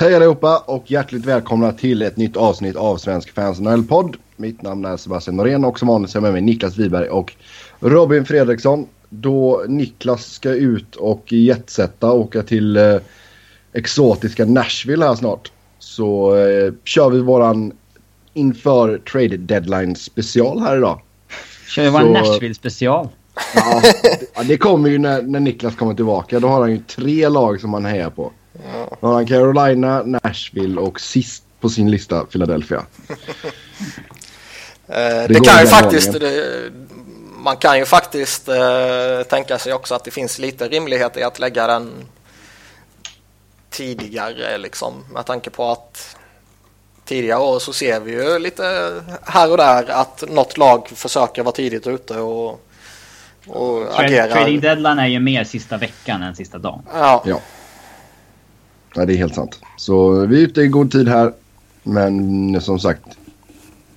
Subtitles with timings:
[0.00, 4.16] Hej allihopa och hjärtligt välkomna till ett nytt avsnitt av Svensk Fans NHL-podd.
[4.36, 7.08] Mitt namn är Sebastian Norén och som vanligt så är jag med mig Niklas Wiberg
[7.08, 7.34] och
[7.80, 8.86] Robin Fredriksson.
[9.08, 12.96] Då Niklas ska ut och jetsätta och åka till eh,
[13.72, 15.52] exotiska Nashville här snart.
[15.78, 17.72] Så eh, kör vi våran
[18.34, 21.00] inför trade deadline special här idag.
[21.68, 23.08] Kör vi vår Nashville special?
[23.54, 23.82] Ja,
[24.36, 26.40] det, det kommer ju när, när Niklas kommer tillbaka.
[26.40, 28.32] Då har han ju tre lag som han hejar på.
[28.64, 28.96] Ja.
[29.00, 32.82] Då har han Carolina, Nashville och sist på sin lista Philadelphia.
[34.86, 36.12] det, det kan ju faktiskt...
[36.12, 36.70] Det,
[37.40, 41.38] man kan ju faktiskt eh, tänka sig också att det finns lite rimlighet i att
[41.38, 42.06] lägga den
[43.70, 46.16] tidigare liksom med tanke på att
[47.04, 48.92] tidigare år så ser vi ju lite
[49.24, 52.60] här och där att något lag försöker vara tidigt ute och,
[53.46, 54.32] och agera.
[54.32, 56.82] Trading deadline är ju mer sista veckan än sista dagen.
[56.92, 57.22] Ja.
[57.26, 57.40] ja.
[58.94, 59.60] Ja, det är helt sant.
[59.76, 61.32] Så vi är ute i god tid här.
[61.82, 63.02] Men som sagt.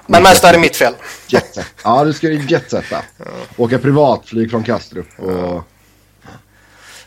[0.08, 0.94] Men mest är det mitt fel.
[1.28, 1.66] Jetset.
[1.84, 2.95] Ja, du ska ju jetsätta.
[3.17, 3.25] Ja.
[3.58, 5.08] Åka privatflyg från Kastrup.
[5.17, 5.64] Och...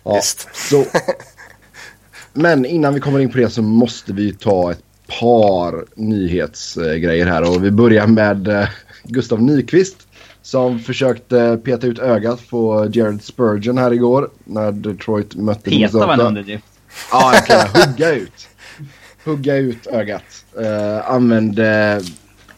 [0.02, 0.48] Ja, Visst.
[0.52, 0.84] Så...
[2.32, 4.82] Men innan vi kommer in på det så måste vi ta ett
[5.20, 7.50] par nyhetsgrejer här.
[7.50, 8.68] Och vi börjar med eh,
[9.02, 9.96] Gustav Nyqvist.
[10.42, 14.30] Som försökte peta ut ögat på Jared Spurgeon här igår.
[14.44, 16.64] När Detroit mötte Peta var en underdrift.
[17.10, 18.48] Ja, jag kan hugga ut.
[19.24, 20.44] Hugga ut ögat.
[20.58, 22.02] Eh, uh, använde eh,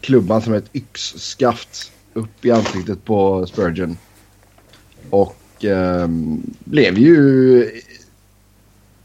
[0.00, 3.98] klubban som ett yxskaft upp i ansiktet på Spurgeon.
[5.10, 7.70] Och ehm, uh, blev ju...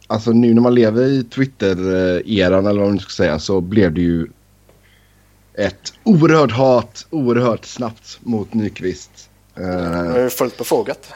[0.08, 4.02] Alltså nu när man lever i Twitter-eran eller vad man ska säga så blev det
[4.02, 4.28] ju
[5.54, 9.30] ett oerhört hat oerhört snabbt mot Nyqvist.
[9.56, 11.14] Eh, uh, det följt fullt befogat.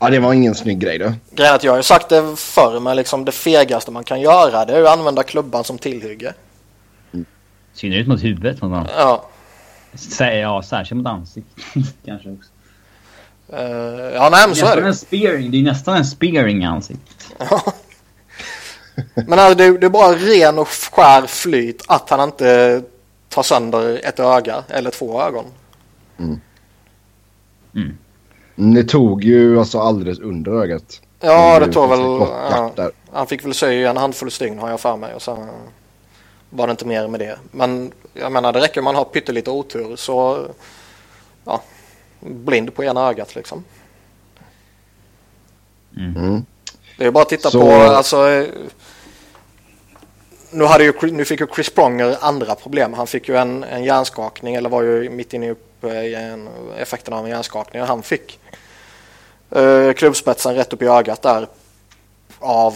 [0.00, 1.12] Ja, det var ingen snygg grej då.
[1.30, 4.64] Grejen att jag har ju sagt det förr, men liksom det fegaste man kan göra
[4.64, 6.34] det är att använda klubban som tillhygge.
[7.12, 7.26] Mm.
[7.72, 8.62] synnerhet mot huvudet.
[8.62, 8.86] Någon.
[8.96, 9.28] Ja.
[10.18, 11.64] Ja, särskilt mot ansiktet
[12.04, 12.50] kanske också.
[13.52, 13.58] Uh,
[14.14, 14.86] ja, nej, men så är det.
[14.86, 15.50] En spearing.
[15.50, 17.32] Det är nästan en spearing i ansiktet.
[19.14, 22.82] men alltså, det, det är bara ren och skär flyt att han inte
[23.28, 25.44] tar sönder ett öga eller två ögon.
[26.18, 26.40] Mm.
[27.74, 27.98] Mm.
[28.56, 31.00] Det tog ju alltså alldeles under ögat.
[31.20, 32.00] Ja, det tog väl...
[32.00, 35.38] Ja, han fick väl sy en handfull stygn har jag för mig och sen
[36.50, 37.38] var det inte mer med det.
[37.50, 40.46] Men jag menar det räcker om man har pyttelite otur så
[41.44, 41.62] ja,
[42.20, 43.64] blind på ena ögat liksom.
[45.96, 46.16] Mm.
[46.16, 46.44] mm.
[46.98, 47.60] Det är bara att titta så...
[47.60, 48.46] på alltså
[50.50, 52.94] nu, hade ju, nu fick ju Chris Pronger andra problem.
[52.94, 55.54] Han fick ju en, en hjärnskakning eller var ju mitt inne i
[55.84, 56.48] en,
[56.78, 57.82] effekten av en hjärnskakning.
[57.82, 58.38] Han fick
[59.56, 61.48] uh, klubbspetsen rätt upp i ögat där
[62.38, 62.74] av,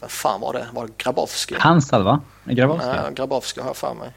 [0.00, 0.66] vad fan var det?
[0.72, 1.54] Var det Grabowski?
[1.58, 2.20] Hansal va?
[2.44, 2.86] Grabowski?
[2.86, 4.10] Nej, Grabowski har jag för mig.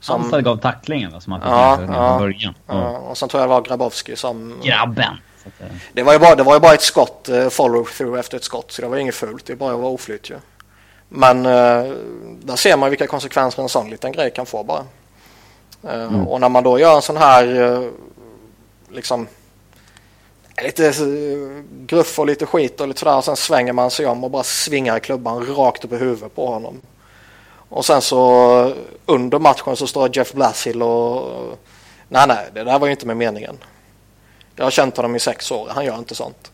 [0.00, 2.54] Som, Hansal gav tacklingen va, som han fick ja, ja, början.
[2.66, 2.98] Ja.
[2.98, 4.60] och sen tror jag det var Grabowski som...
[4.62, 5.16] Grabben!
[5.92, 8.44] Det var ju bara, det var ju bara ett skott, uh, follow through efter ett
[8.44, 9.46] skott, så det var inget fult.
[9.46, 10.36] Det bara var oflyt ju.
[11.08, 14.84] Men där ser man vilka konsekvenser en sån liten grej kan få bara.
[15.88, 16.28] Mm.
[16.28, 17.88] Och när man då gör en sån här uh,
[18.90, 19.26] liksom
[20.64, 20.92] lite
[21.86, 24.42] gruff och lite skit och lite sådär och sen svänger man sig om och bara
[24.42, 26.80] svingar klubban rakt upp i huvudet på honom.
[27.68, 28.74] Och sen så
[29.06, 31.58] under matchen så står Jeff Blassill och
[32.08, 33.58] nej nej det där var ju inte med meningen.
[34.56, 36.52] Jag har känt honom i sex år, han gör inte sånt.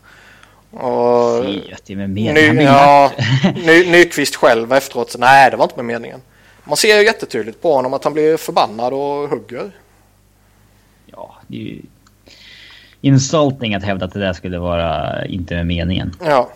[0.71, 3.11] Och ny, ja,
[3.55, 6.21] ny, Nyqvist själv efteråt, nej det var inte med meningen.
[6.69, 9.71] Man ser ju jättetydligt på honom att han blir förbannad och hugger.
[11.05, 11.81] Ja, det är ju
[13.01, 16.15] insulting att hävda att det där skulle vara inte med meningen.
[16.25, 16.49] Ja.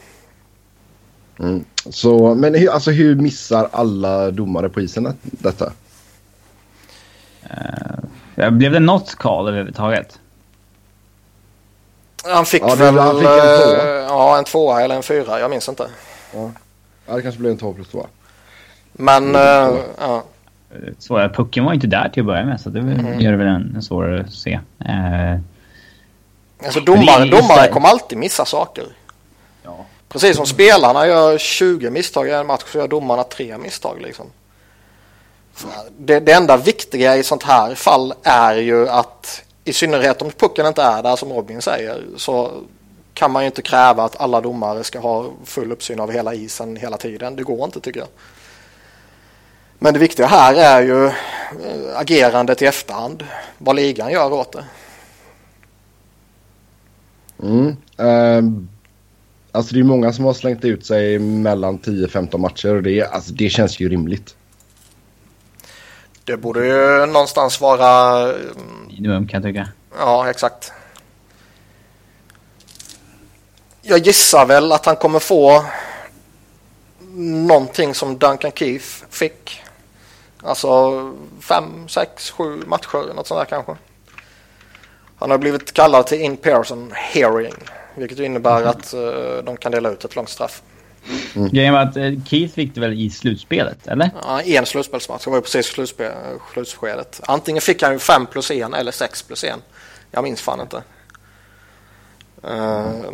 [1.40, 1.66] Mm.
[1.90, 5.74] Så, men hur, alltså, hur missar alla domare på isen detta?
[8.38, 10.20] Uh, blev det något call överhuvudtaget?
[12.24, 12.98] Han fick ja, väl...
[12.98, 13.88] Han fick en tvåa.
[14.02, 15.40] Ja, en tvåa eller en fyra.
[15.40, 15.88] Jag minns inte.
[16.34, 16.52] Ja,
[17.08, 18.08] ja det kanske blev en tvåa plus tvåa.
[18.94, 20.24] Men, uh, ja.
[21.00, 21.30] Svårare.
[21.30, 23.20] Pucken var inte där till att börja med så det mm.
[23.20, 24.60] gör det väl en, en svårare att se.
[24.86, 25.40] Uh,
[26.66, 28.86] alltså domare, domare kommer alltid missa saker.
[29.64, 29.86] Ja.
[30.10, 34.26] Precis som spelarna gör 20 misstag i en match så gör domarna tre misstag liksom.
[35.98, 40.66] Det, det enda viktiga i sånt här fall är ju att i synnerhet om pucken
[40.66, 42.52] inte är där som Robin säger så
[43.14, 46.76] kan man ju inte kräva att alla domare ska ha full uppsyn av hela isen
[46.76, 47.36] hela tiden.
[47.36, 48.10] Det går inte tycker jag.
[49.84, 51.12] Men det viktiga här är ju eh,
[51.98, 53.24] agerandet i efterhand.
[53.58, 54.66] Vad ligan gör åt det.
[57.44, 57.78] Mm.
[57.98, 58.70] Um,
[59.52, 63.34] Alltså det är många som har slängt ut sig mellan 10-15 matcher och det, alltså,
[63.34, 64.36] det känns ju rimligt.
[66.24, 68.34] Det borde ju någonstans vara...
[68.88, 69.68] Minimum kan jag tycka.
[70.00, 70.72] Ja, exakt.
[73.82, 75.66] Jag gissar väl att han kommer få
[77.48, 79.64] någonting som Duncan Keith fick.
[80.44, 83.76] Alltså fem, sex, sju matcher, något sånt där kanske.
[85.16, 87.54] Han har blivit kallad till in-person hearing,
[87.96, 88.70] vilket innebär mm.
[88.70, 90.62] att uh, de kan dela ut ett långt straff.
[91.36, 91.50] Mm.
[91.50, 94.10] Grejen var att uh, Keith fick det väl i slutspelet, eller?
[94.24, 95.24] Ja, en slutspelsmatch.
[95.24, 96.12] Det var ju precis slutspel,
[96.54, 97.22] slutskedet.
[97.24, 99.62] Antingen fick han ju fem plus en eller sex plus en.
[100.12, 100.84] Jag minns fan inte.
[102.48, 103.12] Uh,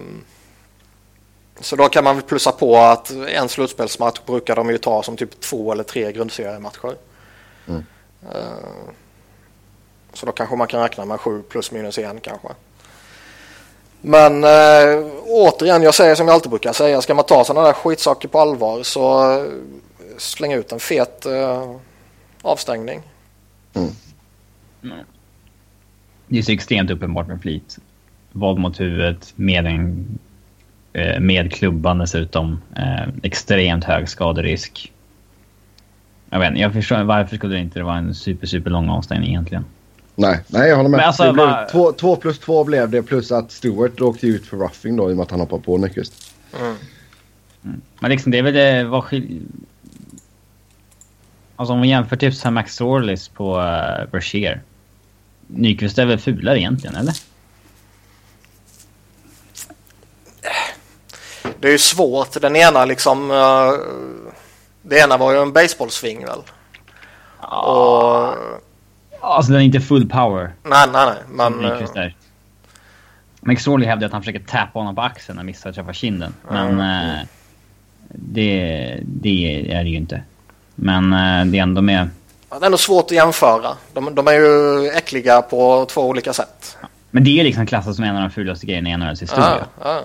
[1.61, 5.17] så då kan man väl plussa på att en slutspelsmatch brukar de ju ta som
[5.17, 6.95] typ två eller tre grundseriematcher.
[7.69, 7.83] Mm.
[10.13, 12.47] Så då kanske man kan räkna med sju plus minus en kanske.
[14.01, 17.73] Men uh, återigen, jag säger som jag alltid brukar säga, ska man ta sådana där
[17.73, 19.51] skitsaker på allvar så uh,
[20.17, 21.75] släng ut en fet uh,
[22.41, 23.01] avstängning.
[23.73, 23.89] Mm.
[24.83, 25.05] Mm.
[26.27, 27.77] Det är så extremt uppenbart med flit.
[28.31, 30.19] Våld mot huvudet med en
[30.93, 32.61] Eh, med klubban dessutom.
[32.75, 34.91] Eh, extremt hög skaderisk.
[36.29, 39.29] Jag vet inte, jag förstår varför skulle det inte vara en super, super lång avstängning
[39.29, 39.65] egentligen.
[40.15, 40.99] Nej, nej jag håller med.
[40.99, 41.67] Alltså, det blev, var...
[41.71, 45.13] två, två, plus två blev det plus att Stewart åkte ut för roughing då i
[45.13, 46.33] och med att han hoppade på Nyqvist.
[46.59, 46.75] Mm.
[47.63, 47.81] Mm.
[47.99, 49.41] Men liksom det är väl det, vad skil...
[51.55, 54.61] Alltså om vi jämför typ Max Sorlis på uh, Brashear.
[55.47, 57.13] Nyqvist är väl fulare egentligen, eller?
[61.59, 62.41] det är ju svårt.
[62.41, 63.31] Den ena liksom...
[63.31, 64.28] Uh,
[64.81, 66.39] det ena var ju en baseballsving väl?
[67.41, 67.61] Ja.
[67.61, 68.59] Och...
[69.21, 70.53] Alltså den är inte full power.
[70.63, 71.51] Nej, nej, nej.
[71.51, 71.65] Men...
[71.65, 72.11] Uh,
[73.41, 76.33] McSorley hävdar att han försöker tappa honom på axeln och missar att träffa kinden.
[76.49, 77.19] Men mm.
[77.19, 77.25] uh,
[78.09, 80.23] det, det är det ju inte.
[80.75, 82.09] Men uh, det är ändå med...
[82.49, 83.77] Ja, det är ändå svårt att jämföra.
[83.93, 86.77] De, de är ju äckliga på två olika sätt.
[87.11, 89.65] Men det är liksom klassat som en av de fulaste grejerna i NHLs historia.
[89.83, 90.01] Ja,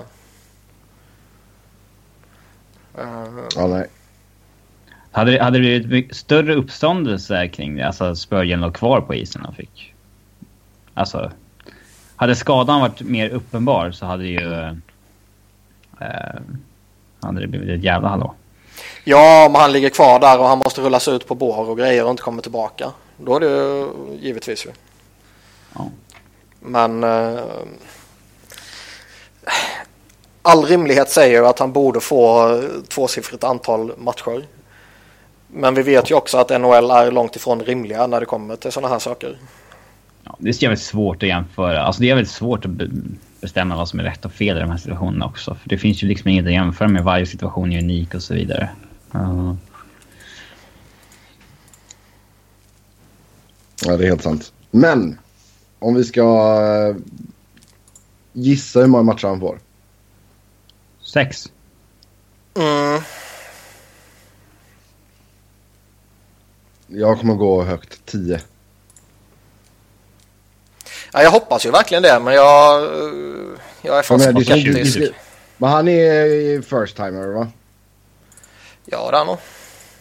[2.96, 3.02] ja.
[3.02, 3.86] Uh, ja, nej.
[5.14, 7.86] Hade, det, hade det blivit större uppståndelse kring det?
[7.86, 9.94] Alltså Spurgeon låg kvar på isen och fick...
[10.94, 11.30] Alltså...
[12.16, 14.52] Hade skadan varit mer uppenbar så hade ju...
[16.00, 16.40] Eh,
[17.20, 18.34] hade det blivit ett jävla hallå.
[19.04, 22.04] Ja, om han ligger kvar där och han måste rullas ut på bår och grejer
[22.04, 22.90] och inte kommer tillbaka.
[23.16, 23.88] Då är det ju
[24.20, 24.70] givetvis ju.
[25.74, 25.88] Ja.
[26.60, 27.04] Men...
[27.04, 27.44] Eh,
[30.42, 32.48] all rimlighet säger att han borde få
[32.88, 34.44] tvåsiffrigt antal matcher.
[35.56, 38.72] Men vi vet ju också att NHL är långt ifrån rimliga när det kommer till
[38.72, 39.38] sådana här saker.
[40.24, 41.82] Ja, det är jävligt svårt att jämföra.
[41.82, 42.70] Alltså det är väldigt svårt att
[43.40, 45.54] bestämma vad som är rätt och fel i de här situationerna också.
[45.54, 47.04] För det finns ju liksom inget att jämföra med.
[47.04, 48.68] Varje situation är unik och så vidare.
[49.14, 49.54] Uh.
[53.84, 54.52] Ja, det är helt sant.
[54.70, 55.18] Men
[55.78, 56.22] om vi ska
[56.90, 56.96] eh,
[58.32, 59.58] gissa hur många matcher han får.
[61.02, 61.52] Sex.
[62.54, 63.02] Mm.
[66.86, 68.40] Jag kommer gå högt tio.
[71.12, 72.82] Ja, jag hoppas ju verkligen det, men jag,
[73.82, 74.98] jag är fast men, skeptisk.
[75.56, 77.48] Men han är first timer va?
[78.84, 79.38] Ja, det är nog.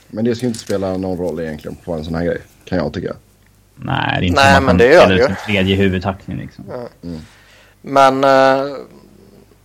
[0.08, 2.94] Men det ska inte spela någon roll egentligen på en sån här grej, kan jag
[2.94, 3.16] tycka.
[3.76, 5.36] Nej, det är inte Nej, men det gör det ju.
[5.46, 6.66] tredje huvudtackning liksom.
[7.04, 7.22] Mm.
[7.82, 8.24] Men...
[8.24, 8.78] Uh,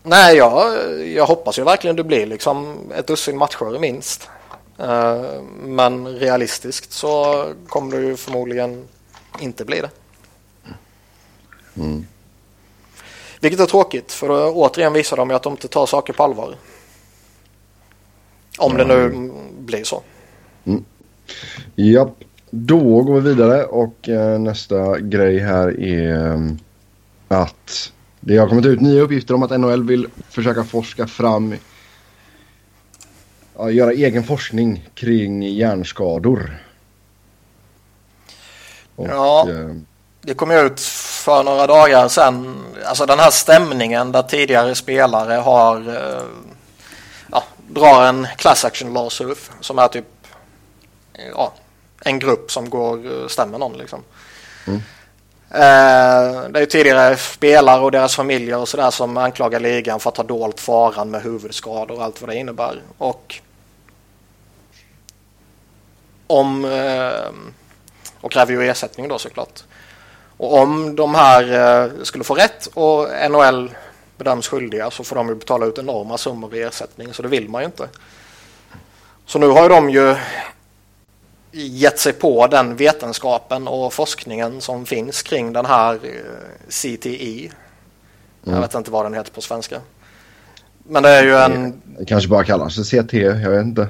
[0.09, 0.75] Nej, jag,
[1.15, 4.31] jag hoppas ju verkligen det blir liksom ett dussin matcher minst.
[4.81, 8.85] Uh, men realistiskt så kommer det ju förmodligen
[9.41, 9.91] inte bli det.
[11.77, 12.07] Mm.
[13.41, 16.23] Vilket är tråkigt för då återigen visar de ju att de inte tar saker på
[16.23, 16.55] allvar.
[18.59, 18.89] Om mm.
[18.89, 19.31] det nu
[19.61, 20.03] blir så.
[20.65, 20.85] Mm.
[21.75, 22.15] Japp,
[22.51, 26.59] då går vi vidare och eh, nästa grej här är um,
[27.29, 31.55] att det har kommit ut nya uppgifter om att NHL vill försöka forska fram,
[33.59, 36.65] ja, göra egen forskning kring hjärnskador.
[38.97, 39.75] Och, ja, eh,
[40.21, 40.81] det kom ut
[41.25, 42.65] för några dagar sedan.
[42.85, 46.23] Alltså den här stämningen där tidigare spelare har eh,
[47.33, 50.05] ja, drar en class action lawsuit som är typ
[51.35, 51.53] ja,
[52.01, 54.03] en grupp som går eh, stämmer någon liksom.
[54.67, 54.81] Mm.
[55.51, 60.17] Eh, det är tidigare spelare och deras familjer och sådär som anklagar ligan för att
[60.17, 62.83] ha dolt faran med huvudskador och allt vad det innebär.
[62.99, 63.41] Och
[66.29, 67.31] om eh,
[68.21, 69.65] och kräver ju ersättning då såklart.
[70.37, 71.53] Och om de här
[71.85, 73.71] eh, skulle få rätt och NHL
[74.17, 77.49] bedöms skyldiga så får de ju betala ut enorma summor i ersättning så det vill
[77.49, 77.89] man ju inte.
[79.27, 80.17] Så nu har ju de ju
[81.53, 87.39] gett sig på den vetenskapen och forskningen som finns kring den här eh, CTE.
[87.39, 87.51] Mm.
[88.55, 89.81] Jag vet inte vad den heter på svenska.
[90.91, 91.83] Men det är ju en...
[91.99, 93.89] Det kanske bara kallar sig CT, jag vet inte.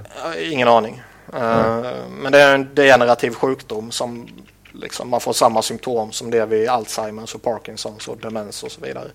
[0.51, 1.03] Ingen aning.
[1.33, 2.23] Mm.
[2.23, 4.29] Men det är en degenerativ sjukdom som
[4.73, 8.81] liksom, man får samma symptom som det vid Alzheimers och Parkinsons och demens och så
[8.81, 9.09] vidare.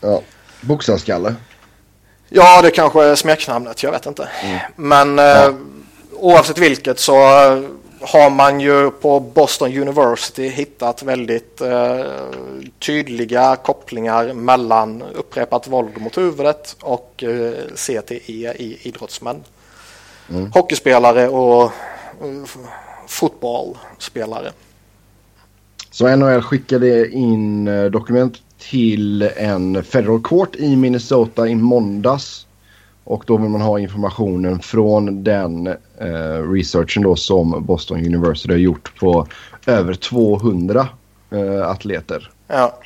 [0.00, 0.22] Ja,
[0.60, 1.34] bokstavskalle.
[2.28, 4.28] Ja, det kanske är smeknamnet, jag vet inte.
[4.42, 4.58] Mm.
[4.76, 5.48] Men ja.
[5.48, 5.54] eh,
[6.12, 7.14] oavsett vilket så
[8.00, 12.04] har man ju på Boston University hittat väldigt eh,
[12.78, 19.44] tydliga kopplingar mellan upprepat våld mot huvudet och eh, CTE i idrottsmän.
[20.30, 20.52] Mm.
[20.52, 21.72] Hockeyspelare och
[23.06, 24.52] fotbollsspelare.
[25.90, 32.46] Så NHL skickade in eh, dokument till en federal court i Minnesota i måndags.
[33.04, 35.66] Och då vill man ha informationen från den
[35.98, 39.26] eh, researchen då som Boston University har gjort på
[39.66, 40.88] över 200
[41.30, 42.30] eh, atleter.
[42.46, 42.78] Ja.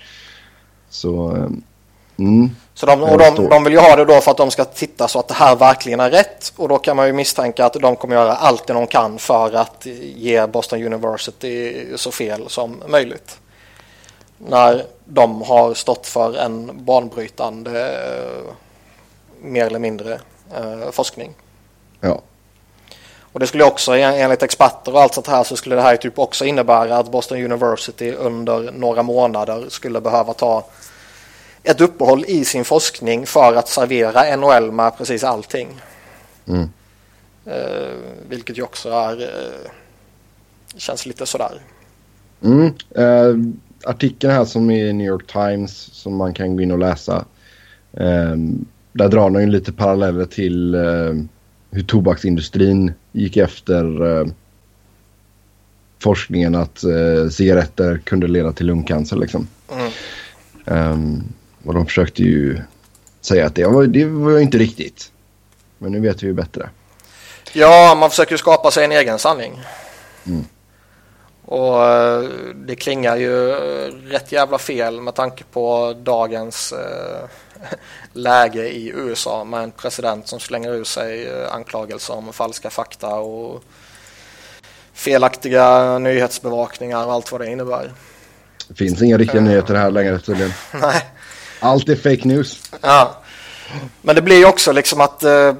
[0.88, 1.48] Så eh,
[2.18, 2.50] Mm.
[2.74, 5.08] Så de, och de, de, vill ju ha det då för att de ska titta
[5.08, 7.96] så att det här verkligen är rätt och då kan man ju misstänka att de
[7.96, 13.38] kommer göra allt de kan för att ge Boston University så fel som möjligt.
[14.38, 18.52] När de har stått för en banbrytande eh,
[19.42, 20.20] mer eller mindre
[20.56, 21.34] eh, forskning.
[22.00, 22.20] Ja.
[23.32, 26.18] Och det skulle också enligt experter och allt sånt här så skulle det här typ
[26.18, 30.64] också innebära att Boston University under några månader skulle behöva ta
[31.64, 35.68] ett uppehåll i sin forskning för att servera NHL med precis allting.
[36.46, 36.68] Mm.
[37.46, 37.94] Eh,
[38.28, 39.70] vilket ju också är, eh,
[40.76, 41.60] känns lite sådär.
[42.42, 42.74] Mm.
[42.90, 43.36] Eh,
[43.90, 47.24] artikeln här som är i New York Times som man kan gå in och läsa.
[47.92, 48.36] Eh,
[48.92, 51.14] där drar den ju lite paralleller till eh,
[51.70, 54.26] hur tobaksindustrin gick efter eh,
[55.98, 56.84] forskningen att
[57.30, 59.48] cigaretter kunde leda till lungcancer liksom.
[59.72, 60.92] Mm.
[60.92, 61.24] Um,
[61.64, 62.60] och de försökte ju
[63.20, 65.12] säga att det var, det var inte riktigt.
[65.78, 66.68] Men nu vet vi ju bättre.
[67.52, 69.60] Ja, man försöker skapa sig en egen sanning.
[70.26, 70.44] Mm.
[71.46, 72.22] Och eh,
[72.54, 73.52] det klingar ju
[74.10, 77.28] rätt jävla fel med tanke på dagens äh,
[78.12, 83.14] läge i USA med en president som slänger ur sig äh, anklagelser om falska fakta
[83.14, 83.62] och
[84.92, 87.92] felaktiga nyhetsbevakningar och allt vad det innebär.
[88.68, 90.52] Det finns inga riktiga uh, nyheter här längre tydligen.
[90.72, 91.02] Nej.
[91.64, 92.70] Allt är fake news.
[92.80, 93.16] Ja.
[94.02, 95.54] Men det blir ju också liksom att eh,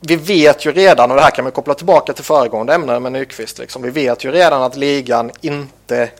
[0.00, 3.12] vi vet ju redan, och det här kan man koppla tillbaka till föregående ämne med
[3.12, 6.10] Nyqvist, liksom, vi vet ju redan att ligan inte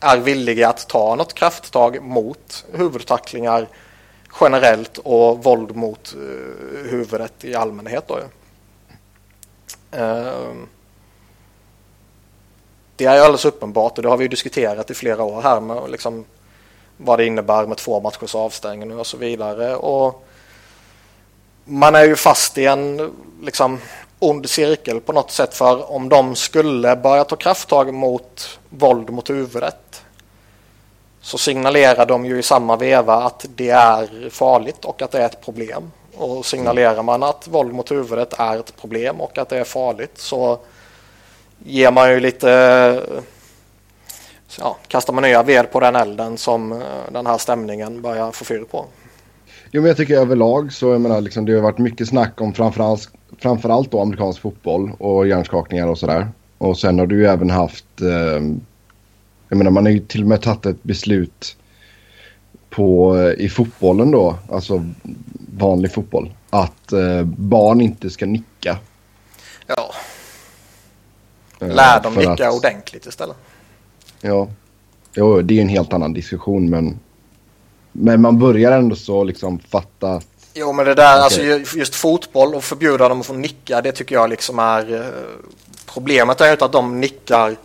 [0.00, 3.68] är villiga att ta något krafttag mot huvudtacklingar
[4.40, 8.04] generellt och våld mot uh, huvudet i allmänhet.
[8.08, 8.18] Då.
[9.98, 10.54] Uh,
[12.96, 16.24] det är alldeles uppenbart och det har vi diskuterat i flera år här med liksom,
[17.04, 19.76] vad det innebär med två matchers avstängning och så vidare.
[19.76, 20.24] Och
[21.64, 23.80] man är ju fast i en liksom,
[24.18, 29.30] ond cirkel på något sätt för om de skulle börja ta krafttag mot våld mot
[29.30, 30.02] huvudet
[31.20, 35.26] så signalerar de ju i samma veva att det är farligt och att det är
[35.26, 35.92] ett problem.
[36.16, 40.18] Och signalerar man att våld mot huvudet är ett problem och att det är farligt
[40.18, 40.58] så
[41.64, 43.02] ger man ju lite
[44.58, 46.78] ja, kastar man nya ved på den elden som eh,
[47.12, 48.86] den här stämningen börjar få fyr på.
[49.70, 52.54] Jo, men jag tycker överlag så jag menar, liksom, det har varit mycket snack om
[52.54, 56.28] framförallt, framförallt då amerikansk fotboll och hjärnskakningar och sådär.
[56.58, 58.42] Och sen har du ju även haft, eh,
[59.48, 61.56] jag menar man har ju till och med tagit ett beslut
[62.70, 64.84] på, eh, i fotbollen då, alltså
[65.58, 68.78] vanlig fotboll, att eh, barn inte ska nicka.
[69.66, 69.94] Ja.
[71.60, 73.36] Eh, Lär dem nicka att, ordentligt istället.
[74.22, 74.48] Ja,
[75.14, 76.98] jo, det är en helt annan diskussion men,
[77.92, 80.20] men man börjar ändå så liksom fatta
[80.54, 81.52] Jo men det där, okay.
[81.52, 85.06] alltså just fotboll och förbjuda dem att få nicka, det tycker jag liksom är eh,
[85.92, 87.56] Problemet är ju inte att de nickar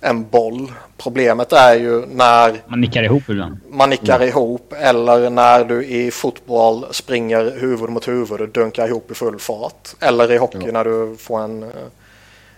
[0.00, 0.72] en boll.
[0.96, 3.56] Problemet är ju när man nickar ihop ibland.
[3.70, 4.28] Man nickar mm.
[4.28, 9.38] ihop eller när du i fotboll springer huvud mot huvud och dunkar ihop i full
[9.38, 9.88] fart.
[10.00, 10.72] Eller i hockey ja.
[10.72, 11.68] när du får en, eh,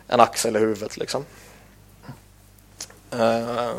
[0.09, 1.25] en axel i huvudet liksom.
[3.21, 3.75] Eh,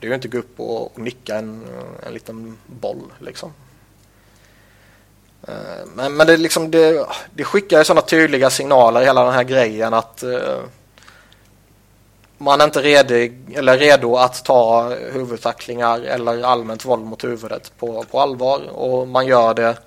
[0.00, 1.66] det är ju inte att gå upp och, nicka en,
[2.06, 3.52] en liten boll liksom.
[5.48, 9.44] Eh, men, men det, liksom, det, det skickar ju sådana tydliga signaler hela den här
[9.44, 10.58] grejen att eh,
[12.38, 18.04] man är inte redig, eller redo att ta huvudtacklingar eller allmänt våld mot huvudet på,
[18.10, 19.78] på allvar och man gör det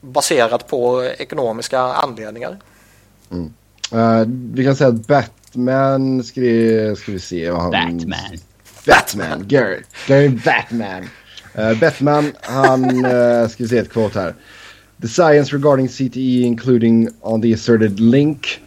[0.00, 2.58] baserat på ekonomiska anledningar.
[3.30, 3.52] Mm.
[3.94, 5.06] Uh, vi kan säga att
[5.52, 7.70] Batman skrev, ska vi se vad han...
[7.70, 8.38] Batman.
[8.86, 9.82] Batman, Gary.
[10.06, 11.02] Gary Batman.
[11.58, 14.34] Uh, Batman, han, uh, ska vi se ett quote här.
[15.02, 18.60] The science regarding CTE including on the asserted link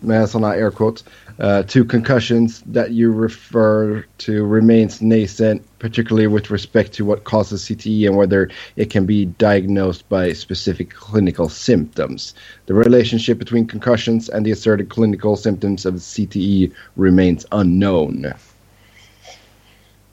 [0.00, 1.04] med sådana air quotes
[1.38, 7.64] uh, to concussions that you refer to remains nascent, particularly with respect to what causes
[7.64, 12.34] CTE and whether it can be diagnosed by specific clinical symptoms.
[12.66, 18.32] The relationship between concussions and the asserted clinical symptoms of CTE remains unknown.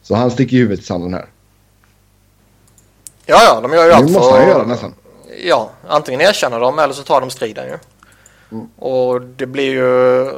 [0.01, 1.25] Så han sticker huvudet i sanden här.
[3.25, 4.93] Ja, ja, de gör ju allt måste han göra nästan.
[5.43, 7.77] Ja, antingen erkänner de eller så tar de striden ju.
[8.51, 8.67] Mm.
[8.75, 10.31] Och det blir ju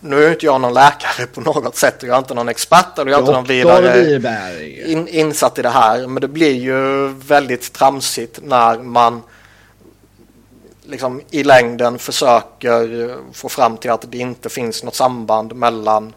[0.00, 2.98] nu är inte jag någon läkare på något sätt och jag är inte någon expert
[2.98, 6.06] eller jag är inte någon vidare in, insatt i det här.
[6.06, 9.22] Men det blir ju väldigt tramsigt när man
[10.82, 16.14] liksom i längden försöker få fram till att det inte finns något samband mellan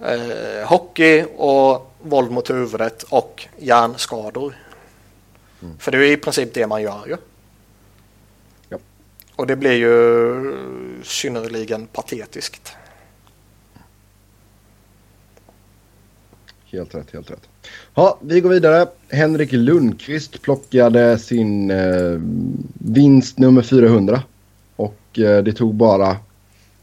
[0.00, 4.54] eh, hockey och våld mot huvudet och hjärnskador.
[5.62, 5.78] Mm.
[5.78, 7.16] För det är i princip det man gör ju.
[9.38, 12.72] Och det blir ju synnerligen patetiskt.
[16.64, 17.48] Helt rätt, helt rätt.
[17.94, 18.86] Ja, vi går vidare.
[19.08, 22.20] Henrik Lundqvist plockade sin eh,
[22.72, 24.22] vinst nummer 400.
[24.76, 26.16] Och eh, det tog bara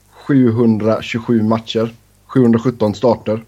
[0.09, 1.93] 727 matcher.
[2.25, 3.43] 717 starter.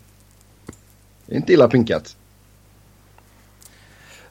[1.26, 2.16] Det är inte illa pinkat.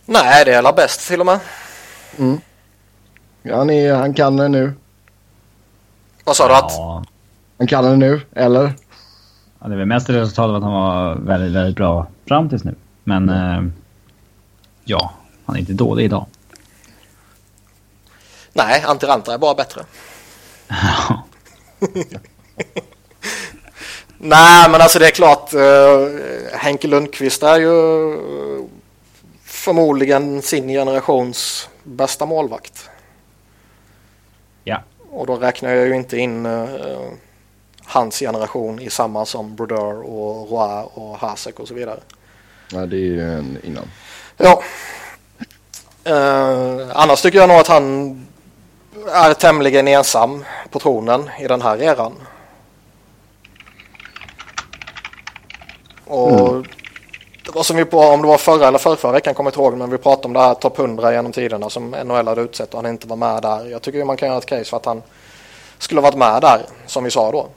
[0.04, 1.40] Nej, det är alla bäst till och med.
[2.18, 2.40] Mm.
[3.52, 4.72] Han, är, han kan det nu.
[6.24, 6.72] Vad sa du att?
[7.58, 8.72] Han kan det nu, eller?
[9.58, 12.64] Ja, det är väl mest resultatet av att han var väldigt, väldigt bra fram tills
[12.64, 12.74] nu.
[13.04, 13.66] Men mm.
[13.66, 13.72] eh,
[14.84, 15.12] ja,
[15.46, 16.26] han är inte dålig idag.
[18.52, 19.82] Nej, Antiranta är bara bättre.
[24.18, 25.54] Nej, men alltså det är klart.
[25.54, 25.60] Uh,
[26.52, 27.72] Henke Lundqvist är ju
[29.44, 32.90] förmodligen sin generations bästa målvakt.
[34.68, 34.82] Ja.
[35.10, 37.10] Och då räknar jag ju inte in uh,
[37.84, 42.00] hans generation i samma som Brodeur och Roy och Hasek och så vidare.
[42.72, 43.84] Nej, det är ju en innan.
[44.36, 44.62] Ja.
[46.08, 48.26] Uh, annars tycker jag nog att han
[49.12, 52.12] är tämligen ensam på tronen i den här eran.
[56.04, 56.64] Och mm.
[57.46, 59.52] Det var som vi på, om det var förra eller förra, förra veckan kommer jag
[59.52, 62.40] inte ihåg, men vi pratade om det här topp 100 genom tiderna som NHL hade
[62.40, 63.70] utsett och han inte var med där.
[63.70, 65.02] Jag tycker man kan göra ett case för att han
[65.78, 67.48] skulle ha varit med där, som vi sa då.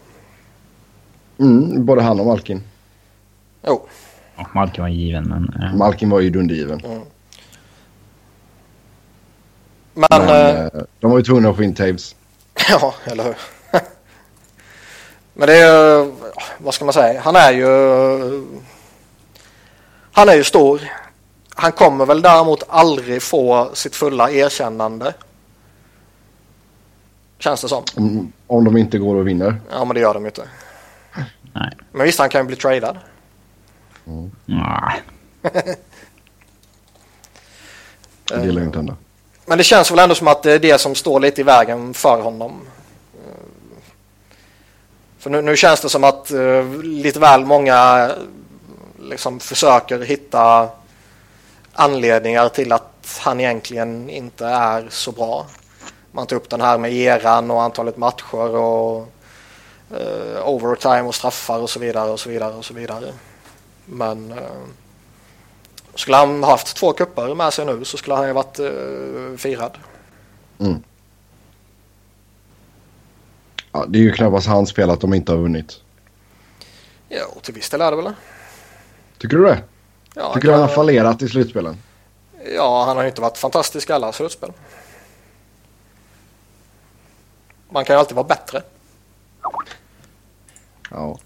[1.39, 2.63] Mm, både han och Malkin.
[3.67, 3.81] Jo.
[4.35, 5.63] Ja, Malkin var given, men...
[5.63, 5.75] Eh.
[5.75, 6.81] Malkin var ju dundergiven.
[6.85, 7.01] Mm.
[9.93, 10.07] Men...
[10.25, 12.15] men äh, de var ju tvungna att få in Taves.
[12.69, 13.35] ja, eller hur.
[15.33, 16.11] men det är ju...
[16.57, 17.21] Vad ska man säga?
[17.21, 17.67] Han är ju...
[20.11, 20.81] Han är ju stor.
[21.55, 25.13] Han kommer väl däremot aldrig få sitt fulla erkännande.
[27.39, 27.83] Känns det som.
[27.95, 29.55] Om, om de inte går och vinner.
[29.71, 30.47] Ja, men det gör de ju inte.
[31.53, 31.71] Nej.
[31.91, 32.97] Men visst, han kan ju bli tradad.
[34.07, 34.31] Mm.
[34.45, 35.01] Nej.
[38.29, 38.95] det gillar inte hända.
[39.45, 41.93] Men det känns väl ändå som att det är det som står lite i vägen
[41.93, 42.61] för honom.
[45.19, 48.11] För nu, nu känns det som att uh, lite väl många
[49.01, 50.69] liksom försöker hitta
[51.73, 55.47] anledningar till att han egentligen inte är så bra.
[56.11, 59.07] Man tar upp den här med eran och antalet matcher och
[59.91, 63.13] uh, overtime och straffar och så vidare och så vidare och så vidare.
[63.85, 64.39] Men uh,
[65.95, 69.77] skulle han haft två kupper med sig nu så skulle han ju varit uh, firad.
[70.59, 70.83] Mm.
[73.71, 75.81] Ja, det är ju knappast hans fel att de inte har vunnit.
[77.09, 78.13] Jo, till viss del är det väl
[79.19, 79.63] Tycker du det?
[80.15, 81.77] Ja, Tycker du han har fallerat i slutspelen?
[82.55, 84.51] Ja, han har ju inte varit fantastisk i alla slutspel.
[87.69, 88.61] Man kan ju alltid vara bättre.
[90.89, 91.19] Ja.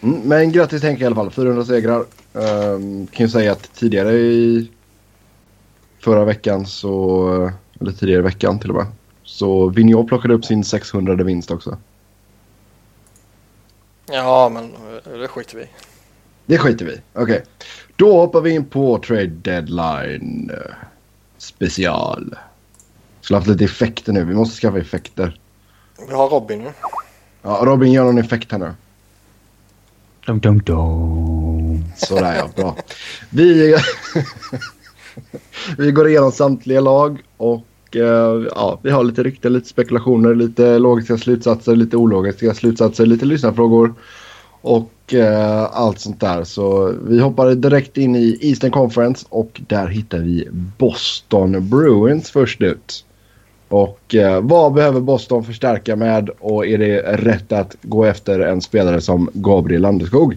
[0.00, 1.30] Mm, men grattis Henke i alla fall.
[1.30, 2.04] 400 segrar.
[2.32, 4.70] Um, kan ju säga att tidigare i
[5.98, 8.86] förra veckan så, eller tidigare i veckan till och med,
[9.24, 11.78] så Vigneault plockade upp sin 600 vinst också.
[14.12, 15.68] Ja, men det skiter vi
[16.46, 17.22] Det skiter vi Okej.
[17.22, 17.40] Okay.
[17.96, 20.50] Då hoppar vi in på trade deadline
[21.38, 22.34] special.
[23.20, 24.24] Skulle haft lite effekter nu.
[24.24, 25.40] Vi måste skaffa effekter.
[26.08, 26.72] Vi har Robin ju.
[27.42, 28.74] Ja, Robin gör någon effekt här nu.
[30.26, 31.84] Dum, dum, dum.
[31.96, 32.76] Sådär ja, bra.
[33.30, 33.76] Vi,
[35.78, 37.66] vi går igenom samtliga lag och
[37.96, 43.24] eh, ja, vi har lite rykten, lite spekulationer, lite logiska slutsatser, lite ologiska slutsatser, lite
[43.26, 43.94] lyssnarfrågor
[44.60, 46.44] och eh, allt sånt där.
[46.44, 50.48] Så vi hoppar direkt in i Eastern Conference och där hittar vi
[50.78, 53.04] Boston Bruins först ut.
[53.68, 58.60] Och eh, vad behöver Boston förstärka med och är det rätt att gå efter en
[58.60, 60.36] spelare som Gabriel Landeskog?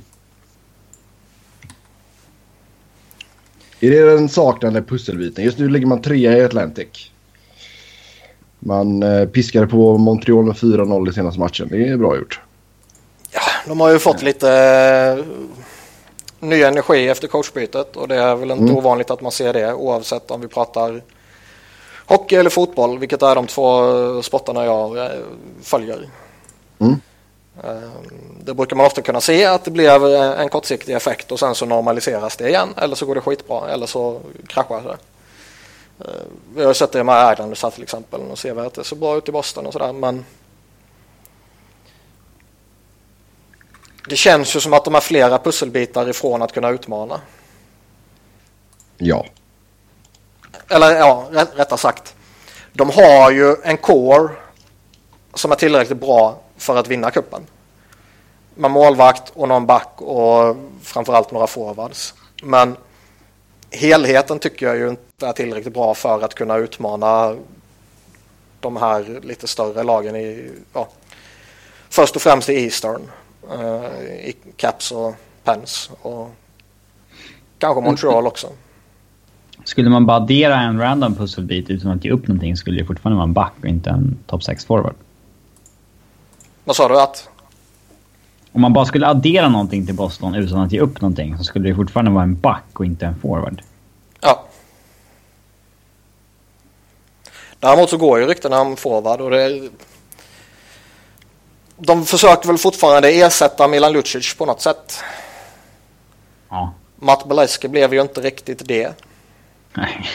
[3.80, 5.44] Är det den saknade pusselbiten?
[5.46, 7.12] Just nu ligger man trea i Atlantic.
[8.65, 11.67] Man eh, piskade på Montreal med 4-0 i senaste matchen.
[11.71, 12.41] Det är bra gjort.
[13.32, 14.52] Ja, de har ju fått lite
[15.17, 15.26] eh,
[16.39, 18.76] ny energi efter coachbytet och det är väl inte Mm.
[18.76, 21.02] ovanligt att man ser det oavsett om vi pratar
[22.06, 25.12] hockey eller fotboll, vilket är de två sporterna jag eh,
[25.62, 26.10] följer.
[26.80, 26.95] Mm.
[28.43, 31.65] Det brukar man ofta kunna se att det eh, en kortsiktig effekt och sen så
[31.65, 34.97] normaliseras det igen eller så går det skitbra eller så kraschar det.
[36.04, 36.10] Eh,
[36.56, 38.84] Vi har ju sett det med Islanders här till exempel och ser vi att det
[38.84, 40.26] ser bra ut i Boston och sådär men
[44.10, 47.22] det känns ju som att de har flera pusselbitar ifrån att kunna utmana.
[48.98, 49.26] Ja.
[50.70, 52.16] Eller ja, rätt, rättare sagt.
[52.74, 54.30] De har ju en core
[55.34, 57.42] som är tillräckligt bra för att vinna kuppen.
[58.56, 62.13] Med målvakt och någon back och framförallt några forwards.
[62.44, 62.78] Men
[63.73, 67.36] helheten tycker jag ju inte är tillräckligt bra för att kunna utmana
[68.59, 70.88] de här lite större lagen i, ja,
[71.89, 73.01] först och främst i Eastern.
[73.51, 76.31] eh, I Caps och Pens och
[77.59, 78.47] kanske Montreal också.
[79.63, 83.15] Skulle man bara addera en random pusselbit utan att ge upp någonting skulle det fortfarande
[83.17, 84.95] vara en back och inte en top 6 forward.
[86.63, 87.29] Vad sa du att?
[88.54, 91.70] Om man bara skulle addera någonting till Boston utan att ge upp någonting så skulle
[91.70, 93.62] det fortfarande vara en back och inte en forward.
[94.22, 94.44] Ja.
[97.60, 99.70] Däremot så går ju ryktena om forward och det...
[101.78, 105.04] De försöker väl fortfarande ersätta Milan Lucic på något sätt.
[106.50, 106.74] Ja.
[106.96, 109.04] Matt Beleski blev ju inte riktigt det.
[109.74, 110.06] Nej.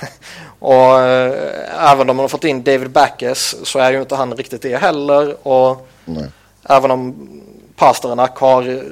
[0.58, 4.34] Och eh, även om man har fått in David Backes så är ju inte han
[4.34, 5.48] riktigt det heller.
[5.48, 6.30] Och Nej.
[6.68, 7.14] Även om
[7.76, 8.82] Pasternak har eh,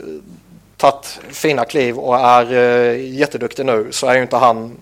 [0.76, 4.76] tagit fina kliv och är eh, jätteduktig nu så är ju inte han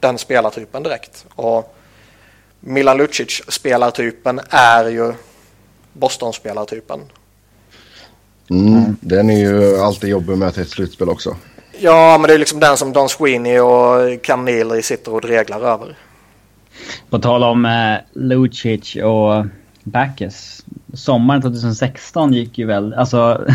[0.00, 1.26] den spelartypen direkt.
[1.34, 1.76] Och
[2.60, 5.12] Milan Lucic spelartypen är ju
[5.92, 7.00] Boston-spelartypen.
[8.50, 8.96] Mm.
[9.00, 11.36] Den är ju alltid jobbig med till ett slutspel också.
[11.78, 15.60] Ja, men det är liksom den som Don Sweeney och Cam Neely sitter och dreglar
[15.60, 15.96] över.
[17.10, 19.46] På tal om eh, Lucic och
[19.86, 20.64] Backes.
[20.94, 22.94] Sommaren 2016 gick ju väl...
[22.94, 23.46] Alltså...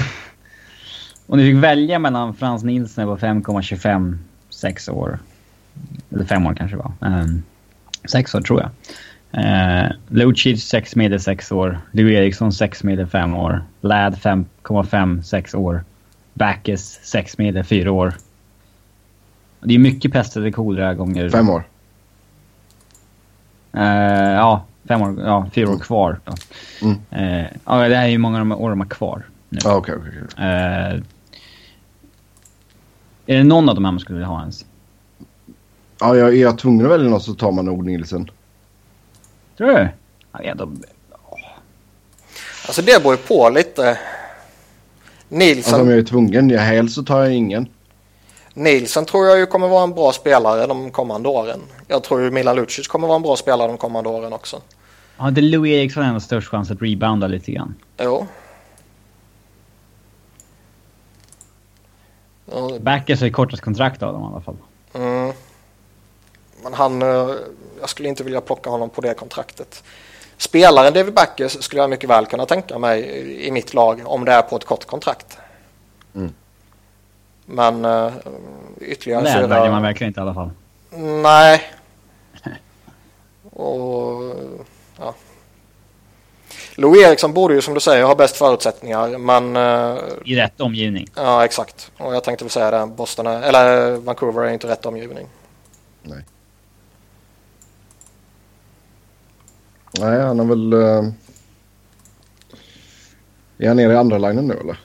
[1.27, 4.17] om du fick välja mellan Frans Nilsson på 5,25
[4.49, 5.19] sex år.
[6.11, 7.19] Eller fem år kanske det var.
[7.19, 7.43] Um,
[8.35, 8.71] år tror jag.
[9.37, 11.79] Uh, Lucic 6 medel 6 år.
[11.91, 13.63] Lou Eriksson 6 medel 5 år.
[13.81, 15.83] Ladd 5,5 6 år.
[16.33, 18.13] Backes 6 medel 4 år.
[19.59, 21.29] Det är mycket pest eller kolera gånger.
[21.29, 21.63] Fem år.
[23.73, 26.19] Eh, ja, fem år, ja, fyra år kvar.
[26.25, 26.33] Då.
[26.81, 26.97] Mm.
[27.11, 29.59] Eh, ja, det här är ju många av de år de har kvar nu.
[29.63, 30.45] Ja, okej, okej, okej.
[30.45, 31.01] Eh,
[33.25, 34.65] är det någon av de här man skulle vilja ha ens?
[35.99, 38.31] Ja, jag, är jag tvungen att välja någon så tar man nog Nilsen.
[39.57, 39.89] Tror du?
[40.31, 40.81] Ja, ja, de,
[42.65, 43.99] Alltså det beror ju på lite.
[45.29, 47.67] Nilsson, Alltså om jag är tvungen, jag helst så tar jag ingen.
[48.53, 51.61] Nilsson tror jag ju kommer vara en bra spelare de kommande åren.
[51.87, 54.61] Jag tror ju Milan Lucic kommer vara en bra spelare de kommande åren också.
[55.17, 57.75] har inte Lou Eriksson ändå störst chans att rebounda lite grann?
[57.99, 58.27] Jo.
[62.51, 64.57] Ja, Backers är kortast kontrakt av dem i alla fall.
[64.93, 65.33] Mm.
[66.63, 67.29] Men han, eh,
[67.79, 69.83] jag skulle inte vilja plocka honom på det kontraktet.
[70.37, 74.25] Spelaren David Backes skulle jag mycket väl kunna tänka mig i- i mitt lag om
[74.25, 75.37] det är på ett kort kontrakt.
[76.15, 76.33] Mm.
[77.51, 78.13] Men uh,
[78.81, 80.49] ytterligare väljer det- man verkligen inte i alla fall.
[81.23, 81.61] Nej.
[83.51, 84.35] Och
[84.99, 85.15] ja.
[86.75, 91.07] Lou Eriksson borde ju som du säger ha bäst förutsättningar men eh, I rätt omgivning.
[91.15, 91.91] ja exakt.
[91.97, 92.85] Och jag tänkte väl säga det.
[92.85, 95.27] Boston är, eller Vancouver är inte rätt omgivning.
[96.03, 96.25] Nej.
[99.99, 100.73] Nej, han har väl...
[100.73, 101.09] Uh...
[103.57, 104.79] Är han nere i andra linjen nu eller?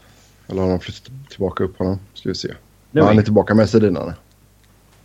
[0.48, 1.98] Eller har de flyttat tillbaka upp honom?
[2.26, 2.54] Ska vi se.
[2.90, 4.14] Ja, han är tillbaka med Sedinarna.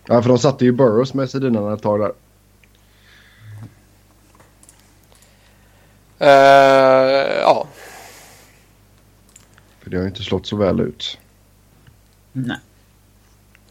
[0.08, 2.14] Ja, för de satte ju Burrows med Sedinarna ett tag där.
[6.22, 7.68] Uh, ja.
[9.80, 11.18] För det har ju inte slått så väl ut.
[12.32, 12.58] Nej.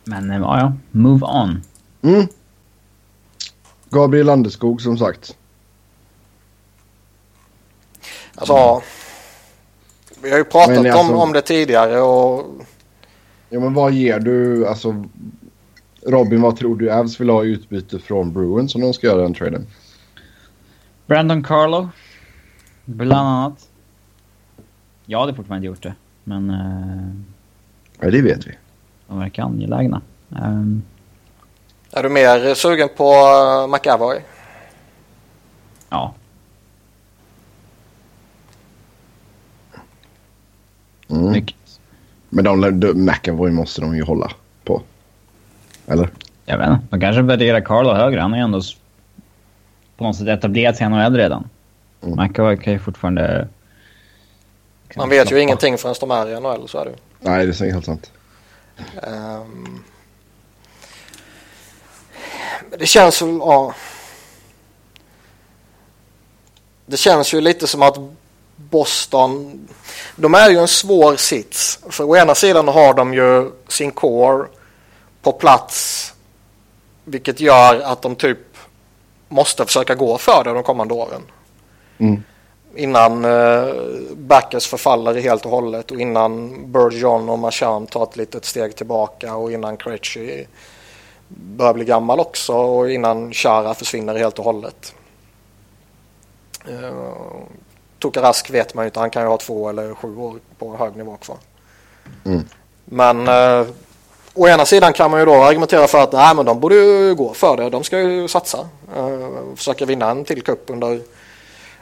[0.04, 0.72] Men ja, ja.
[0.90, 1.62] Move on.
[2.02, 2.26] Mm.
[3.88, 5.36] Gabriel Landeskog som sagt.
[8.34, 8.82] Alltså,
[10.22, 12.46] vi har ju pratat alltså- om, om det tidigare och
[13.50, 15.04] Ja men vad ger du, alltså
[16.06, 19.22] Robin vad tror du Avs vill ha i utbyte från Bruins om de ska göra
[19.22, 19.66] den traden?
[21.06, 21.88] Brandon Carlo.
[22.84, 23.68] Bland annat.
[25.06, 25.94] Jag hade fortfarande gjort det.
[26.24, 27.14] Men uh,
[28.00, 28.52] Ja det vet vi.
[29.08, 30.02] de verkar angelägna.
[30.28, 30.82] Um,
[31.92, 34.20] är du mer sugen på uh, McAvoy?
[35.88, 36.14] ja.
[41.08, 41.32] Mm.
[41.32, 41.59] Mycket.
[42.30, 44.30] Men de, de, McAvoy måste de ju hålla
[44.64, 44.82] på.
[45.86, 46.08] Eller?
[46.44, 46.86] Jag vet inte.
[46.90, 48.20] De kanske värderar Carlo högre.
[48.20, 48.62] Han är ju ändå
[49.96, 51.48] på något sätt etablerat sig i NHL redan.
[52.02, 52.24] Mm.
[52.24, 53.48] McAvoy kan ju fortfarande...
[54.96, 55.40] Man vet ju Snappa.
[55.40, 56.96] ingenting förrän de är i NHL, så är det ju.
[57.20, 58.12] Nej det är helt sant.
[62.70, 63.74] Men det känns väl, ja.
[66.86, 67.96] Det känns ju lite som att
[68.70, 69.60] Boston,
[70.16, 71.78] de är ju en svår sits.
[71.88, 74.46] För å ena sidan har de ju sin core
[75.22, 76.12] på plats.
[77.04, 78.38] Vilket gör att de typ
[79.28, 81.22] måste försöka gå för det de kommande åren.
[81.98, 82.22] Mm.
[82.74, 83.74] Innan eh,
[84.16, 89.34] Backes förfaller helt och hållet och innan Bergeron och Marchand tar ett litet steg tillbaka
[89.34, 90.46] och innan Krejci
[91.28, 94.94] börjar bli gammal också och innan Chara försvinner helt och hållet.
[96.68, 97.42] Uh,
[98.00, 100.96] Tokarask vet man ju inte, han kan ju ha två eller sju år på hög
[100.96, 101.36] nivå kvar.
[102.24, 102.44] Mm.
[102.84, 103.66] Men eh,
[104.34, 107.14] å ena sidan kan man ju då argumentera för att nej, men de borde ju
[107.14, 107.70] gå för det.
[107.70, 108.68] De ska ju satsa.
[108.96, 111.00] Uh, försöka vinna en till cup under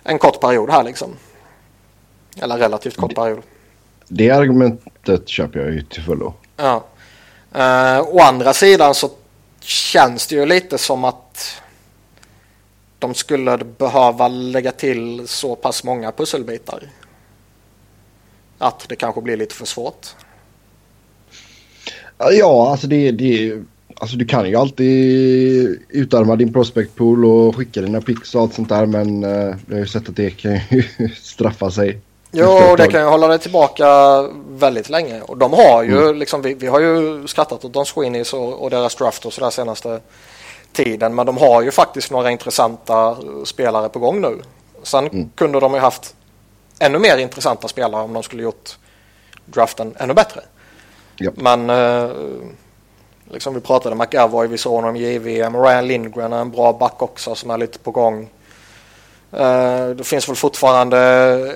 [0.03, 1.17] en kort period här liksom.
[2.41, 3.43] Eller relativt kort period.
[4.09, 6.35] Det argumentet köper jag ju till fullo.
[6.57, 6.85] Ja.
[7.57, 9.11] Uh, å andra sidan så
[9.61, 11.28] känns det ju lite som att
[12.99, 16.83] de skulle behöva lägga till så pass många pusselbitar.
[18.59, 20.07] Att det kanske blir lite för svårt.
[22.19, 23.63] Ja, alltså det, det
[24.01, 28.55] Alltså du kan ju alltid utarma din prospect pool och skicka dina picks och allt
[28.55, 30.85] sånt där men uh, vi har ju sett att det kan ju
[31.23, 32.01] straffa sig.
[32.31, 33.87] Jo, det kan ju hålla dig tillbaka
[34.49, 35.21] väldigt länge.
[35.21, 36.17] Och de har ju mm.
[36.17, 39.51] liksom, vi, vi har ju skrattat åt Don Sweeneys och, och deras draft och sådär
[39.51, 40.01] senaste
[40.73, 41.15] tiden.
[41.15, 44.43] Men de har ju faktiskt några intressanta spelare på gång nu.
[44.83, 45.31] Sen mm.
[45.35, 46.15] kunde de ju haft
[46.79, 48.79] ännu mer intressanta spelare om de skulle gjort
[49.45, 50.41] draften ännu bättre.
[51.17, 51.31] Ja.
[51.35, 52.11] Men eh,
[53.31, 55.57] liksom vi pratade McAvoy, vi såg honom i JVM.
[55.57, 58.31] Ryan Lindgren är en bra back också som är lite på gång.
[59.35, 60.99] Uh, det finns väl fortfarande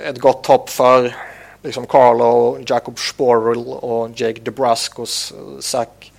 [0.09, 1.17] ett gott hopp för
[1.63, 6.13] liksom Carlo, Jacob Sporrell och Jake DeBruscos, Zach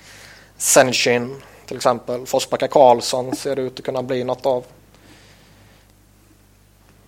[0.58, 2.26] Senchin till exempel.
[2.26, 4.63] Forsbacka Karlsson ser det ut att kunna bli något av.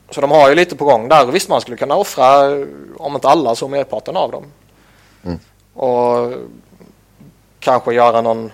[0.10, 1.26] Så de har ju lite på gång där.
[1.26, 2.50] Visst man skulle kunna offra,
[2.98, 4.44] om inte alla så merparten av dem.
[5.24, 5.40] Mm.
[5.74, 6.34] Och
[7.60, 8.52] kanske göra någon,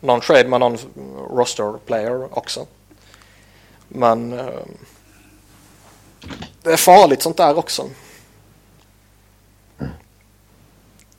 [0.00, 0.78] någon trade med någon
[1.30, 2.66] roster player också.
[3.88, 4.50] Men uh,
[6.62, 7.88] det är farligt sånt där också.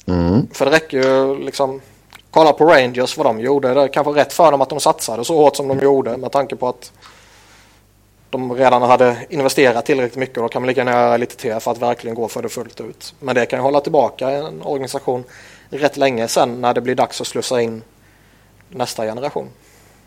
[0.06, 0.48] Mm.
[0.54, 1.82] För det räcker ju liksom.
[2.32, 3.74] Kolla på Rangers vad de gjorde.
[3.74, 6.32] Det är kanske rätt för dem att de satsade så hårt som de gjorde med
[6.32, 6.91] tanke på att
[8.30, 11.60] de redan hade investerat tillräckligt mycket och då kan man lika gärna göra lite till
[11.60, 13.13] för att verkligen gå för det fullt ut.
[13.20, 15.24] Men det kan ju hålla tillbaka en organisation
[15.70, 17.84] rätt länge sen när det blir dags att slussa in
[18.70, 19.50] nästa generation.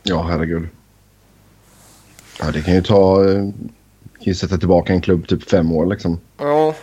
[0.03, 0.69] Ja, herregud.
[2.41, 3.25] Ja, det kan ju ta...
[3.25, 3.53] eh, kan
[4.19, 6.21] ju sätta tillbaka en klubb typ fem år liksom.
[6.39, 6.75] Ja,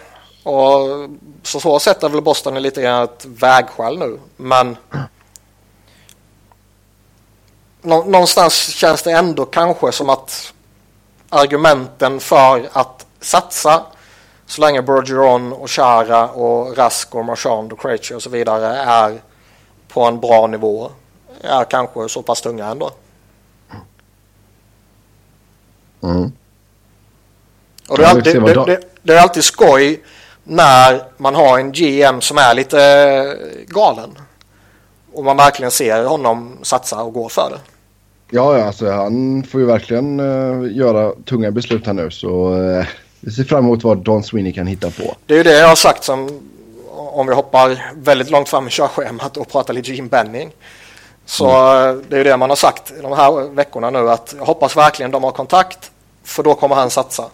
[0.43, 1.09] och
[1.43, 4.19] så så sätt är väl Boston lite grann ett vägskäl nu.
[4.37, 4.77] Men
[7.81, 10.53] nå någonstans känns det ändå kanske som att
[11.29, 13.83] argumenten för att satsa
[14.45, 19.21] så länge Bergeron och Chara och Rask och Marchand och Krejci och så vidare är
[19.87, 20.91] på en bra nivå
[21.41, 22.91] är kanske så pass tunga ändå.
[26.03, 26.31] Mm.
[27.89, 30.03] Och det, är alltid, det, det, det är alltid skoj
[30.43, 34.17] när man har en GM som är lite galen.
[35.13, 37.70] Och man verkligen ser honom satsa och gå för det.
[38.33, 42.11] Ja, alltså, han får ju verkligen uh, göra tunga beslut här nu.
[42.11, 42.85] Så uh,
[43.19, 45.15] vi ser fram emot vad Don Sweeney kan hitta på.
[45.25, 46.29] Det är ju det jag har sagt som
[46.91, 50.51] om vi hoppar väldigt långt fram i körschemat och pratar lite Jim Benning.
[51.25, 52.03] Så mm.
[52.09, 55.11] det är ju det man har sagt de här veckorna nu att jag hoppas verkligen
[55.11, 55.91] de har kontakt
[56.23, 57.25] för då kommer han satsa.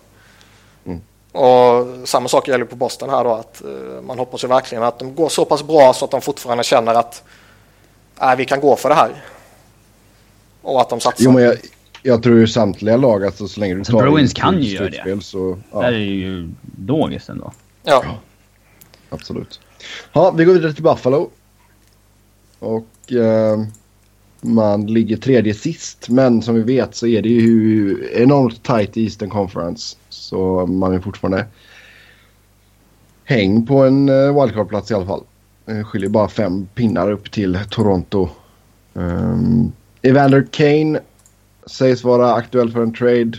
[0.86, 1.02] Mm.
[1.32, 5.00] Och samma sak gäller på Boston här då att uh, man hoppas ju verkligen att
[5.00, 7.24] de går så pass bra så att de fortfarande känner att
[8.22, 9.12] äh, vi kan gå för det här.
[10.68, 11.26] Och att de satsar.
[11.26, 11.56] Jo, men jag,
[12.04, 14.76] jag tror ju samtliga lag, alltså så länge du Så tar Bruins in kan ju
[14.76, 15.24] göra det.
[15.24, 16.50] Så, ja, Det är ju
[16.88, 17.52] logiskt ändå.
[17.84, 18.04] Ja.
[19.10, 19.60] absolut.
[20.14, 21.30] Ja, vi går vidare till Buffalo.
[22.60, 23.60] Och eh,
[24.42, 26.10] man ligger tredje sist.
[26.10, 29.98] Men som vi vet så är det ju enormt tight i Eastern Conference.
[30.10, 31.46] Så man är fortfarande
[33.24, 35.24] häng på en eh, wildcard-plats i alla fall.
[35.66, 38.30] Eh, skiljer bara fem pinnar upp till Toronto.
[38.94, 41.00] Um, Evander Kane
[41.66, 43.32] sägs vara aktuell för en trade.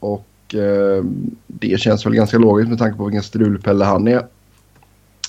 [0.00, 1.04] Och eh,
[1.46, 4.26] det känns väl ganska logiskt med tanke på vilken strulpelle han är.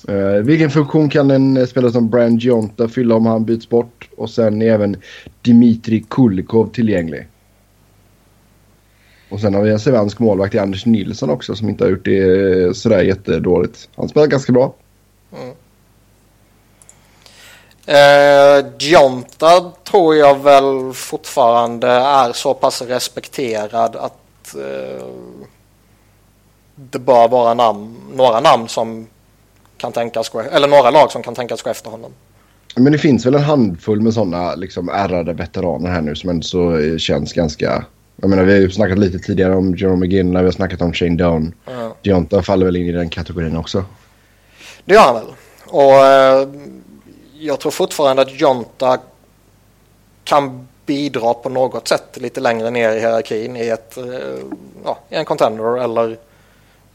[0.07, 4.09] Eh, vilken funktion kan en spelare som Brian Gionta fylla om han byts bort?
[4.17, 4.95] Och sen är även
[5.41, 7.27] Dimitri Kulikov tillgänglig.
[9.29, 12.05] Och sen har vi en svensk målvakt i Anders Nilsson också som inte har gjort
[12.05, 13.89] det eh, sådär jättedåligt.
[13.95, 14.75] Han spelar ganska bra.
[15.41, 15.55] Mm.
[17.85, 25.05] Eh, Gionta tror jag väl fortfarande är så pass respekterad att eh,
[26.75, 29.07] det bör vara namn, några namn som
[29.77, 32.11] kan tänkas gå, eller några lag som kan tänkas gå efter honom.
[32.75, 36.43] Men det finns väl en handfull med sådana liksom ärrade veteraner här nu som ändå
[36.43, 37.85] så eh, känns ganska...
[38.15, 40.93] Jag menar vi har ju snackat lite tidigare om Jerome McGinley, vi har snackat om
[40.93, 41.53] Shane Down.
[41.65, 41.95] Ja.
[42.03, 43.85] Gionta faller väl in i den kategorin också.
[44.85, 45.25] Det gör han väl.
[45.65, 46.47] Och eh,
[47.45, 48.99] jag tror fortfarande att Jonta
[50.23, 54.39] kan bidra på något sätt lite längre ner i hierarkin i, ett, eh,
[54.83, 56.17] ja, i en contender eller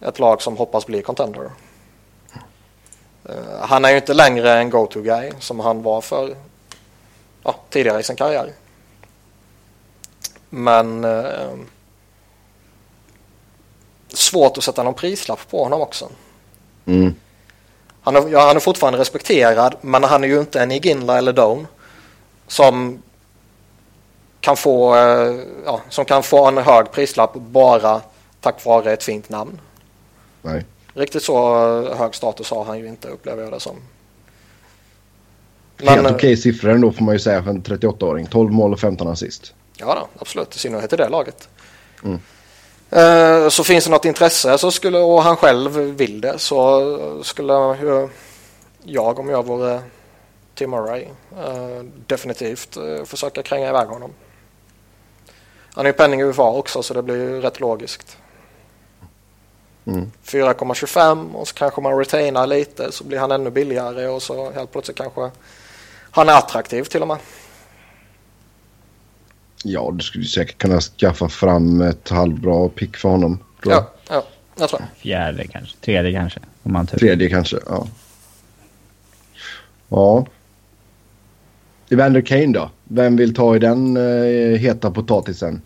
[0.01, 1.51] ett lag som hoppas bli contender.
[3.25, 6.37] Eh, han är ju inte längre en go-to-guy som han var för
[7.43, 8.53] ja, tidigare i sin karriär.
[10.51, 11.55] Men eh,
[14.09, 16.09] svårt att sätta någon prislapp på honom också.
[16.87, 17.15] Mm.
[18.09, 21.33] Han är, ja, han är fortfarande respekterad men han är ju inte en Iginla eller
[21.33, 21.67] Doan
[22.47, 23.03] som
[24.41, 28.01] kan få, eh, ja, som kan få en hög prislapp bara
[28.41, 29.61] tack vare ett fint namn.
[30.43, 30.65] Nej.
[30.95, 31.37] Riktigt så
[31.87, 33.77] eh, hög status har han ju inte upplever jag det som.
[35.79, 38.27] Helt eh, okej siffror ändå får man ju säga för en 38-åring.
[38.27, 39.55] 12 mål och 15 assist.
[39.77, 40.57] Ja då, absolut.
[40.57, 41.49] I synnerhet i det laget.
[42.05, 42.19] Mm.
[42.91, 47.53] Eh, Så finns det något intresse så skulle, och han själv vill det så skulle
[48.85, 49.83] jag om jag vore
[50.55, 51.03] Tim Murray
[51.37, 54.11] eh, definitivt eh, försöka kränga iväg honom.
[55.75, 58.17] Han är ju penning UFA också så det blir ju rätt logiskt.
[59.87, 60.13] Mm.
[60.25, 64.73] 4,25 och så kanske man retainar lite så blir han ännu billigare och så helt
[64.73, 65.31] plötsligt kanske
[66.11, 67.17] han är attraktiv till och med.
[69.65, 73.39] Ja, du skulle säkert kunna skaffa fram ett halvbra pick för honom.
[73.65, 74.25] Ja, ja,
[74.59, 74.81] jag tror.
[74.97, 75.77] Fjärde kanske.
[75.81, 76.41] Tredje kanske.
[76.63, 76.87] Om man.
[76.87, 77.87] Tredje kanske, ja.
[79.89, 80.27] Ja.
[81.91, 82.71] Evander Kane då?
[82.85, 85.63] Vem vill ta i den eh, heta potatisen?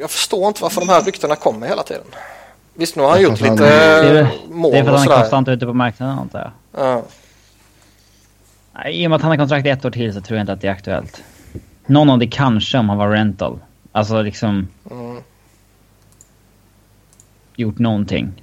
[0.00, 2.04] Jag förstår inte varför de här ryktena kommer hela tiden.
[2.74, 4.90] Visst, nu har han gjort fast han- lite Det är, eh, det mål är för
[4.92, 6.38] att han är konstant ute på marknaden antar
[6.72, 6.84] jag.
[6.86, 7.02] Ja.
[8.74, 10.42] Nej, I och med att han har kontrakt i ett år till så tror jag
[10.42, 11.22] inte att det är aktuellt.
[11.86, 13.58] Någon av det kanske om han var rental.
[13.92, 15.22] Alltså liksom Mm.
[17.56, 18.42] gjort någonting.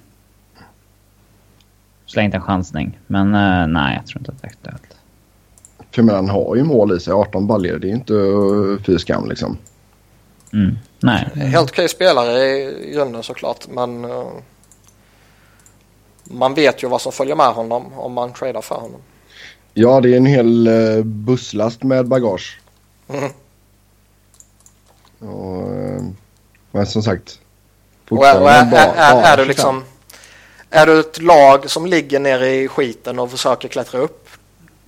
[2.06, 3.00] Slängt en chansning.
[3.08, 4.98] Men eh, nej, jag tror inte att det är aktuellt.
[5.92, 7.14] För men han har ju mål i sig.
[7.14, 7.80] 18 baljor.
[7.80, 9.58] Det är inte uh, fy skam liksom.
[10.54, 10.78] Mm.
[11.00, 11.30] Nej.
[11.36, 14.28] Helt okej spelare i grunden såklart, men eh,
[16.24, 19.02] man vet ju vad som följer med honom om man tradar för honom.
[19.74, 22.61] Ja, det är en hel uh, busslast med bagage.
[23.14, 23.32] Mm.
[25.20, 26.04] Och, eh,
[26.72, 27.40] men som sagt.
[28.10, 29.48] Och är, och är, är, är, du 25.
[29.48, 29.84] liksom
[30.70, 34.30] är du ett lag som ligger nere i skiten och försöker klättra upp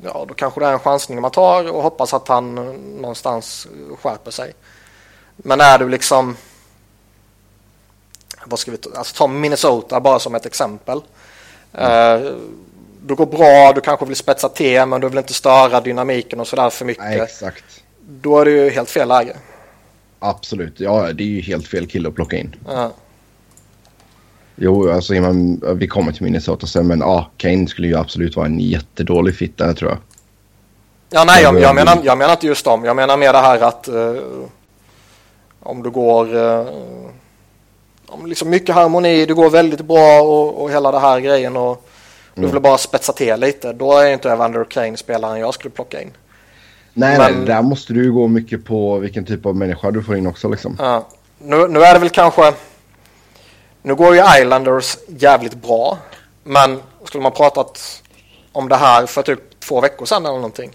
[0.04, 2.56] ja då kanske det är en chansning man tar och hoppas att han
[3.02, 3.68] någonstans
[4.02, 4.54] skärper sig.
[5.36, 6.38] Men är du liksom
[8.46, 11.02] vad ska vi ta, alltså ta Minnesota bara som ett exempel.
[11.74, 12.20] Eh,
[13.02, 16.48] du går bra, du kanske vill spetsa till men du vill inte störa dynamiken och
[16.48, 17.04] sådär för mycket.
[17.04, 17.83] Nej, exakt.
[18.08, 19.36] Då är det ju helt fel läge.
[20.20, 20.80] Absolut.
[20.80, 22.56] Ja, det är ju helt fel kille att plocka in.
[22.68, 22.92] Ja.
[24.56, 28.46] Jo, alltså man, vi kommer till Minnesota sen, men ja, Kane skulle ju absolut vara
[28.46, 30.00] en jättedålig fit där tror jag.
[31.10, 32.86] Ja, nej, jag, Ja, jag, men- menar, jag menar inte just dem.
[32.86, 34.14] Jag menar mer det här att eh,
[35.60, 36.36] om du går...
[36.36, 36.68] Uh,
[38.08, 41.88] om liksom mycket harmoni, du går väldigt bra och, och hela det här grejen och
[42.36, 42.52] du Mm.
[42.52, 43.74] vill bara spetsa till lite.
[43.74, 46.12] Då är inte Evander Kane spelaren jag skulle plocka in.
[46.94, 50.16] Nej, Men- nej, där måste du gå mycket på vilken typ av människa du får
[50.18, 50.76] in också liksom.
[50.80, 51.08] Ja.
[51.38, 52.54] Nu, nu är det väl kanske...
[53.82, 55.98] Nu går ju Islanders jävligt bra.
[56.44, 58.04] Men skulle man pratat
[58.52, 60.72] om det här för typ två veckor sedan eller någonting.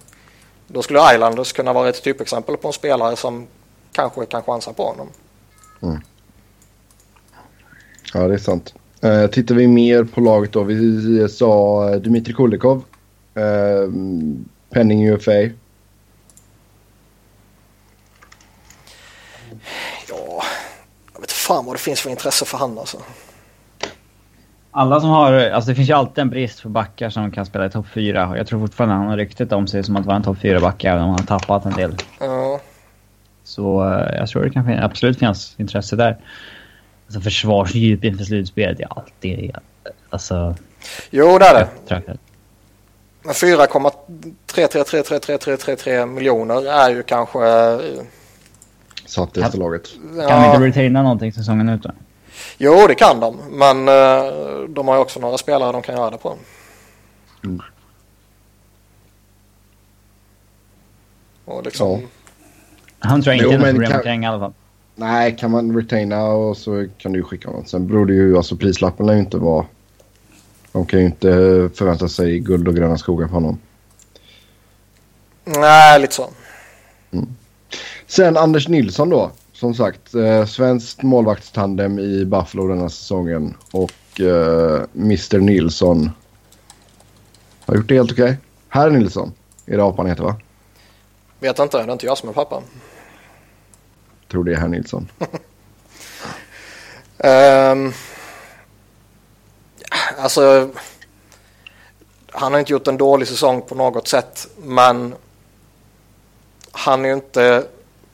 [0.66, 3.46] Då skulle Islanders kunna vara ett typexempel på en spelare som
[3.92, 5.08] kanske kan chansa på honom.
[5.82, 6.00] Mm.
[8.14, 8.74] Ja, det är sant.
[9.04, 10.62] Uh, tittar vi mer på laget då.
[10.62, 12.84] Vi sa Dmitri Kulikov.
[13.36, 13.92] Uh,
[14.70, 15.32] Penning UFA.
[20.08, 20.42] Ja,
[21.14, 22.98] jag vet fan vad det finns för intresse för han alltså.
[24.70, 25.32] Alla som har...
[25.32, 28.34] Alltså det finns ju alltid en brist för backar som kan spela i topp 4.
[28.36, 31.02] Jag tror fortfarande han har ryktet om sig som att vara en topp 4-back även
[31.02, 31.96] om han har tappat en del.
[32.20, 32.60] Ja.
[33.44, 36.18] Så uh, jag tror det kan fin absolut finnas intresse där.
[37.06, 39.56] Alltså försvarsdjup inför slutspelet är alltid...
[40.10, 40.56] Alltså...
[41.10, 41.68] Jo, det är det.
[43.22, 47.38] Men 4,33333333 miljoner är ju kanske...
[49.08, 49.88] Satt efter laget.
[50.16, 50.28] Ja.
[50.28, 51.90] Kan vi inte retaina någonting säsongen ut då?
[52.58, 53.36] Jo, det kan de.
[53.50, 56.36] Men uh, de har ju också några spelare de kan göra det på.
[57.44, 57.62] Mm.
[61.44, 61.90] Och liksom...
[61.90, 61.98] Ja.
[62.98, 64.22] Han tror jag inte är något problem kan...
[64.22, 64.52] i alla fall.
[64.94, 67.68] Nej, kan man retaina och så kan du ju skicka något.
[67.68, 69.66] Sen beror det ju, alltså prislappen lär ju inte vara...
[70.72, 71.28] De kan ju inte
[71.74, 73.58] förvänta sig guld och gröna skogar på honom.
[75.44, 76.30] Nej, lite så.
[77.10, 77.28] Mm.
[78.08, 79.30] Sen Anders Nilsson då.
[79.52, 83.54] Som sagt, eh, svenskt målvaktstandem i Buffalo denna säsongen.
[83.72, 86.10] Och eh, Mr Nilsson
[87.66, 88.24] har gjort det helt okej.
[88.24, 88.36] Okay.
[88.68, 89.32] Herr Nilsson
[89.66, 90.36] är det apan heter va?
[91.38, 92.62] Vet inte, det är inte jag som är pappa.
[94.28, 95.10] Tror det är herr Nilsson.
[97.18, 97.92] um,
[100.18, 100.70] alltså,
[102.26, 104.48] han har inte gjort en dålig säsong på något sätt.
[104.58, 105.14] Men
[106.72, 107.64] han är ju inte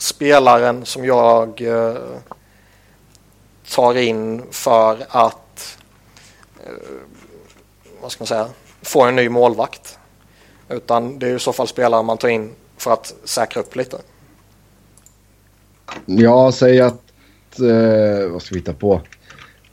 [0.05, 1.97] spelaren som jag eh,
[3.75, 5.79] tar in för att
[6.65, 6.73] eh,
[8.03, 8.47] vad ska man säga,
[8.83, 9.99] få en ny målvakt.
[10.69, 13.97] Utan det är i så fall spelare man tar in för att säkra upp lite.
[16.07, 17.61] Ja, säg att...
[17.61, 19.01] Eh, vad ska vi hitta på?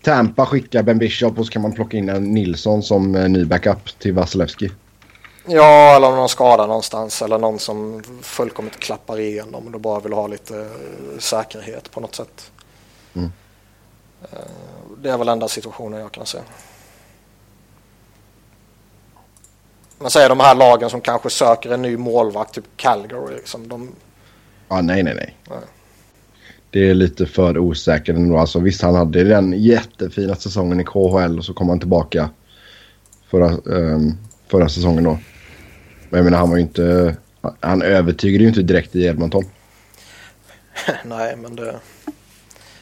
[0.02, 3.46] Tampa skickar Ben Bishop och så kan man plocka in en Nilsson som eh, ny
[3.46, 4.72] backup till Vasilevski.
[5.46, 10.00] Ja, eller om någon skada någonstans eller någon som fullkomligt klappar igenom och då bara
[10.00, 12.52] vill ha lite uh, säkerhet på något sätt.
[13.14, 13.32] Mm.
[14.22, 14.40] Uh,
[14.98, 16.38] det är väl enda situationen jag kan se.
[20.00, 23.36] Man säger de här lagen som kanske söker en ny målvakt, typ Calgary.
[23.36, 23.92] Liksom, de...
[24.68, 25.38] Ja, nej, nej, nej.
[25.50, 25.60] nej.
[26.70, 28.38] Det är lite för osäkert ändå.
[28.38, 32.30] Alltså, visst, han hade den jättefina säsongen i KHL och så kom han tillbaka
[33.30, 34.18] förra, um,
[34.48, 35.18] förra säsongen då.
[36.12, 37.16] Men jag menar, han var ju inte...
[37.60, 39.44] Han övertygade ju inte direkt i Edmonton.
[41.06, 41.76] Nej, men det...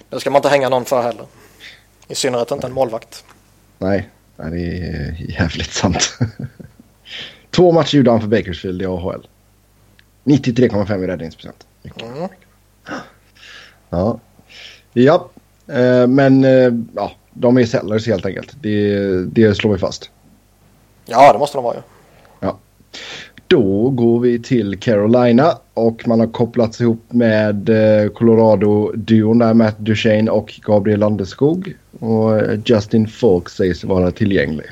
[0.09, 1.25] Det ska man inte hänga någon för heller.
[2.07, 3.23] I synnerhet inte en målvakt.
[3.77, 6.17] Nej, Nej det är jävligt sant.
[7.51, 9.27] Två matcher gjorde han för Bakersfield i AHL.
[10.23, 11.67] 93,5 i räddningsprocent.
[11.83, 12.29] Mm.
[13.89, 14.19] Ja.
[14.93, 15.29] Ja,
[15.67, 18.55] eh, men eh, ja, de är sellers helt enkelt.
[18.61, 20.09] Det, det slår vi fast.
[21.05, 21.81] Ja, det måste de vara ju.
[21.81, 21.98] Ja.
[23.47, 29.79] Då går vi till Carolina och man har kopplats ihop med eh, Colorado-duon där Matt
[29.79, 31.73] Duchene och Gabriel Landeskog.
[31.99, 34.65] Och Justin Falk sägs vara tillgänglig.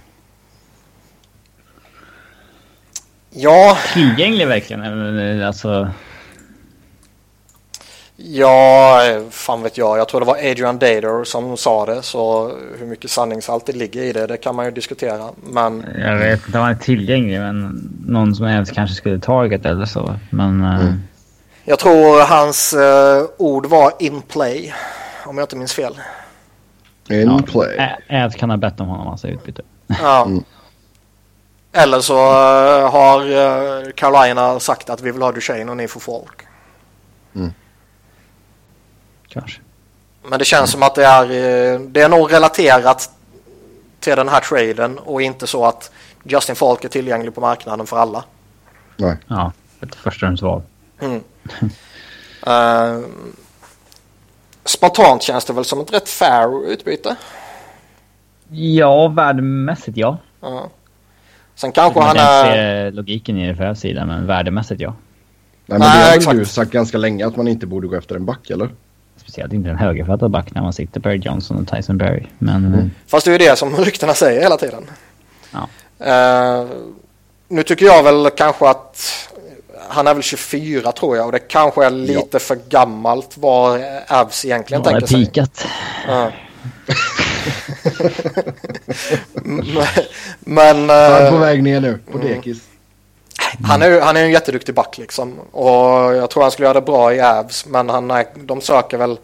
[3.32, 3.78] Ja.
[3.94, 5.42] Tillgänglig verkligen?
[5.44, 5.90] Alltså...
[8.20, 9.02] Ja,
[9.32, 9.98] fan vet jag.
[9.98, 12.02] Jag tror det var Adrian Dader som sa det.
[12.02, 15.30] Så hur mycket sanningshalt det ligger i det, det kan man ju diskutera.
[15.44, 15.86] Men...
[15.98, 19.86] Jag vet inte om han är tillgänglig, men någon som ens kanske skulle taget eller
[19.86, 20.16] så.
[20.30, 20.64] Men...
[20.64, 21.02] Eh, mm.
[21.66, 24.74] Jag tror hans uh, ord var in play,
[25.26, 26.00] om jag inte minns fel.
[27.10, 27.98] In ja, play.
[28.08, 29.62] Äd kan ha bett om honom massa utbyte.
[29.88, 30.26] Ja.
[30.28, 30.44] Mm.
[31.72, 36.00] Eller så uh, har uh, Carolina sagt att vi vill ha Duchene och ni får
[36.00, 36.42] folk.
[37.36, 37.54] Mm.
[39.28, 39.62] Kanske.
[40.24, 43.12] Men det känns som att det är, uh, det är nog relaterat
[44.00, 45.92] till den här traden och inte så att
[46.24, 48.24] Justin Falk är tillgänglig på marknaden för alla.
[48.98, 49.18] Nej.
[49.28, 49.52] Ja,
[49.82, 50.62] ett förstahandsval.
[51.00, 51.16] Mm.
[52.48, 53.06] uh,
[54.66, 57.16] spontant känns det väl som ett rätt fair utbyte?
[58.50, 60.18] Ja, värdemässigt ja.
[60.44, 60.66] Uh.
[61.56, 62.54] Sen kanske han är...
[62.92, 64.94] se logiken i det för sidan, men värdemässigt ja.
[65.66, 66.38] Nej, men Nej, det har exakt.
[66.38, 68.70] du sagt ganska länge att man inte borde gå efter en back, eller?
[69.28, 72.24] Speciellt inte en högerfattad back när man sitter Barry Johnson och Tyson Berry.
[72.38, 72.66] Men...
[72.66, 72.92] Mm.
[73.08, 74.90] Fast det är ju det som ryktena säger hela tiden.
[75.52, 75.68] Ja.
[76.62, 76.68] Uh,
[77.48, 79.28] nu tycker jag väl kanske att
[79.90, 82.40] han är väl 24 tror jag och det kanske är lite ja.
[82.40, 85.26] för gammalt vad Avs egentligen tänker sig.
[85.26, 85.68] pikat.
[86.10, 86.28] Uh.
[90.40, 90.78] men...
[90.78, 92.64] Han är på eh, väg ner nu på dekis.
[93.64, 95.40] Han är, han är en jätteduktig back liksom.
[95.52, 97.66] Och jag tror han skulle göra det bra i Avs.
[97.66, 99.18] Men han är, de söker väl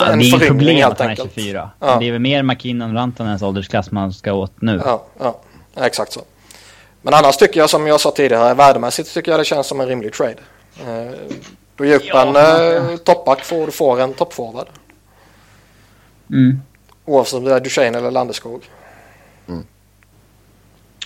[0.00, 1.32] Ja, en det är ju problem helt att han är enkelt.
[1.34, 1.70] 24.
[1.80, 1.96] Ja.
[2.00, 4.82] Det är väl mer McKinnon och Rantanens åldersklass man ska åt nu.
[4.84, 5.40] Ja, ja,
[5.76, 6.20] exakt så.
[7.02, 9.88] Men annars tycker jag som jag sa tidigare, värdemässigt tycker jag det känns som en
[9.88, 10.36] rimlig trade.
[10.80, 11.12] Eh,
[11.76, 14.66] Då ger upp Ja, en eh, toppback får du får en toppforward.
[16.30, 16.60] Mm.
[17.04, 18.62] Oavsett om det är Duchene eller Landeskog.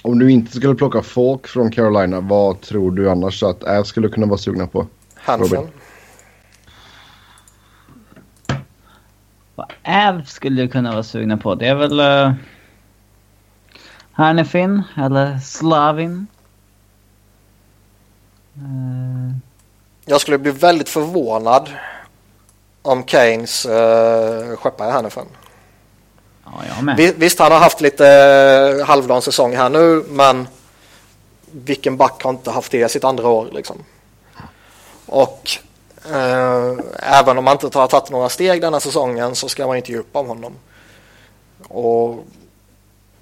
[0.03, 4.09] Om du inte skulle plocka folk från Carolina, vad tror du annars att Avs skulle
[4.09, 4.87] kunna vara sugna på?
[5.15, 5.59] Hansen.
[5.59, 5.71] Robin.
[9.55, 11.55] Vad Av skulle jag kunna vara sugna på?
[11.55, 12.01] Det är väl...
[12.01, 12.33] Uh,
[14.13, 16.27] Hernefin eller Slavin.
[18.57, 19.37] Eh,
[20.05, 21.69] Jag skulle bli väldigt förvånad
[22.83, 25.27] om Keynes uh, skeppar Hannifin.
[26.69, 27.15] Ja, med.
[27.17, 28.05] Visst, han har haft lite
[28.79, 30.49] uh, halvdan säsong här nu, men
[31.53, 33.77] vilken back har inte haft det sitt andra år liksom?
[35.07, 35.51] Och
[36.05, 39.93] eh, även om man inte har tagit några steg denna säsongen så ska man inte
[39.93, 40.53] ge upp om honom.
[41.69, 42.25] Och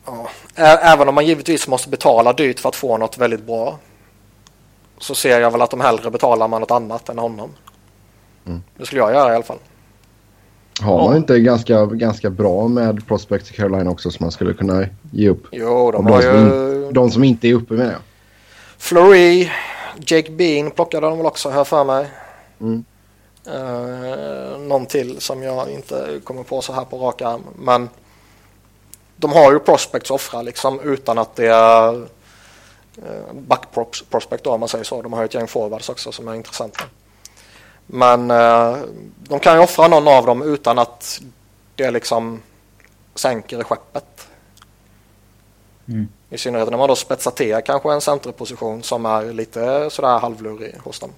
[0.06, 3.78] ja, även om man givetvis måste betala dyrt för att få något väldigt bra
[4.98, 7.50] så ser jag väl att de hellre betalar man något annat än honom.
[8.46, 8.62] Mm.
[8.76, 9.58] Det skulle jag göra i alla fall.
[10.80, 11.16] Har man Ja.
[11.16, 15.46] inte ganska, ganska bra med prospects i Carolina också som man skulle kunna ge upp?
[15.52, 16.92] Jo, de har de, som ju...
[16.92, 18.00] de som inte är uppe menar jag.
[18.78, 19.48] Fleury,
[20.06, 22.06] Jake Bean plockade de väl också här för mig.
[22.60, 22.84] Mm.
[23.46, 27.42] Eh, någon till som jag inte kommer på så här på rak arm.
[27.58, 27.88] Men
[29.16, 32.06] de har ju prospects offra liksom utan att det är
[34.10, 35.02] prospect då om man säger så.
[35.02, 36.84] De har ju ett gäng forwards också som är intressanta.
[37.90, 38.76] Men eh,
[39.18, 41.20] de kan ju offra någon av dem utan att
[41.74, 42.42] det liksom
[43.14, 44.28] sänker skeppet.
[45.88, 46.08] Mm.
[46.30, 50.74] I synnerhet när man då spetsar till kanske en centerposition som är lite sådär halvlurig
[50.84, 51.10] hos dem.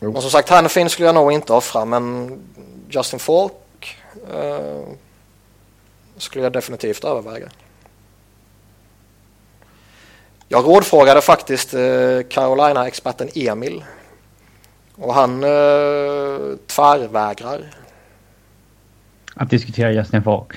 [0.00, 0.16] Jo.
[0.16, 2.38] Och som sagt, Hannifin skulle jag nog inte offra men
[2.88, 3.96] Justin Falk
[4.32, 4.82] eh,
[6.16, 7.48] skulle jag definitivt överväga.
[10.54, 11.80] Jag rådfrågade faktiskt eh,
[12.30, 13.84] Carolina-experten Emil
[14.96, 17.70] och han eh, tvärvägrar.
[19.34, 20.52] Att diskutera Justin Falk.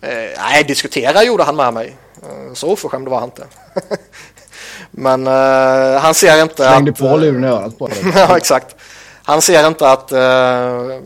[0.00, 1.96] Eh, nej, diskutera gjorde han med mig.
[2.22, 3.46] Eh, så oförskämd var han inte.
[4.90, 6.98] Men eh, han ser inte Slängde att...
[6.98, 7.98] på luren i örat på dig.
[8.14, 8.76] ja, exakt.
[9.22, 11.00] Han ser inte att eh,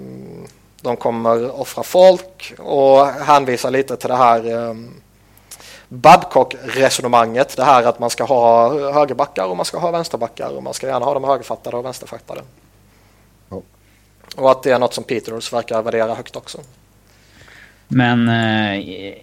[0.83, 4.75] de kommer offra folk och hänvisar lite till det här eh,
[5.89, 7.57] Babcock-resonemanget.
[7.57, 10.87] Det här att man ska ha högerbackar och man ska ha vänsterbackar och man ska
[10.87, 12.41] gärna ha dem högerfattade och vänsterfattade.
[13.49, 13.63] Ja.
[14.37, 16.59] Och att det är något som Peters verkar värdera högt också.
[17.89, 18.29] Men...
[18.29, 19.15] Eh,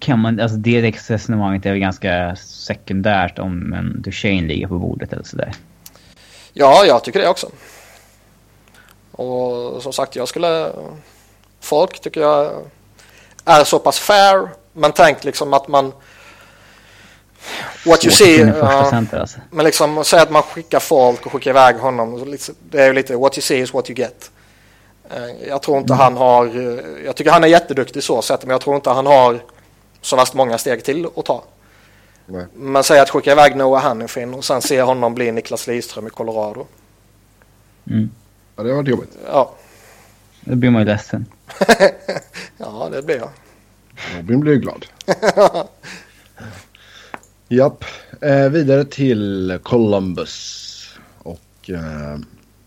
[0.00, 0.40] kan man...
[0.40, 5.52] Alltså det resonemanget är väl ganska sekundärt om en Duchene ligger på bordet eller sådär.
[6.52, 7.50] Ja, jag tycker det också.
[9.12, 10.72] Och som sagt, jag skulle...
[11.60, 12.52] Folk tycker jag
[13.44, 14.48] är så pass fair.
[14.72, 15.92] Men tänk liksom att man...
[17.86, 18.50] What you see...
[18.60, 19.40] alltså.
[19.50, 22.36] men liksom säg att man skickar folk och skickar iväg honom.
[22.70, 24.30] Det är ju lite what you see is what you get.
[25.10, 26.46] Eh, Jag tror inte han har...
[26.46, 28.42] eh, Jag tycker han är jätteduktig så sett.
[28.42, 29.40] Men jag tror inte han har
[30.00, 31.44] så vast många steg till att ta.
[32.26, 32.46] Nej.
[32.54, 36.10] Men säg att skicka iväg Noah Hannifin och sen se honom bli Niklas Lidström i
[36.10, 36.66] Colorado.
[37.90, 38.10] Mm.
[38.56, 39.10] Ja, det varit jobbigt.
[39.26, 39.52] Ja,
[40.40, 41.26] Då blir man ju ledsen.
[42.56, 43.28] ja det blir jag.
[44.16, 44.86] Robin blir glad.
[47.48, 47.84] Japp.
[48.20, 50.66] Eh, vidare till Columbus.
[51.18, 52.18] Och eh,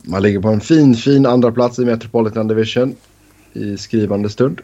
[0.01, 2.95] man ligger på en fin, fin andra plats i Metropolitan Division
[3.53, 4.61] i skrivande stund.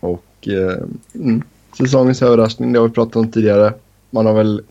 [0.00, 0.78] Och eh,
[1.14, 1.42] mm,
[1.78, 3.74] säsongens överraskning, det har vi pratat om tidigare.
[4.10, 4.62] Man har väl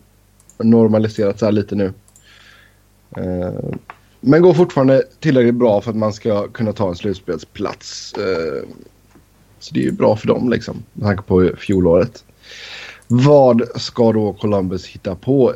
[0.58, 1.92] normaliserat så här lite nu.
[3.16, 3.74] Eh,
[4.20, 8.14] men går fortfarande tillräckligt bra för att man ska kunna ta en slutspelsplats.
[9.66, 12.24] Så det är ju bra för dem liksom, med tanke på fjolåret.
[13.06, 15.54] Vad ska då Columbus hitta på?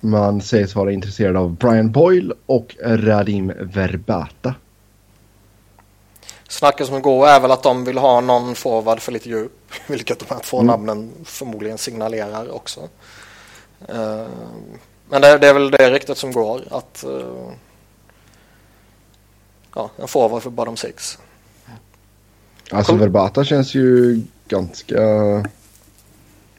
[0.00, 4.54] Man sägs vara intresserad av Brian Boyle och Radim Verbata.
[6.48, 9.52] Snacket som går är väl att de vill ha någon forward för lite djup.
[9.86, 10.66] Vilket de här två Mm.
[10.66, 12.80] namnen förmodligen signalerar också.
[13.88, 14.26] Eh,
[15.08, 16.62] Men det, det är väl det riktigt som går.
[16.70, 17.50] Att eh,
[19.74, 21.18] ja, en forward för bottom six.
[22.72, 22.94] Alltså.
[22.94, 25.02] Verbata känns ju ganska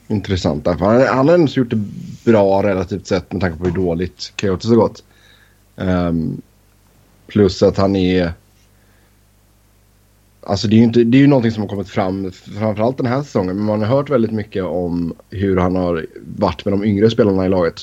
[0.08, 0.64] intressant.
[0.64, 1.84] Därför han, han har ändå gjort det
[2.24, 5.04] bra relativt sett med tanke på hur dåligt Coyotes har gått.
[5.76, 6.40] Ehm,
[7.26, 8.32] Plus att han är...
[10.46, 13.06] Alltså det är ju, inte, det är ju någonting som har kommit fram framförallt den
[13.06, 13.56] här säsongen.
[13.56, 16.06] Men man har hört väldigt mycket om hur han har
[16.36, 17.80] varit med de yngre spelarna i laget.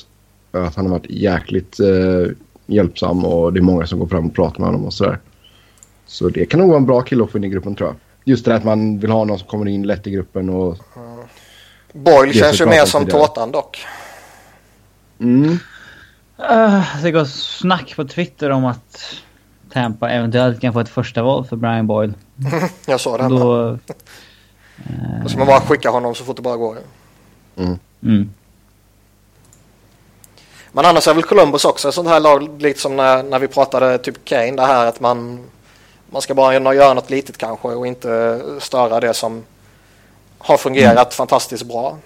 [0.51, 2.31] Att han har varit jäkligt eh,
[2.65, 5.19] hjälpsam och det är många som går fram och pratar med honom och sådär.
[6.05, 7.95] Så det kan nog vara en bra kille att få in i gruppen tror jag.
[8.23, 10.77] Just det att man vill ha någon som kommer in lätt i gruppen och...
[11.93, 13.07] Boyle Det är känns ju mer som är.
[13.07, 13.85] tårtan dock.
[15.19, 15.59] Mm.
[16.51, 19.15] Uh, det går snack på Twitter om att
[19.73, 22.13] Tampa eventuellt kan få ett första val för Brian Boyle.
[22.85, 23.23] Jag sa det.
[23.23, 23.39] Då...
[23.39, 23.77] Då,
[25.23, 26.77] Då ska man bara skicka honom så fort det bara går.
[28.01, 28.29] mm.
[30.71, 33.47] Men annars är väl Columbus också ett sånt här lag lite som när, när vi
[33.47, 35.39] pratade typ Kane det här att man,
[36.11, 39.43] man ska bara göra något litet kanske och inte störa det som
[40.37, 41.97] har fungerat fantastiskt bra.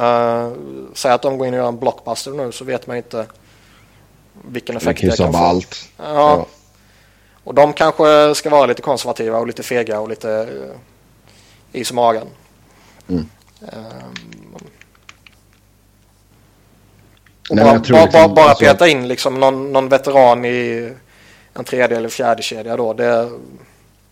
[0.00, 0.52] Uh,
[0.94, 3.26] säg att de går in och gör en blockbuster nu så vet man inte
[4.44, 5.38] vilken Det effekt ju det kan få.
[5.38, 5.88] allt.
[5.96, 6.46] Ja.
[7.44, 10.76] Och de kanske ska vara lite konservativa och lite fega och lite uh,
[11.72, 12.26] is i magen.
[13.08, 13.28] Mm.
[13.60, 13.70] Ehm,
[17.50, 20.92] Nej, men bara liksom, bara, bara alltså- peta in liksom någon, någon veteran i
[21.54, 22.92] en tredje eller fjärde kedja då.
[22.92, 23.30] Det,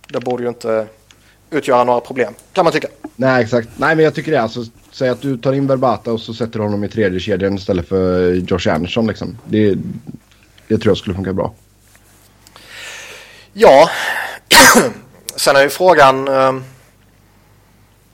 [0.08, 0.86] det borde ju inte
[1.50, 2.88] utgöra några problem kan man tycka.
[3.16, 3.68] Nej, exakt.
[3.76, 4.40] Nej, men jag tycker det.
[4.42, 7.54] Alltså, säg att du tar in Verbata och så sätter du honom i tredje kedjan
[7.54, 9.06] istället för Josh Anderson.
[9.06, 9.38] Liksom.
[9.44, 9.74] Det,
[10.68, 11.52] det tror jag skulle funka bra.
[13.52, 13.90] Ja,
[15.36, 16.28] sen är ju frågan.
[16.28, 16.54] eh,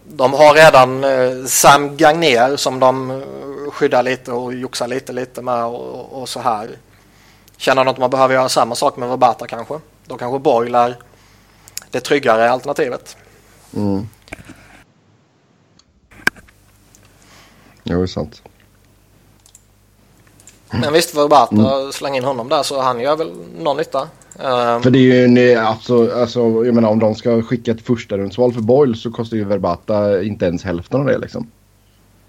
[0.05, 5.43] De har redan eh, Sam Gagner som de eh, skyddar lite och joxar lite lite
[5.43, 6.68] med och, och så här.
[7.57, 9.80] Känner de att man behöver göra samma sak med Verbata kanske?
[10.07, 10.96] Då kanske Boyle är
[11.90, 13.16] det tryggare alternativet.
[13.76, 14.09] Mm.
[17.82, 18.42] Jo, det är sant.
[20.70, 24.09] Men visst, Verbata, släng in honom där så han gör väl någon nytta.
[24.42, 27.70] Ehm, För det är ju en, eh, alltså, alltså, jag menar om de ska skicka
[27.70, 31.50] ett första rundsval för Boyle så kostar ju Verbata inte ens hälften av det liksom.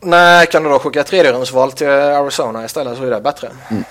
[0.01, 3.49] Nej, kan du då skicka tredjerumsval till Arizona istället så är det bättre.
[3.69, 3.83] Vi-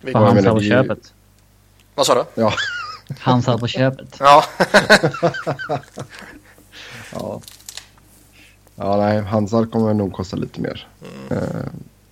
[0.00, 1.12] För jag han menar, satt på är ju- köpet.
[1.94, 2.42] Vad sa du?
[2.42, 2.52] Ja.
[3.18, 4.16] Han satt på köpet.
[4.20, 4.44] Ja,
[7.12, 7.40] ja.
[8.76, 10.86] Ja, nej, Hansar kommer nog kosta lite mer.
[11.30, 11.38] Eh,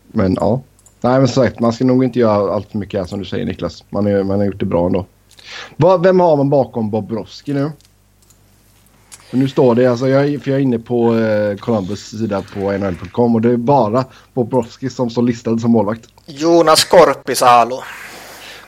[0.09, 0.61] men ja.
[1.01, 3.25] Nej, men som sagt, man ska nog inte göra allt för mycket här som du
[3.25, 3.85] säger Niklas.
[3.91, 5.07] Man, är, man har gjort det bra ändå.
[5.77, 7.71] Vad, vem har man bakom Bobrovski nu?
[9.31, 12.43] För nu står det, alltså jag, är- för jag är inne på eh, Columbus sida
[12.55, 16.09] på NHL.com och det är bara Bobrovski som står listad som målvakt.
[16.31, 17.83] Jonas Korpisalo.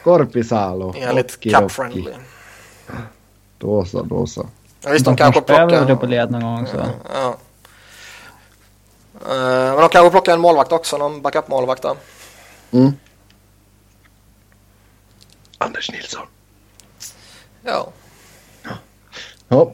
[0.05, 0.95] Korpisalo.
[0.99, 1.51] Enligt Okidoki.
[1.51, 2.13] Cap-friendly.
[3.59, 4.47] Då så, då så.
[4.81, 5.91] Ja, visst, de De kanske plockar...
[5.91, 6.77] uppe och led någon gång så.
[7.15, 7.37] Ja.
[9.29, 11.95] Eh, Men de kanske plockar en målvakt också, någon backup-målvakt där.
[12.71, 12.93] Mm.
[15.59, 16.27] Anders Nilsson.
[17.63, 17.89] Ja.
[19.49, 19.73] Ja.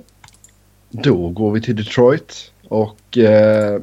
[0.90, 2.52] Då går vi till Detroit.
[2.68, 3.80] Och eh,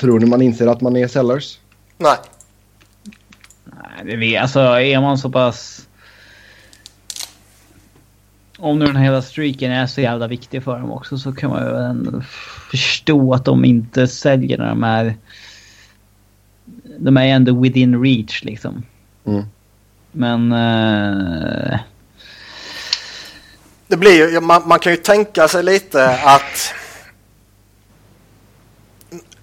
[0.00, 1.58] tror ni man inser att man är sellers?
[1.98, 2.16] Nej.
[3.82, 5.88] Nej, det vet, alltså är man så pass...
[8.58, 11.50] Om nu den här hela streaken är så jävla viktig för dem också så kan
[11.50, 12.22] man ju ändå
[12.70, 15.14] förstå att de inte säljer när de är...
[16.98, 18.82] De är ändå within reach liksom.
[19.24, 19.44] Mm.
[20.12, 20.52] Men...
[20.52, 21.78] eh,
[23.88, 26.74] Det blir ju, man, man kan ju tänka sig lite att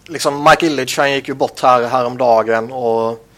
[0.05, 3.29] liksom Mike Illich han gick ju bort här häromdagen och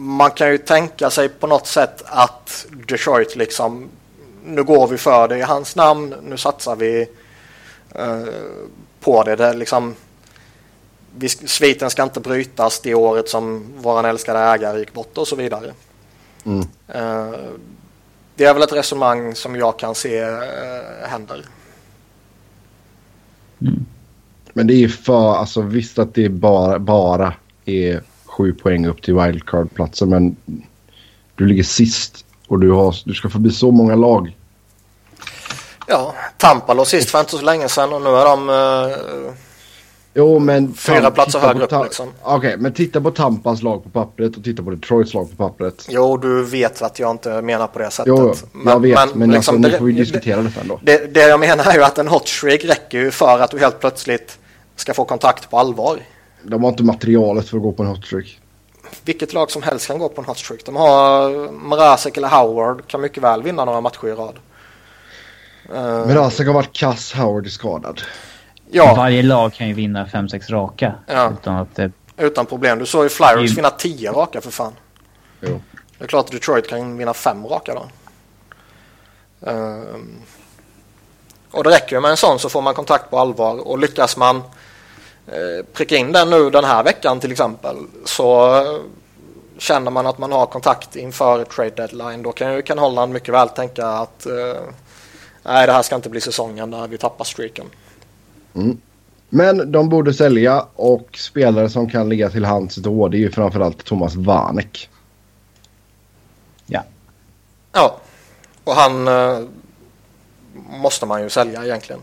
[0.00, 3.88] man kan ju tänka sig på något sätt att Detroit liksom
[4.44, 7.08] nu går vi för det i hans namn, nu satsar vi
[7.94, 8.24] eh,
[9.00, 9.36] på det.
[9.36, 9.94] det liksom,
[11.16, 15.36] vi, sviten ska inte brytas det året som våran älskade ägare gick bort och så
[15.36, 15.72] vidare.
[16.44, 16.66] Mm.
[16.88, 17.40] Eh,
[18.34, 21.44] det är väl ett resonemang som jag kan se eh, händer.
[23.60, 23.86] mm.
[24.52, 27.34] Men det är för, alltså visst att det bara, bara
[27.64, 30.36] är sju poäng upp till wildcard-platsen men
[31.34, 34.36] du ligger sist och du, har, du ska förbi så många lag.
[35.86, 39.32] Ja, Tampa låg sist för inte så länge sedan och nu är de eh,
[40.14, 40.74] Jo men...
[40.74, 42.08] Fyra platser högre upp, liksom.
[42.22, 45.86] Okej, men titta på Tampas lag på pappret och titta på Detroits lag på pappret.
[45.88, 48.06] Jo, du vet att jag inte menar på det sättet.
[48.16, 48.34] Jo,
[48.66, 50.80] jag vet, men, liksom alltså, nu det- får vi det- diskutera detta ändå.
[50.82, 53.58] Det, det jag menar är ju att en hot streak räcker ju för att du
[53.58, 54.38] helt plötsligt
[54.76, 55.98] ska få kontakt på allvar.
[56.42, 58.40] De har inte materialet för att gå på en hotstreak.
[59.04, 60.64] Vilket lag som helst kan gå på en hot streak.
[60.64, 64.38] De har Mrazek eller Howard kan mycket väl vinna några matcher i rad.
[65.68, 68.00] Eh, Men Rasak har varit kass, Howard är skadad.
[68.70, 70.94] ja, Varje lag kan ju vinna 5-6 raka.
[71.06, 71.32] Ja.
[71.40, 71.92] Utan att det...
[72.16, 72.78] utan problem.
[72.78, 73.54] Du såg ju Flyers Mm.
[73.54, 74.72] vinna 10 raka för fan.
[75.40, 75.60] Jo.
[75.98, 77.86] Det är klart att Detroit kan vinna fem raka då.
[79.50, 80.16] Um,
[81.50, 84.16] och det räcker ju med en sån så får man kontakt på allvar och lyckas
[84.16, 84.42] man eh,
[85.72, 88.80] pricka in den nu den här veckan till exempel så eh,
[89.58, 93.34] känner man att man har kontakt inför trade deadline då kan ju Ken Holland mycket
[93.34, 94.62] väl tänka att eh,
[95.42, 97.66] nej det här ska inte bli säsongen där vi tappar streaken.
[98.54, 98.80] Mm.
[99.28, 103.30] Men de borde sälja och spelare som kan ligga till hands då det är ju
[103.30, 104.90] framförallt Thomas Vanek.
[106.66, 106.82] Ja.
[107.72, 108.00] Ja,
[108.64, 109.38] och han eh,
[110.70, 112.00] måste man ju sälja egentligen.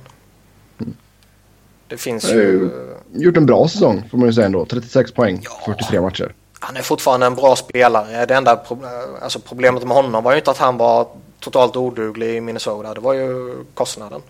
[1.88, 2.70] Det finns ju...
[3.14, 4.66] gjort en bra säsong får man ju säga ändå.
[4.66, 6.34] 36 poäng, 43 matcher.
[6.60, 8.26] Han är fortfarande en bra spelare.
[8.26, 8.80] Det enda pro
[9.22, 11.08] alltså problemet med honom var ju inte att han var
[11.40, 12.94] totalt oduglig i Minnesota.
[12.94, 14.22] Det var ju kostnaden.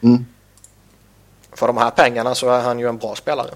[0.00, 0.26] Mm.
[1.52, 3.50] För de här pengarna så är han ju en bra spelare.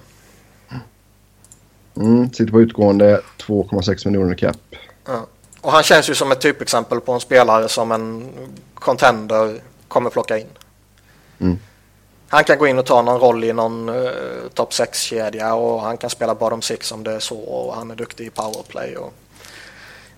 [1.97, 4.57] Mm, sitter på utgående 2,6 miljoner cap.
[5.07, 5.26] Ja.
[5.61, 8.28] Och han känns ju som ett typexempel på en spelare som en
[8.74, 10.47] contender kommer plocka in.
[11.38, 11.59] Mm.
[12.33, 15.97] Han kan gå in och ta någon roll i någon uh, topp 6-kedja och han
[15.97, 19.12] kan spela bottom 6 om det är så och han är duktig i powerplay och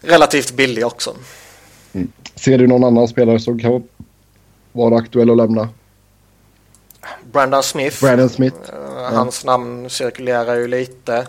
[0.01, 1.15] relativt billig också.
[1.93, 2.13] Mm.
[2.35, 3.89] Ser du någon annan spelare som kan
[4.73, 5.69] vara aktuell att lämna?
[7.33, 8.01] Brandon Smith.
[8.01, 8.57] Brandon Smith.
[8.57, 11.27] Uh, hans namn cirkulerar ju lite.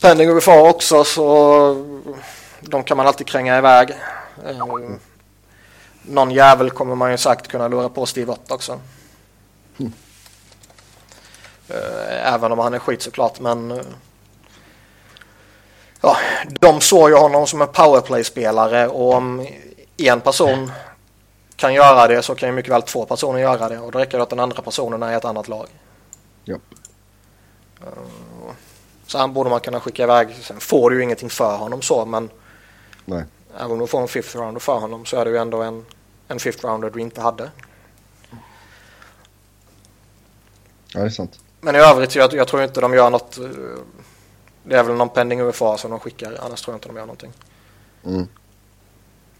[0.00, 1.86] Pending UFA också så
[2.60, 3.90] de kan man alltid kränga iväg.
[4.50, 4.96] Uh,
[6.02, 8.80] någon jävel kommer man ju sagt kunna lura på Steve Ott också.
[9.80, 9.92] Mm.
[11.70, 13.80] Uh, även om han är skit såklart men uh,
[16.00, 16.16] ja,
[16.60, 19.46] de såg ju honom som en powerplay-spelare och om
[19.96, 20.72] en person
[21.56, 24.16] kan göra det så kan ju mycket väl två personer göra det och då räcker
[24.18, 25.66] det att den andra personen är i ett annat lag.
[26.44, 26.54] Ja.
[27.80, 28.52] Uh,
[29.06, 30.34] så han borde man kunna skicka iväg.
[30.42, 32.30] Sen får du ju ingenting för honom så men
[33.04, 33.24] Nej.
[33.58, 35.84] även om du får en fifth rounder för honom så är det ju ändå en,
[36.28, 37.50] en fifth rounder du inte hade.
[40.94, 41.38] Ja, det är sant.
[41.60, 43.38] Men i övrigt, jag, jag tror inte de gör något.
[43.38, 43.44] eh,
[44.64, 46.38] Det är väl någon pending UFA som de skickar.
[46.42, 47.32] Annars tror jag inte de gör någonting.
[48.06, 48.26] Mm.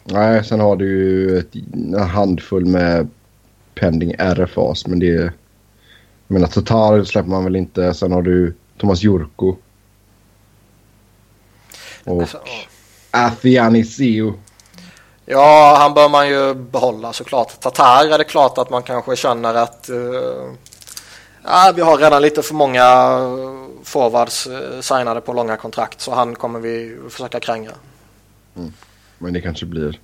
[0.04, 3.08] Nej, sen har du ju ett, en handfull med
[3.74, 4.86] pending RFAs.
[4.86, 5.22] Men det är...
[6.26, 7.94] Jag menar, Tatar släpper man väl inte.
[7.94, 9.56] Sen har du Thomas Jurko.
[12.04, 13.26] Och Alltså, ja.
[13.26, 14.34] Athiani Seo.
[15.26, 17.60] Ja, han bör man ju behålla såklart.
[17.60, 20.52] Tatar är det klart att man kanske känner att uh,
[21.44, 23.18] ja, vi har redan lite för många
[23.84, 27.72] forwards uh, signade på långa kontrakt så han kommer vi försöka kränga.
[29.18, 30.00] Men det kanske blir...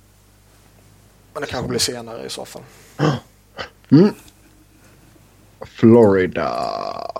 [1.33, 2.61] Men det kanske blir senare i så fall.
[3.91, 4.13] Mm.
[5.61, 6.71] Florida.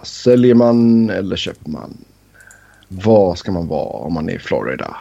[0.04, 1.98] Säljer man eller köper man?
[2.88, 4.98] Vad ska man vara om man är i Florida?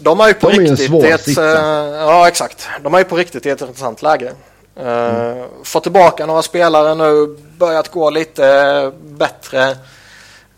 [0.00, 2.68] De är ju på De är ju en riktigt svår ett, eh, ja exakt.
[2.82, 4.32] De är ju på riktigt ett intressant läge.
[4.76, 9.70] Uh, Få tillbaka några spelare nu, börjat gå lite bättre.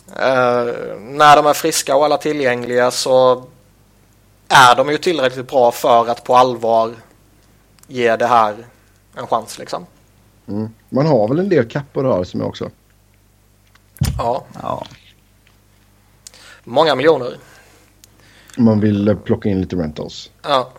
[0.09, 3.45] Uh, när de är friska och alla tillgängliga så
[4.49, 6.95] är de ju tillräckligt bra för att på allvar
[7.87, 8.67] ge det här
[9.17, 9.87] en chans liksom.
[10.49, 10.69] Mm.
[10.89, 12.71] Man har väl en del kapp att röra sig med också.
[14.19, 14.87] Ja, Ja.
[16.65, 17.37] många miljoner.
[18.59, 20.31] Om man vill eh, plocka in lite rentals.
[20.43, 20.71] Ja.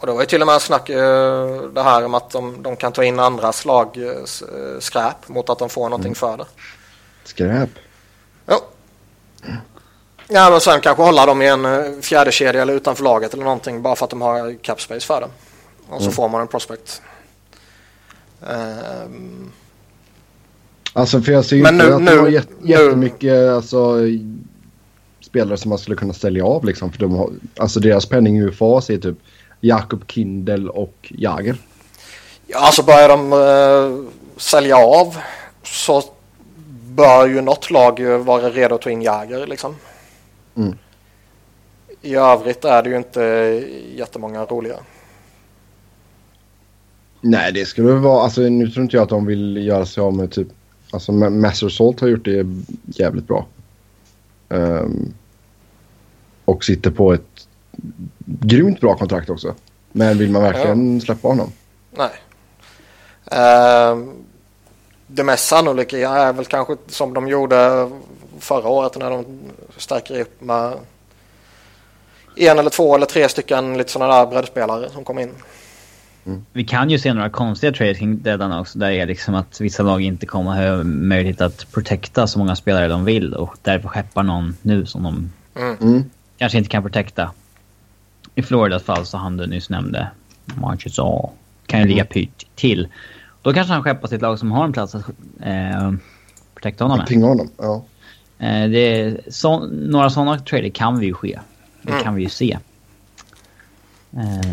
[0.00, 2.76] Och det var ju till och med snack eh, det här om att de, de
[2.76, 6.44] kan ta in andra slag eh, eh, skräp mot att de får någonting för det.
[7.24, 7.70] Skräp.
[8.46, 8.60] Ja.
[10.28, 13.82] Ja men sen kanske hålla dem i en fjärde kedja eller utanför laget eller någonting
[13.82, 15.28] bara för att de har cap space för det.
[15.88, 16.12] Och så Mm.
[16.12, 17.02] får man en prospect.
[18.50, 19.52] Ehm,
[20.92, 23.50] Alltså för jag ser ju Men inte nu- att nu- de har jät- nu- jättemycket
[23.50, 24.36] alltså, i-
[25.20, 26.92] spelare som man skulle kunna sälja av liksom.
[26.92, 29.16] För de har, alltså deras penning UFA är typ
[29.60, 31.56] Jakob Kindel och Jager.
[32.46, 35.16] ja alltså börjar de eh, sälja av
[35.62, 36.02] så
[36.82, 39.74] bör ju något lag ju vara redo att ta in Jäger liksom.
[40.56, 40.74] Mm.
[42.02, 43.20] I övrigt är det ju inte
[43.94, 44.76] jättemånga roliga.
[47.20, 50.14] Nej det skulle vara, alltså nu tror inte jag att de vill göra sig av
[50.14, 50.48] med typ,
[50.90, 52.46] alltså Ma- Master Salt har gjort det
[52.86, 53.46] jävligt bra.
[54.48, 55.14] Ehm,
[56.44, 57.48] och sitter på ett
[58.28, 59.54] grymt bra kontrakt också.
[59.92, 61.52] Men vill man verkligen släppa honom?
[61.90, 62.10] Nej.
[63.30, 64.12] Ehm,
[65.06, 67.90] det mest sannolika är väl kanske som de gjorde
[68.38, 69.24] förra året när de
[69.76, 70.72] stärker upp med
[72.36, 75.30] en eller två eller tre stycken lite sådana där breddspelare som kom in.
[76.52, 78.78] Vi kan ju se några konstiga trades kring deadline också.
[78.78, 82.56] Där det är liksom att vissa lag inte kommer ha möjlighet att protecta så många
[82.56, 85.76] spelare de vill och därför skeppar någon nu som de Mm.
[85.80, 86.04] Mm.
[86.38, 87.30] kanske inte kan protekta.
[88.38, 90.10] I Floridas fall så han du nyss nämnde,
[90.44, 91.30] Marcus A.
[91.66, 92.12] Kan ju ligga Mm.
[92.12, 92.88] pyrt till.
[93.42, 95.04] Då kanske han skeppar sitt lag som har en plats att
[95.42, 95.92] eh,
[96.54, 97.06] protekta honom med.
[97.06, 97.50] Pinga honom.
[97.56, 97.84] Ja.
[98.38, 101.38] Eh, det är så, några sådana trader kan vi ju ske.
[101.82, 102.04] Det Mm.
[102.04, 102.58] kan vi ju se.
[104.16, 104.52] Eh,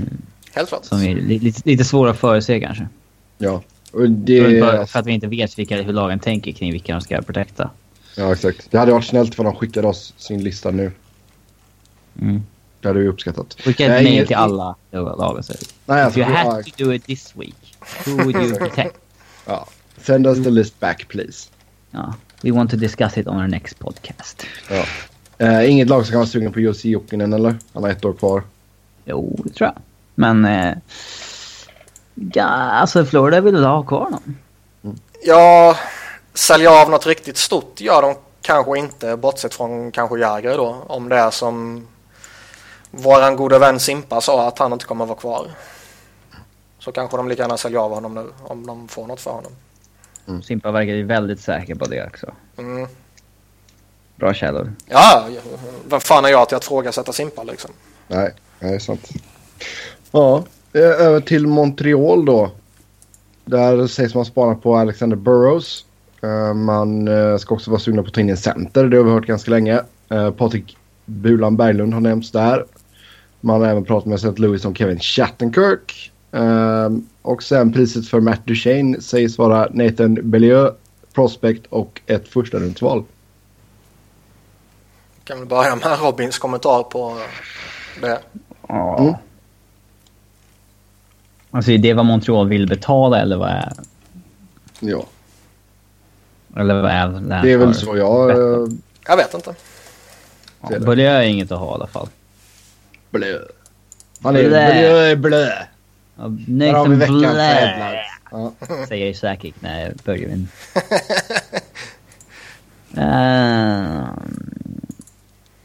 [0.56, 0.86] Helt klart.
[0.86, 2.88] som är li, lite, lite svåra att förutse kanske.
[3.38, 3.62] ja.
[3.92, 7.02] Och det, För, för att vi inte vet vilka, hur lagen tänker kring vilka de
[7.02, 7.70] ska protekta.
[8.18, 8.72] ja, exakt.
[8.72, 10.92] Det hade varit snällt för de skickade oss sin lista nu.
[12.22, 12.44] Mm.
[12.82, 13.56] Det hade vi uppskattat.
[13.60, 16.94] Skicka ett Nej, mail till alla lag och säga If alltså, you had to do
[16.94, 18.96] it this week, who would you protect?
[19.46, 19.68] ja.
[20.02, 21.50] Send us the list back please.
[21.92, 22.14] Ja.
[22.42, 24.46] We want to discuss it on our next podcast.
[24.70, 24.86] Ja.
[25.38, 27.56] Eh, inget lag som kan vara sugen på Jussi Jokinen eller?
[27.74, 28.44] Han har ett år kvar.
[29.06, 29.82] Jo, det tror jag.
[30.16, 30.46] Men...
[30.46, 30.74] Eh,
[32.34, 34.38] ja, alltså Florida vill väl ha kvar honom.
[35.24, 35.78] Ja,
[36.34, 40.84] sälja av något riktigt stort gör de kanske inte, bortsett från kanske Jäger då.
[40.88, 41.88] Om det är som
[42.96, 45.48] våran gode vän Simpa sa att han inte kommer vara kvar.
[46.80, 49.52] Så kanske de lika gärna säljer av honom nu om de får något för honom.
[50.44, 52.34] Simpa verkar ju väldigt säker på det också.
[52.58, 52.88] Mm.
[54.16, 54.74] Bra källor.
[54.86, 55.28] Ja,
[55.90, 57.72] vem fan är jag till att frågasätta Simpa liksom?
[58.08, 59.10] Nej, det är sant.
[60.12, 60.44] Ja,
[60.74, 62.52] över till Montreal då.
[63.46, 65.86] Där sägs man spana på Alexander Burrows.
[66.22, 68.84] Eh, Man eh, ska också vara sugna på att ta in en center.
[68.86, 69.82] Det har vi hört ganska länge.
[70.10, 72.66] Eh, Patrik Bulan Berglund har nämnts där.
[73.46, 74.42] Man har även pratat med St.
[74.42, 76.12] Louis om Kevin Shattenkirk.
[76.32, 76.90] Eh,
[77.22, 80.72] Och sen priset för Matt Duchene sägs vara Nathan Bellieu,
[81.14, 83.04] Prospect och ett första rundsval.
[85.24, 87.18] Kan vi börja med Robins kommentar på
[88.02, 88.20] det.
[88.68, 89.00] Ja.
[89.00, 89.14] Mm.
[91.52, 93.74] Alltså är det vad Montreal vill betala eller vad är...
[94.80, 95.06] Ja,
[96.56, 97.40] Eller vad är det?
[97.44, 98.30] det är väl så jag...
[98.30, 98.68] eh,
[99.08, 99.56] Jag vet inte.
[100.62, 102.08] Ja, Börjar är inget att ha i alla fall.
[103.16, 103.40] Blö.
[104.24, 105.16] Han är Blö.
[105.16, 105.50] blö.
[106.16, 108.06] Ja, Nathan Blä.
[108.32, 108.52] Ja.
[108.88, 110.48] säger Sakic när Börje vinner.
[114.02, 114.06] uh,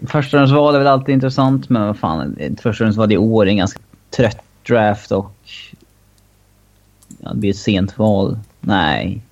[0.06, 2.36] Förstahundsval är väl alltid intressant, men vad fan.
[2.38, 3.80] Ett förstahundsval i år är en ganska
[4.10, 5.32] trött draft och...
[7.18, 8.38] Ja, det blir ett sent val.
[8.60, 9.22] Nej.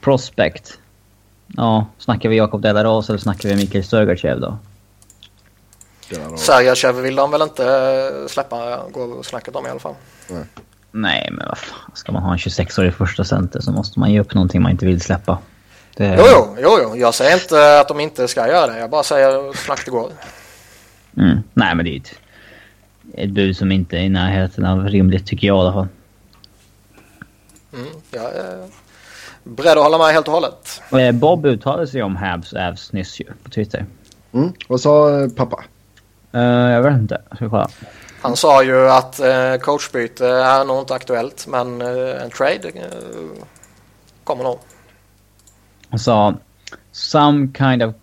[0.00, 0.78] Prospect.
[1.46, 4.58] Ja, snackar vi Jakob Delaros eller snackar vi Mikael Sergachev då?
[6.36, 9.94] Sergachev vill de väl inte eh, släppa gå snacket om i alla fall.
[10.90, 11.90] Nej, men vad fan.
[11.94, 14.86] Ska man ha en 26-årig första center så måste man ge upp någonting man inte
[14.86, 15.38] vill släppa.
[15.96, 16.16] Det...
[16.18, 16.96] Jo, jo, jo, jo.
[16.96, 18.78] Jag säger inte att de inte ska göra det.
[18.78, 20.12] Jag bara säger det går.
[21.16, 21.38] Mm.
[21.54, 22.14] Nej, men det är ett,
[23.14, 25.88] ett bud som inte är i närheten av rimligt tycker jag i alla fall.
[27.72, 28.68] Mm, jag är
[29.44, 30.82] beredd att hålla med helt och hållet.
[30.92, 33.86] Eh, Bob uttalade sig om Habs Avs nyss ju på Twitter.
[34.32, 34.52] Mm.
[34.68, 35.64] Vad sa eh, pappa?
[36.34, 37.22] Uh, jag vet inte.
[37.36, 37.68] Ska kolla.
[38.20, 42.72] Han sa ju att eh, coachbyte är nog inte aktuellt men eh, en trade
[44.24, 44.58] kommer nog.
[45.90, 46.34] Han sa
[46.92, 47.94] some kind of...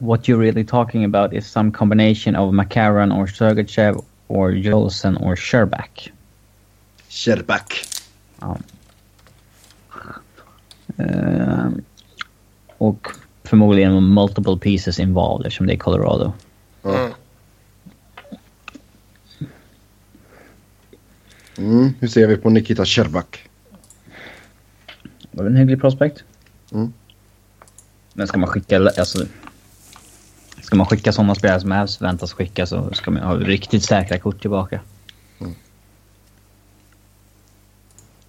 [0.00, 5.36] what you're really talking about is some combination of McCarron or Sergachev or Jolson or
[5.36, 6.12] Sherback.
[7.08, 7.86] Kärrback.
[8.40, 8.58] Ja.
[10.98, 11.68] Eh,
[12.78, 13.08] och
[13.46, 16.32] förmodligen multiple pieces involved eftersom det är Colorado.
[16.84, 17.10] Mm.
[21.58, 21.92] Mm.
[22.00, 23.48] Hur ser vi på Nikita Kärrback?
[25.30, 26.24] Var det en hygglig prospect?
[26.72, 26.92] Mm.
[28.12, 28.76] Men ska man skicka...
[28.76, 29.26] Alltså,
[30.62, 34.18] ska man skicka sådana spelare som Avs väntas skicka så ska man ha riktigt säkra
[34.18, 34.80] kort tillbaka.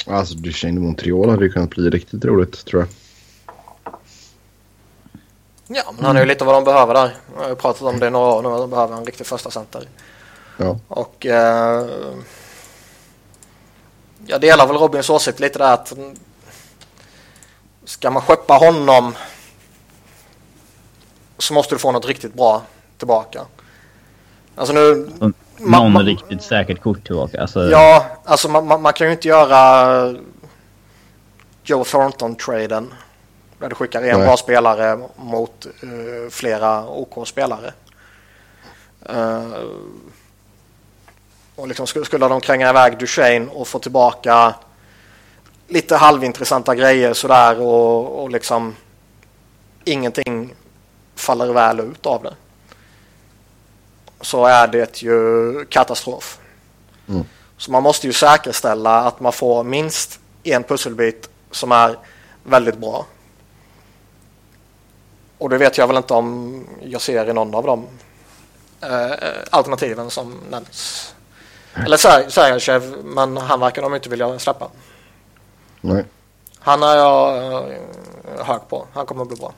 [0.08, 2.90] Alltså Duchene Montreal hade ju kunnat bli riktigt roligt tror jag.
[5.68, 7.16] Ja, men han är ju lite vad de behöver där.
[7.36, 8.50] Jag har ju pratat om det i några år nu.
[8.50, 9.88] De behöver en riktig första center.
[10.58, 10.80] Ja.
[10.88, 11.86] Och eh,
[14.26, 15.94] jag delar väl Robins åsikt lite där att
[17.86, 19.16] ska man skeppa honom
[21.38, 22.62] så måste du få något riktigt bra
[22.98, 23.42] tillbaka.
[24.56, 25.10] Alltså nu,
[25.58, 27.42] Någon ma- riktigt säkert kort tillbaka.
[27.42, 30.16] Alltså, ja, alltså man, man, man kan ju inte göra
[31.64, 32.94] Joe Thornton-traden.
[33.60, 34.28] Där du skickar en Nej.
[34.28, 37.74] bra spelare mot eh, flera OK-spelare.
[39.10, 39.52] Eh,
[41.56, 44.56] och liksom skulle, skulle de kränga iväg Duchene och få tillbaka
[45.68, 48.76] lite halvintressanta grejer sådär och, och liksom
[49.84, 50.56] ingenting
[51.16, 52.34] faller väl ut av det.
[54.22, 56.40] Så är det ju katastrof.
[57.08, 57.24] Mm.
[57.58, 61.98] Så man måste ju säkerställa att man får minst en pusselbit som är
[62.44, 63.06] väldigt bra.
[65.38, 67.86] Och det vet jag väl inte om jag ser i någon av de
[68.82, 69.16] eh,
[69.50, 71.14] alternativen som nämns.
[71.86, 71.98] Eller
[72.30, 74.68] Sergachev, men han verkar de inte vilja släppa.
[75.82, 76.06] Nej.
[76.60, 77.62] Han är jag eh,
[78.40, 78.86] hög på.
[78.94, 79.54] Han kommer att bli bra.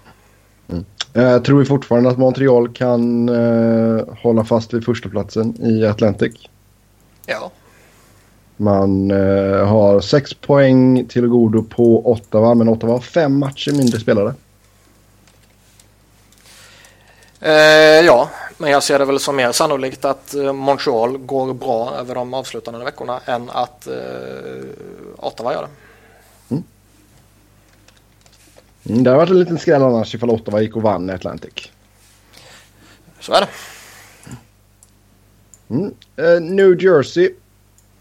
[0.69, 0.85] Mm.
[1.13, 6.33] Jag tror vi fortfarande att Montreal kan uh, hålla fast vid första platsen i Atlantic.
[7.25, 7.51] Ja.
[8.57, 13.99] Man uh, har sex poäng till godo på Ottawa, men Ottawa har fem matcher mindre
[13.99, 14.33] spelare.
[17.43, 17.49] Uh,
[18.05, 22.33] ja, men jag ser det väl som mer sannolikt att Montreal går bra över de
[22.33, 23.87] avslutande veckorna än att
[25.17, 25.69] Ottawa gör det.
[28.89, 31.71] Mm, det har varit en liten skräll annars ifall Ottawa gick och vann i Atlantic.
[33.19, 33.47] Så är det.
[35.69, 35.93] Mm.
[36.19, 37.33] Uh, New Jersey.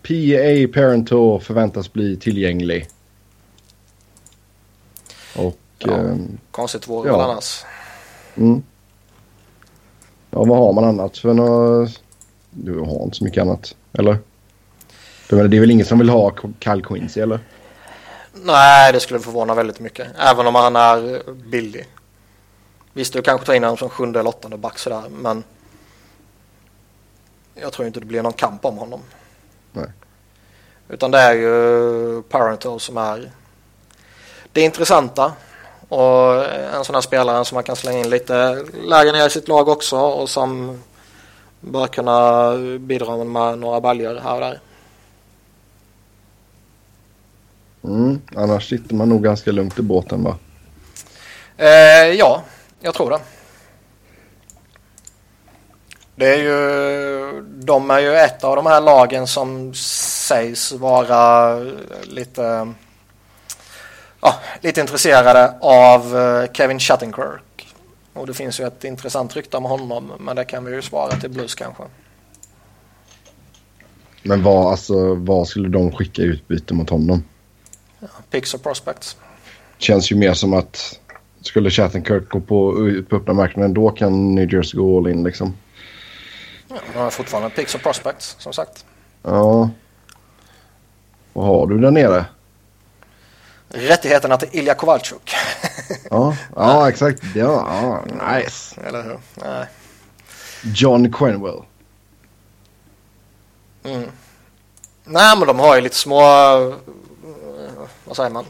[0.02, 2.88] PA Parento förväntas bli tillgänglig.
[5.36, 5.58] Och...
[5.78, 7.16] Ja, um, konstigt vore ja.
[7.16, 7.64] väl annars.
[8.36, 8.62] Mm.
[10.38, 12.02] Ja, vad har man annat för något?
[12.50, 14.18] Du har inte så mycket annat, eller?
[15.28, 17.40] Det är väl ingen som vill ha Kyle Quincy, eller?
[18.32, 20.08] Nej, det skulle förvåna väldigt mycket.
[20.18, 21.86] Även om han är billig.
[22.92, 25.44] Visst, du kanske tar in honom som sjunde eller åttonde back sådär, men
[27.54, 29.00] jag tror inte det blir någon kamp om honom.
[29.72, 29.88] Nej.
[30.88, 33.30] Utan det är ju Parental som är
[34.52, 35.32] det intressanta.
[35.88, 39.48] Och en sån här spelare som man kan slänga in lite lägre ner i sitt
[39.48, 40.82] lag också och som
[41.60, 44.60] bör kunna bidra med några baljor här och där.
[47.84, 50.36] Mm, annars sitter man nog ganska lugnt i båten va?
[51.56, 52.42] Eh, ja,
[52.80, 53.20] jag tror det.
[56.16, 61.54] Det är ju, de är ju ett av de här lagen som sägs vara
[62.02, 62.72] lite,
[64.20, 67.74] ja, lite intresserade av eh, Kevin Shattenkirk.
[68.12, 71.16] Och det finns ju ett intressant rykte om honom, men det kan vi ju svara
[71.16, 71.82] till Blues kanske.
[74.22, 77.24] Men vad, alltså, vad skulle de skicka i utbyte mot honom?
[78.00, 79.16] Ja, picks och prospects.
[79.78, 81.00] Känns ju mer som att
[81.40, 82.72] skulle Shattenkirk gå på,
[83.08, 85.56] på öppna marknaden då kan New Jersey gå all in liksom.
[86.68, 88.84] Ja, de har fortfarande picks och prospects som sagt.
[89.22, 89.70] Ja.
[91.32, 92.24] Vad har du där nere?
[93.68, 95.34] Rättigheterna till Ilja Kovalchuk.
[96.10, 97.22] ja, ja, exakt.
[97.34, 98.04] Ja, ja,
[98.34, 98.80] nice.
[98.86, 99.18] Eller hur?
[99.34, 99.66] Nej.
[100.62, 101.62] John Quenwell.
[103.84, 104.10] Mm.
[105.04, 106.22] Nej, men de har ju lite små
[108.04, 108.44] vad säger man?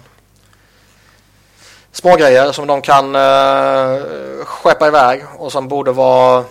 [1.93, 6.45] Smågrejer som de kan uh, skeppa iväg och som borde vara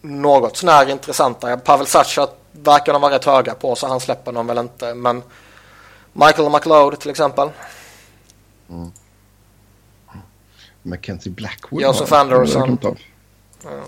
[0.00, 1.56] något sånär intressanta.
[1.56, 4.94] Pavel Sacha verkar de vara rätt höga på så han släpper dem väl inte.
[4.94, 5.22] Men
[6.12, 7.50] Michael McLeod till exempel.
[8.70, 8.92] Mm.
[10.82, 11.82] Mackenzie Blackwood.
[11.82, 12.78] Joseph Anderson.
[12.82, 13.84] Ja.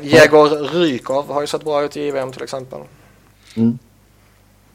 [0.00, 2.80] Jegor Rykov har ju sett bra ut i JVM till exempel.
[3.56, 3.78] Mm.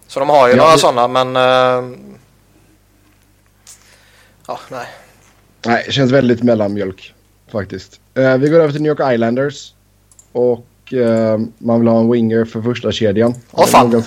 [0.08, 0.80] Så de har ju ja, några det...
[0.80, 1.36] sådana men...
[1.36, 1.98] Uh...
[4.48, 4.88] Ja, nej.
[5.66, 7.14] Nej, det känns väldigt mellanmjölk
[7.52, 8.00] faktiskt.
[8.18, 9.74] Uh, vi går över till New York Islanders.
[10.32, 13.36] Och uh, man vill ha en winger för första kedjan.
[13.52, 13.92] Åh fan!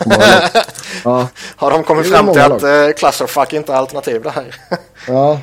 [1.05, 1.29] ja.
[1.57, 4.55] Har de kommit fram till att uh, Clusterfuck inte är alternativ det här?
[5.09, 5.41] ja,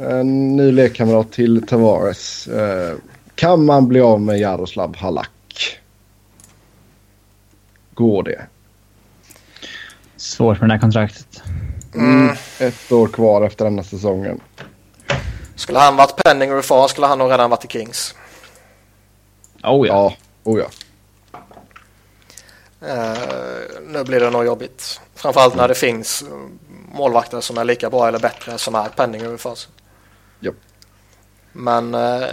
[0.00, 2.48] en ny lekkamrat till Tavares.
[2.48, 2.98] Uh,
[3.34, 5.30] kan man bli av med Jaroslav Halak?
[7.94, 8.40] Går det?
[10.16, 11.42] Svårt med det här kontraktet.
[11.94, 12.36] Mm.
[12.58, 14.40] Ett år kvar efter denna säsongen.
[15.54, 18.14] Skulle han varit Penning och far skulle han nog redan varit i Kings.
[19.62, 19.94] Oh ja.
[19.94, 20.14] ja.
[20.44, 20.66] Oh ja.
[22.82, 25.00] Uh, nu blir det nog jobbigt.
[25.14, 26.24] Framförallt när det finns
[26.92, 29.68] målvakter som är lika bra eller bättre som är Penning Fars.
[30.40, 30.54] Yep.
[31.52, 32.24] Men uh,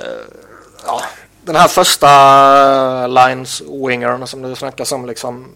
[0.85, 1.01] ja,
[1.41, 5.55] den här första lines wingern som du snackar om liksom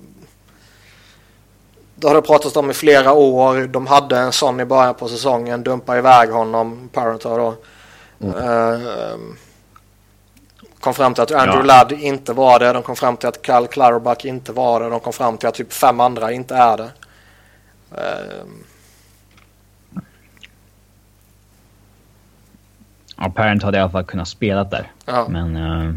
[1.95, 3.67] det har det pratats om i flera år.
[3.67, 5.63] De hade en sån i början på säsongen.
[5.63, 7.55] Dumpa iväg honom, Parenter då.
[8.19, 8.35] Mm.
[8.35, 9.19] Uh,
[10.81, 11.65] kom fram till att Andrew ja.
[11.65, 12.73] Ladd inte var det.
[12.73, 14.89] De kom fram till att Cal Clutterbuck inte var det.
[14.89, 16.91] De kom fram till att typ fem andra inte är det.
[17.91, 18.45] Uh,
[23.21, 24.91] Ja, Parent hade i alla fall kunnat spela där.
[25.05, 25.27] Ja.
[25.29, 25.55] Men...
[25.55, 25.93] Uh,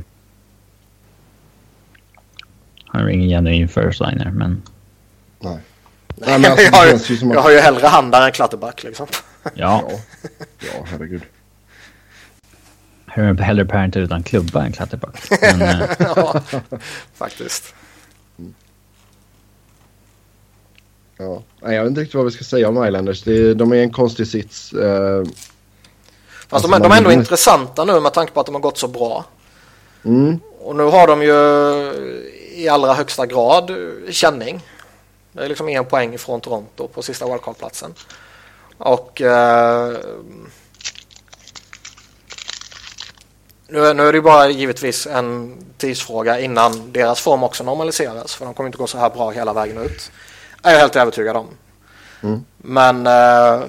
[2.86, 4.62] han är ingen genuin first liner, men...
[5.38, 5.58] Nej.
[6.16, 9.06] Nej, men alltså, jag, har ju, jag har ju hellre han där än Klatterback liksom.
[9.54, 9.90] Ja.
[10.58, 11.22] ja, herregud.
[13.14, 15.30] Hellre Parent utan klubba än Klatterback.
[15.40, 16.40] Men, eh, ja,
[17.14, 17.74] faktiskt.
[21.16, 23.22] Ja, jag vet inte riktigt vad vi ska säga om Islanders.
[23.56, 24.72] de är en konstig sits.
[24.74, 25.24] Uh,
[26.48, 28.54] Fast Alltså, de, är- de är ändå vill- intressanta nu med tanke på att de
[28.54, 29.24] har gått så bra.
[30.04, 30.40] Mm.
[30.60, 31.34] Och nu har de ju
[32.54, 33.70] i allra högsta grad
[34.10, 34.60] känning.
[35.32, 37.94] Det är liksom en poäng ifrån Toronto på sista wildcard-platsen.
[38.78, 39.96] Och eh,
[43.74, 48.34] nu, är- nu är det bara givetvis en tidsfråga innan deras form också normaliseras.
[48.34, 50.10] För de kommer inte gå så här bra hela vägen ut.
[50.62, 51.46] Är jag helt övertygad om.
[52.22, 52.44] Mm.
[52.56, 53.66] Men eh,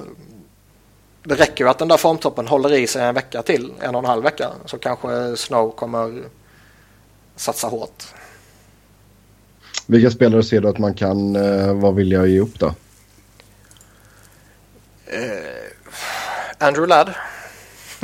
[1.23, 3.99] det räcker ju att den där formtoppen håller i sig en vecka till, en och
[4.01, 4.51] en halv vecka.
[4.65, 6.23] Så kanske Snow kommer
[7.35, 8.03] satsa hårt.
[9.87, 12.73] Vilka spelare ser du att man kan uh, vara villig att ge upp då?
[16.57, 17.13] Andrew Ladd?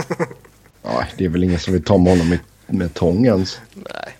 [0.84, 3.59] Ja, det är väl ingen som vill ta med honom med, med tång ens.
[3.73, 4.17] Nej.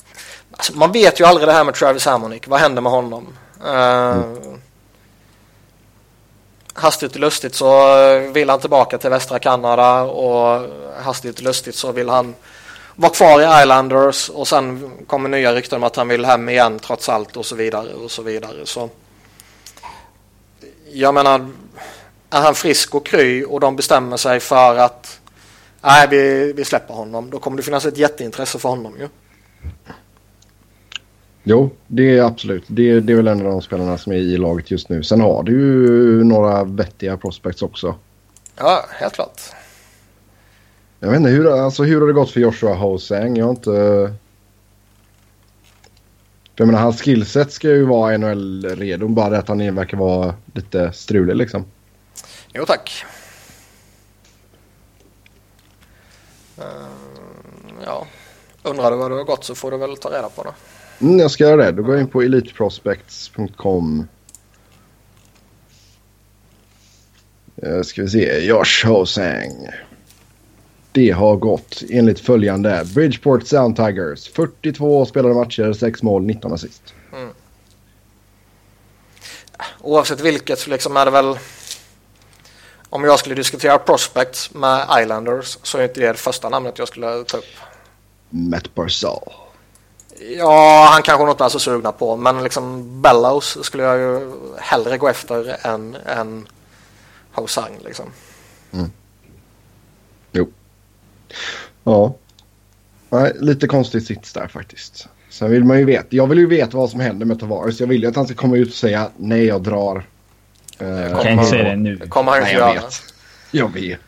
[0.51, 2.47] Alltså, man vet ju aldrig det här med Travis Hammonick.
[2.47, 3.28] Vad händer med honom?
[3.66, 4.22] Uh,
[6.74, 7.95] Hastigt och lustigt så
[8.34, 10.70] vill han tillbaka till västra Kanada och
[11.03, 12.36] hastigt och lustigt så vill han
[12.95, 16.80] vara kvar i Islanders och sen kommer nya rykten om att han vill hem igen
[16.80, 18.66] trots allt och så vidare och så vidare.
[18.66, 18.89] Så
[20.91, 21.49] jag menar,
[22.30, 25.20] är han frisk och kry och de bestämmer sig för att
[25.82, 29.07] nej, vi, vi släpper honom, då kommer det finnas ett jätteintresse för honom ju.
[31.43, 32.63] Jo, det är absolut.
[32.67, 35.03] Det, det är väl en av de spelarna som är i laget just nu.
[35.03, 37.95] Sen har du ju några vettiga prospects också.
[38.57, 39.41] Ja, helt klart.
[40.99, 43.38] Jag vet inte, hur, alltså, hur har det gått för Joshua Hosang?
[43.38, 44.13] Jag har inte...
[46.55, 49.07] Jag menar, hans skillset ska ju vara NHL-redo.
[49.07, 51.65] Bara det att han verkar vara lite strulig liksom.
[52.53, 53.05] Jo tack.
[53.05, 53.21] Eh,
[57.86, 58.08] ja,
[58.64, 60.54] undrar du vad du har gått så får du väl ta reda på det.
[61.06, 61.72] Mm, jag ska göra det.
[61.72, 64.08] Då går jag in på eliteprospects.com.
[67.64, 68.39] Eh, ska vi se.
[68.39, 69.68] Josh Hosang.
[70.91, 72.84] Det har gått enligt följande.
[72.95, 74.30] Bridgeport Sound Tigers.
[74.34, 76.93] 42 spelade matcher, 6 mål, 19 assist.
[79.82, 81.38] Oavsett vilket så liksom är det väl
[82.92, 86.88] om jag skulle diskutera prospects med Islanders så är inte det det första namnet jag
[86.88, 87.44] skulle ta upp.
[88.30, 89.34] Matt Barzal.
[90.38, 94.98] Ja, han kanske något är så sugna på men liksom Bellows skulle jag ju hellre
[94.98, 96.48] gå efter än, än
[97.32, 98.06] Hosang liksom.
[101.84, 102.14] Ja.
[103.10, 105.08] Nej, lite konstigt sits där faktiskt.
[105.30, 106.08] Sen vill man ju veta.
[106.10, 107.80] Jag vill ju veta vad som händer med Tavares.
[107.80, 110.06] Jag vill ju att han ska komma ut och säga nej jag drar.
[110.82, 111.95] Eh, Kan inte säga det nu.
[111.95, 112.82] Det kommer han inte jag göra.
[112.82, 113.03] vet.
[113.51, 113.99] Jag vet.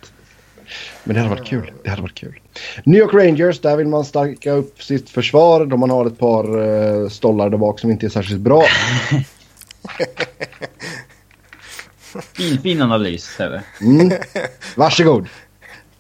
[1.04, 1.72] Men det hade varit kul.
[1.84, 2.40] Det hade varit kul.
[2.84, 5.66] New York Rangers, där vill man stärka upp sitt försvar.
[5.66, 8.64] Då man har ett par uh, stollar där bak som inte är särskilt bra.
[12.34, 13.64] Fin, fin analys, Sebbe.
[13.82, 14.12] Mm.
[14.76, 15.28] Varsågod.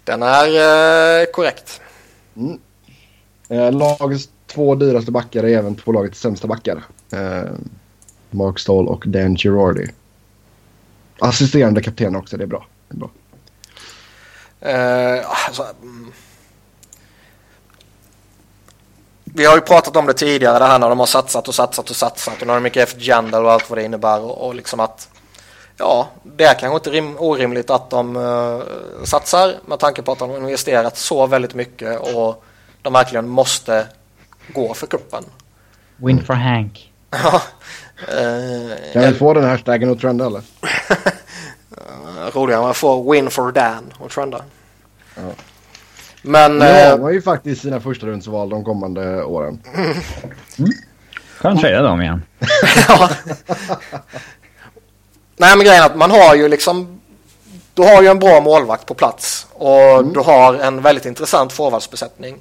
[0.03, 0.47] Den är
[1.21, 1.81] eh, korrekt.
[3.51, 6.83] Uh, lagets två dyraste backar är även två lagets sämsta backar.
[8.31, 9.87] Mark Stoll och Dan Girardi.
[11.23, 12.65] Assisterande kapten också, det är bra.
[12.87, 13.09] Det är bra.
[14.59, 16.11] Eh, alltså, mm.
[19.23, 21.89] vi har ju pratat om det tidigare det här när de har satsat och satsat
[21.89, 24.55] och satsat och när de mycket efter Jandal och allt vad det innebär och, och
[24.55, 25.09] liksom att
[25.77, 28.61] ja, det är kanske inte rim, orimligt att de eh,
[29.03, 32.43] satsar med tanke på att de har investerat så väldigt mycket och
[32.81, 33.87] de verkligen måste
[34.47, 35.23] gå för kuppen.
[35.95, 36.89] Win for Hank.
[37.23, 37.41] Ja,
[38.93, 40.41] Kan vi få den här hashtaggen att trenda eller?
[42.33, 44.41] roligare än att få win for Dan och trenda.
[45.15, 45.21] Ja.
[46.21, 49.59] Men eh, har man ju faktiskt sina första rundsval de kommande åren.
[51.41, 52.23] Kan trada dem igen.
[52.87, 53.09] Ja.
[55.37, 57.01] Nej men grejen är att man har ju liksom
[57.73, 62.39] Du har ju en bra målvakt på plats och du har en väldigt intressant forwardsbesättning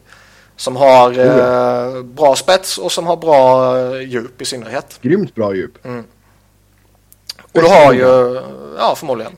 [0.63, 4.99] som har eh, bra spets och som har bra eh, djup i synnerhet.
[5.03, 5.87] Grymt bra djup.
[7.53, 8.41] Och du har ju,
[8.79, 9.37] ja förmodligen.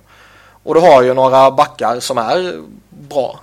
[0.62, 3.40] Och du har ju några backar som är bra.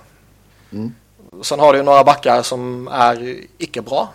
[0.72, 0.94] Mm.
[1.42, 4.08] Sen har du ju några backar som är icke bra.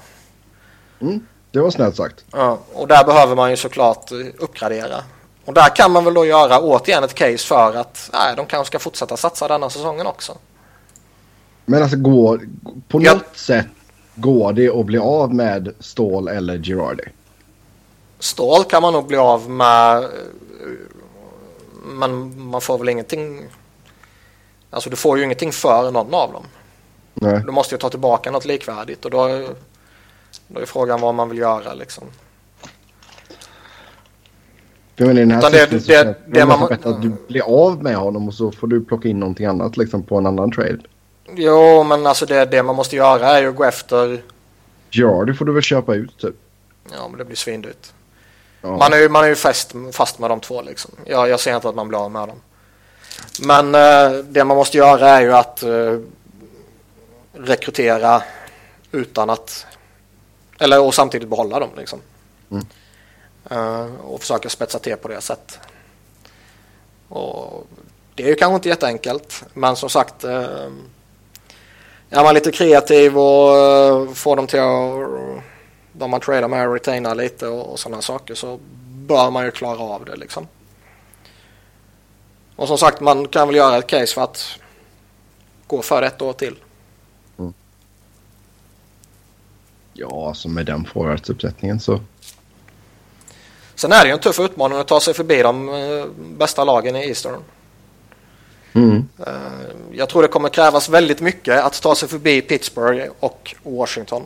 [1.01, 1.25] Mm.
[1.51, 2.25] Det var snällt sagt.
[2.31, 5.03] Ja, och där behöver man ju såklart uppgradera.
[5.45, 8.71] Och där kan man väl då göra återigen ett case för att nej, de kanske
[8.71, 10.37] ska fortsätta satsa denna säsongen också.
[11.69, 12.39] Men alltså gå,
[12.87, 13.13] på Ja.
[13.13, 13.67] något sätt
[14.15, 17.03] går det att bli av med Stål eller Girardi.
[18.19, 20.05] Stål kan man nog bli av med
[21.85, 23.43] men man får väl ingenting
[24.69, 26.43] Alltså du får ju ingenting för någon av dem.
[27.13, 27.41] Nej.
[27.45, 29.47] Du måste ju ta tillbaka något likvärdigt och då,
[30.47, 32.03] då är frågan vad man vill göra liksom.
[34.95, 37.83] Jag menar, i den här Utan det- det- det det man- att du blir av
[37.83, 40.79] med honom och så får du plocka in någonting annat liksom på en annan trade.
[41.35, 44.23] Jo, men alltså det, det man måste göra är ju att gå efter...
[44.89, 46.35] Ja, det får du väl köpa ut typ.
[46.91, 47.93] Ja, men det blir svindyrt.
[48.61, 48.77] Ja.
[48.77, 50.91] Man är ju, man är ju fast, fast med de två liksom.
[51.05, 52.41] Jag, jag ser inte att man blir av med dem.
[53.41, 55.99] Men eh, det man måste göra är ju att eh,
[57.33, 58.23] rekrytera
[58.91, 59.65] utan att...
[60.59, 61.99] Eller och samtidigt behålla dem liksom.
[62.51, 62.65] Mm.
[63.49, 65.59] Eh, och försöka spetsa till på det sättet.
[67.09, 67.67] Och
[68.15, 69.43] det är ju kanske inte jätteenkelt.
[69.53, 70.23] Men som sagt.
[70.23, 70.67] Eh,
[72.09, 75.43] är man lite kreativ och eh, får dem till att
[75.91, 78.59] de man tradar med retaina lite och, och sådana saker så
[78.89, 80.47] bör man ju klara av det liksom.
[82.55, 84.59] Och som sagt man kan väl göra ett case för att
[85.67, 86.55] gå för ett år till.
[89.93, 91.99] Ja, alltså med den forwardsuppsättningen så.
[93.75, 96.05] Sen är det ju en tuff utmaning att ta sig förbi de eh,
[96.37, 97.41] bästa lagen i Eastern.
[98.77, 99.07] Mm.
[99.91, 104.23] Jag tror det kommer krävas väldigt mycket att ta sig förbi Pittsburgh och Washington.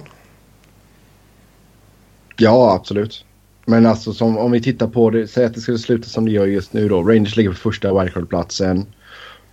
[2.37, 3.25] Ja, absolut.
[3.65, 6.31] Men alltså som, om vi tittar på det, säg att det skulle sluta som det
[6.31, 7.03] gör just nu då.
[7.03, 8.85] Rangers ligger på första wildcard-platsen.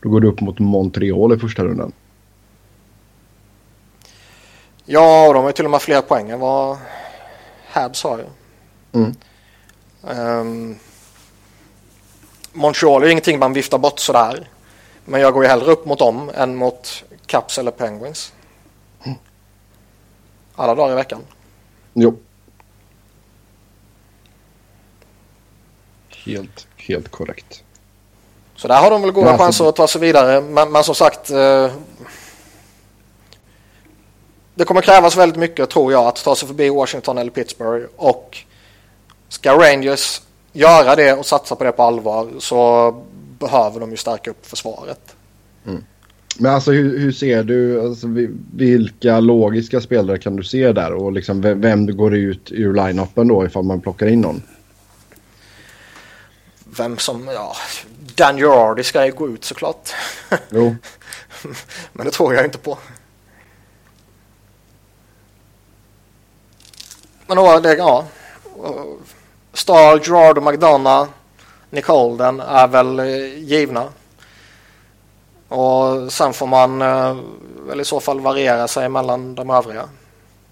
[0.02, 1.92] Då går det upp mot Montreal i första rundan.
[4.84, 6.76] Ja, och de har ju till och med fler poäng än vad
[7.68, 8.24] Habs har ju.
[8.92, 9.14] Mm.
[10.02, 10.76] Um,
[12.52, 14.48] Montreal är ingenting man viftar bort sådär.
[15.08, 18.32] Men jag går ju hellre upp mot dem än mot Caps eller Penguins.
[20.54, 21.20] Alla dagar i veckan.
[21.94, 22.18] Jo.
[26.24, 27.62] Helt, helt korrekt.
[28.56, 30.40] Så där har de väl goda Ja, chanser att ta sig vidare.
[30.40, 31.30] Men, men som sagt.
[31.30, 31.70] Eh,
[34.54, 37.86] det kommer krävas väldigt mycket tror jag att ta sig förbi Washington eller Pittsburgh.
[37.96, 38.38] Och
[39.28, 40.22] ska Rangers
[40.52, 42.94] göra det och satsa på det på allvar så
[43.38, 45.00] behöver de ju stärka upp försvaret.
[46.40, 50.92] Men alltså hur, hur ser du, alltså, vi- vilka logiska spelare kan du se där
[50.92, 54.42] och liksom vem, vem går ut ur line-upen då ifall man plockar in någon?
[56.64, 57.56] Vem som, ja,
[58.14, 59.90] Dan Girardi ska ju gå ut såklart.
[60.50, 60.76] Jo.
[61.92, 62.78] Men det tror jag inte på.
[67.26, 68.04] Men då, det, ja.
[69.52, 71.08] Star, Gerard och McDonough,
[71.70, 73.88] Nick Holden är väl eh, givna.
[75.48, 77.16] Och sen får man eh,
[77.68, 79.88] väl i så fall variera sig mellan de övriga.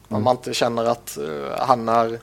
[0.08, 2.18] Om man inte känner att eh, han är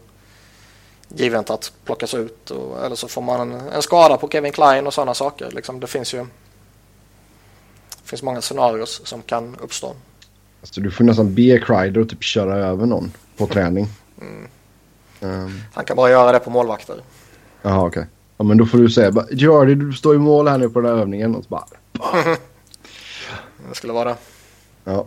[1.08, 2.52] given att plockas ut.
[2.52, 5.52] Och, eller så får man en, en skada på Kevin Klein och sådana saker.
[5.52, 6.26] Liksom, det finns ju
[8.04, 9.96] det finns många scenarios som kan uppstå.
[10.62, 13.88] Alltså du får nästan be Kreider att typ köra över någon på träning.
[15.22, 17.02] Ehm, Han kan bara göra det på målvakter.
[17.62, 18.08] Jaha okej.
[18.44, 20.92] Ja men då får du säga bara, du står i mål här nu på den
[20.92, 21.66] här övningen och så bara
[23.70, 24.16] Det skulle vara.
[24.84, 25.06] Ja.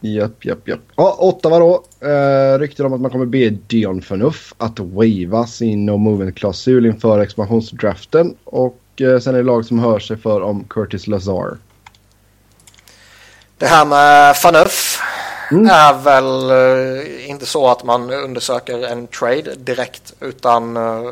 [0.00, 0.80] Japp, japp, japp.
[0.96, 1.84] Ja, Ottawa då.
[2.08, 7.18] Eh, rykten om att man kommer be Dion Phaneuf att waiva sin no movement-klausul inför
[7.18, 8.34] expansionsdraften.
[8.44, 11.56] Och eh, sen är det lag som hör sig för om Curtis Lazar.
[13.58, 15.00] Det här med Fanuff
[15.50, 15.66] Mm.
[15.66, 21.02] är väl eh, inte så att man undersöker en trade direkt utan eh,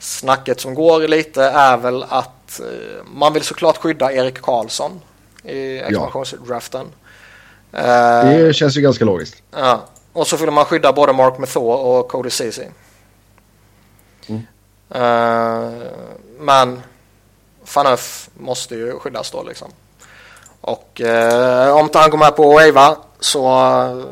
[0.00, 5.00] snacket som går lite är väl att eh, man vill såklart skydda Erik Karlsson
[5.44, 6.86] i expansionsdraften.
[7.72, 7.84] Eh,
[8.24, 9.42] Det känns ju ganska logiskt.
[9.50, 9.80] Ja.
[10.12, 12.66] Och så vill man skydda både Mark Methor och Cody Ceesay.
[14.26, 14.42] Mm.
[14.90, 15.70] Eh,
[16.38, 16.82] men
[17.64, 19.68] Fanuff måste ju skyddas då liksom.
[20.60, 24.04] Och eh, om inte han går med på wava så eh,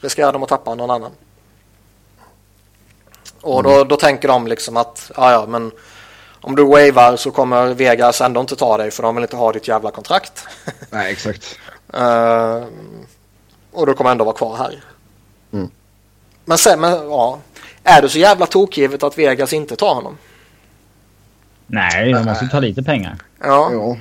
[0.00, 1.10] riskerar de att tappa någon annan.
[3.44, 5.72] Och då, då tänker de liksom att ja, ja men
[6.40, 9.52] om du wavar så kommer Vegas ändå inte ta dig för de vill inte ha
[9.52, 10.46] ditt jävla kontrakt.
[10.90, 11.58] Nej, exakt.
[11.94, 12.64] Eh,
[13.72, 14.84] och du kommer ändå vara kvar här.
[15.52, 15.70] Mm.
[16.44, 17.38] Men sen, men, ja.
[17.84, 20.18] Är det så jävla tokgivet att Vegas inte tar honom?
[21.66, 23.16] Nej, de måste ta lite pengar.
[23.40, 23.68] Ja.
[23.72, 23.96] Ja.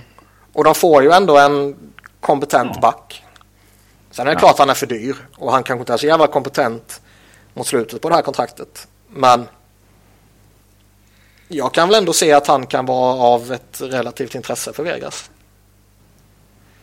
[0.54, 1.76] Och de får ju ändå en
[2.20, 3.24] kompetent back.
[4.12, 4.40] Sen är det Ja.
[4.40, 5.16] klart att han är för dyr.
[5.38, 7.02] Och han kanske inte är så jävla kompetent
[7.54, 8.88] mot slutet på det här kontraktet.
[9.14, 9.48] Men
[11.48, 15.32] jag kan väl ändå se att han kan vara av ett relativt intresse för Vegas.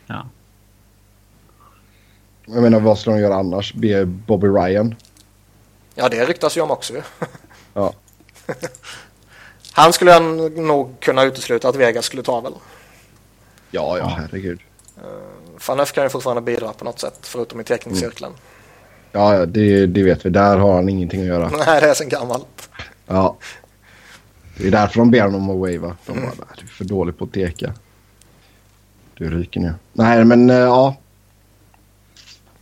[0.07, 0.25] Ja.
[2.45, 3.73] Jag menar vad ska de göra annars?
[3.73, 4.95] Be Bobby Ryan?
[5.95, 7.01] Ja, det ryktas ju om också ju.
[7.73, 7.93] Ja.
[9.73, 12.53] Han skulle jag nog kunna utesluta att Vegas skulle ta väl.
[13.71, 14.59] Ja, ja, herregud.
[15.57, 18.31] Fanef kan ju fortfarande bidra på något sätt förutom i teckningscirkeln.
[18.35, 18.41] Ja,
[19.11, 20.29] ja det, det vet vi.
[20.29, 21.49] Där har han ingenting att göra.
[21.65, 22.69] Nej, det är sen gammalt.
[23.07, 23.37] Ja.
[24.57, 25.95] Det är därför de ber honom att wava.
[26.05, 27.73] De bara, "Nej, du är för dålig på att teka.
[29.17, 29.73] Du ryker nu.
[29.93, 30.95] Nej, men uh, ja.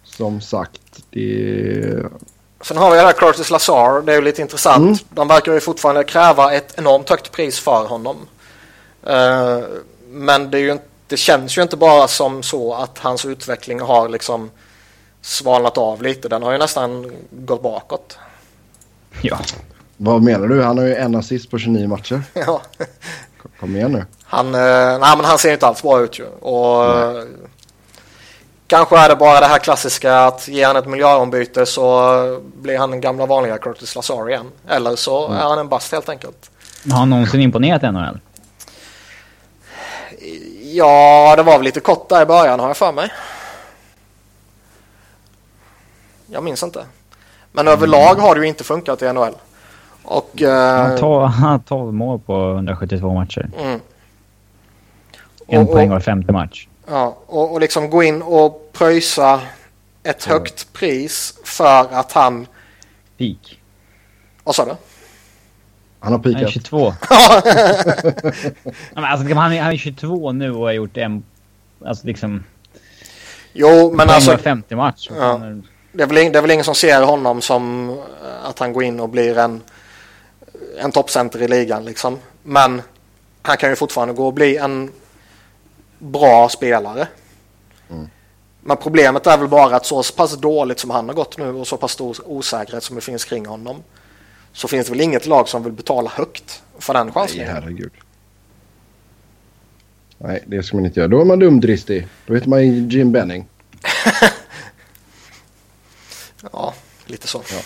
[0.03, 2.03] Som sagt, det...
[2.61, 4.01] Sen har vi det här Curtis Lazar.
[4.01, 4.83] Det är ju lite intressant.
[4.83, 4.97] Mm.
[5.09, 8.17] De verkar ju fortfarande kräva ett enormt högt pris för honom.
[9.07, 9.63] Uh,
[10.07, 10.77] men det, är ju,
[11.07, 14.49] det känns ju inte bara som så att hans utveckling har liksom
[15.21, 16.29] svalnat av lite.
[16.29, 18.17] Den har ju nästan gått bakåt.
[19.21, 19.39] Ja.
[19.97, 20.63] Vad menar du?
[20.63, 22.21] Han har ju en assist på 29 matcher.
[22.33, 22.61] Ja.
[23.59, 24.05] Kom igen nu.
[24.23, 26.25] Han, eh, nej, men han ser inte alls bra ut ju.
[26.25, 27.25] Och, nej.
[28.67, 32.91] Kanske är det bara det här klassiska att ge han ett miljöombyte så blir han
[32.91, 34.51] den gamla vanliga Curtis Lazar igen.
[34.67, 35.37] Eller så mm.
[35.37, 36.51] är han en bast helt enkelt.
[36.91, 38.19] Har han någonsin imponerat i NHL?
[40.61, 43.11] Ja, det var väl lite kort där i början har jag för mig.
[46.31, 46.85] Jag minns inte.
[47.51, 47.73] Men mm.
[47.73, 49.33] överlag har det ju inte funkat i NHL.
[50.03, 53.49] Och, han har 12 mål på 172 matcher.
[53.57, 53.79] Mm.
[55.47, 56.67] En och, poäng var femte match.
[56.87, 59.41] Ja, och, och liksom gå in och pröjsa
[60.03, 60.39] ett mm.
[60.39, 62.47] högt pris för att han...
[63.17, 63.61] Peak.
[64.43, 64.75] Vad sa du?
[65.99, 66.41] Han har peakat.
[66.41, 66.87] Han är 22.
[68.93, 71.23] alltså, han, är, han är 22 nu och har gjort en...
[71.85, 72.43] Alltså liksom...
[73.53, 74.37] Jo, men alltså...
[74.37, 75.09] 50 match.
[75.17, 75.41] Ja.
[75.91, 77.89] Det, är väl, det är väl ingen som ser honom som
[78.43, 79.61] att han går in och blir en
[80.79, 82.19] en toppcenter i ligan liksom.
[82.43, 82.81] Men
[83.41, 84.91] han kan ju fortfarande gå och bli en
[85.99, 87.07] bra spelare.
[87.89, 88.07] Mm.
[88.61, 91.67] Men problemet är väl bara att så pass dåligt som han har gått nu och
[91.67, 93.83] så pass stor osäkerhet som det finns kring honom
[94.53, 97.37] så finns det väl inget lag som vill betala högt för den chansen.
[97.37, 97.91] Nej, herregud.
[100.17, 101.07] Nej, det ska man inte göra.
[101.07, 102.07] Då är man dumdristig.
[102.25, 103.47] Då heter man Jim Benning.
[106.51, 106.73] ja,
[107.05, 107.41] lite så.
[107.51, 107.57] Ja.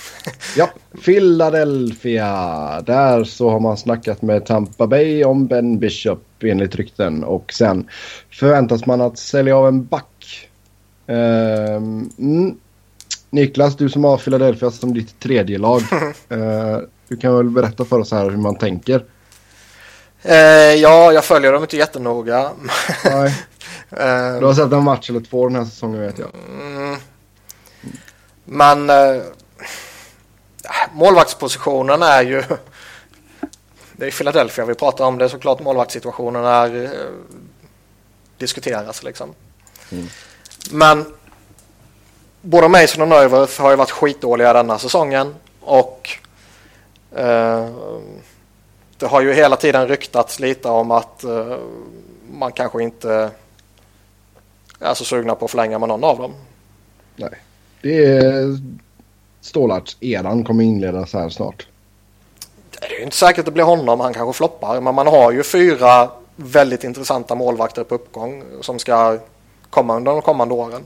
[0.55, 0.69] ja,
[1.05, 2.81] Philadelphia.
[2.81, 7.23] Där så har man snackat med Tampa Bay om Ben Bishop enligt rykten.
[7.23, 7.89] Och sen
[8.31, 10.49] förväntas man att sälja av en back.
[11.05, 12.57] Um, mm.
[13.29, 15.81] Niklas, du som har Philadelphia som ditt tredje lag.
[15.81, 16.77] uh,
[17.07, 19.05] du kan väl berätta för oss här hur man tänker.
[20.25, 20.33] Uh,
[20.81, 22.51] ja, jag följer dem inte jättenoga.
[23.05, 23.35] Nej.
[24.39, 26.29] Du har sett en match eller två den här säsongen vet jag.
[26.49, 26.97] Mm.
[28.45, 29.21] Men eh,
[30.91, 32.43] målvaktspositionen är ju...
[33.95, 35.17] Det är Philadelphia vi pratar om.
[35.17, 36.89] Det är såklart målvaktssituationen är eh,
[38.37, 39.35] diskuteras liksom.
[39.91, 40.07] Mm.
[40.71, 41.05] Men
[42.41, 46.09] både Mason och Neuwirth har ju varit skitdåliga denna säsongen och
[47.11, 47.69] eh,
[48.97, 51.57] det har ju hela tiden ryktats lite om att eh,
[52.31, 53.31] man kanske inte
[54.79, 56.33] är så sugna på att förlänga med någon av dem.
[57.15, 57.39] Nej.
[57.83, 58.57] Det är
[59.41, 61.67] Stålarts-eran kommer inledas här snart.
[62.79, 63.99] Det är ju inte säkert att det blir honom.
[63.99, 64.81] Han kanske floppar.
[64.81, 69.17] Men man har ju fyra väldigt intressanta målvakter på uppgång som ska
[69.69, 70.81] komma under de kommande åren.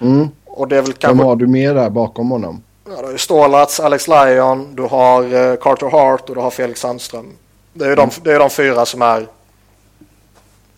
[0.00, 0.28] Mm.
[0.44, 1.16] Och det är väl kanske...
[1.16, 2.62] Vem har du mer där bakom honom?
[2.84, 6.80] Ja, du har Stålarts, Alex Lyon, du har uh, Carter Hart och du har Felix
[6.80, 7.32] Sandström.
[7.72, 8.08] Det är ju mm.
[8.08, 9.26] de, det är de fyra som är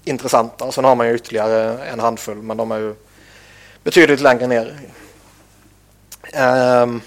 [0.04, 0.72] intressanta.
[0.72, 2.94] Sen har man ju ytterligare en handfull men de är ju
[3.84, 4.80] betydligt längre ner
[6.36, 7.00] Um,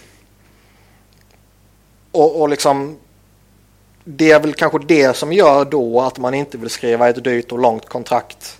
[2.12, 2.98] och, och liksom
[4.04, 7.52] det är väl kanske det som gör då att man inte vill skriva ett dyrt
[7.52, 8.58] och långt kontrakt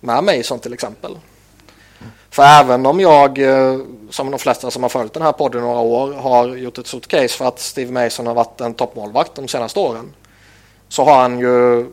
[0.00, 1.18] med Mason till exempel.
[2.30, 3.78] För även om jag, eh,
[4.10, 7.06] som de flesta som har följt den här podden några år, har gjort ett stort
[7.06, 10.12] case för att Steve Mason har varit en toppmålvakt de senaste åren.
[10.88, 11.86] Så har han ju,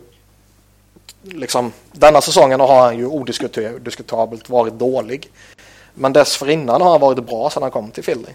[1.22, 5.32] liksom, denna säsongen har han ju odiskutabelt varit dålig.
[5.94, 8.34] Men dessförinnan har han varit bra sedan han kom till Philly.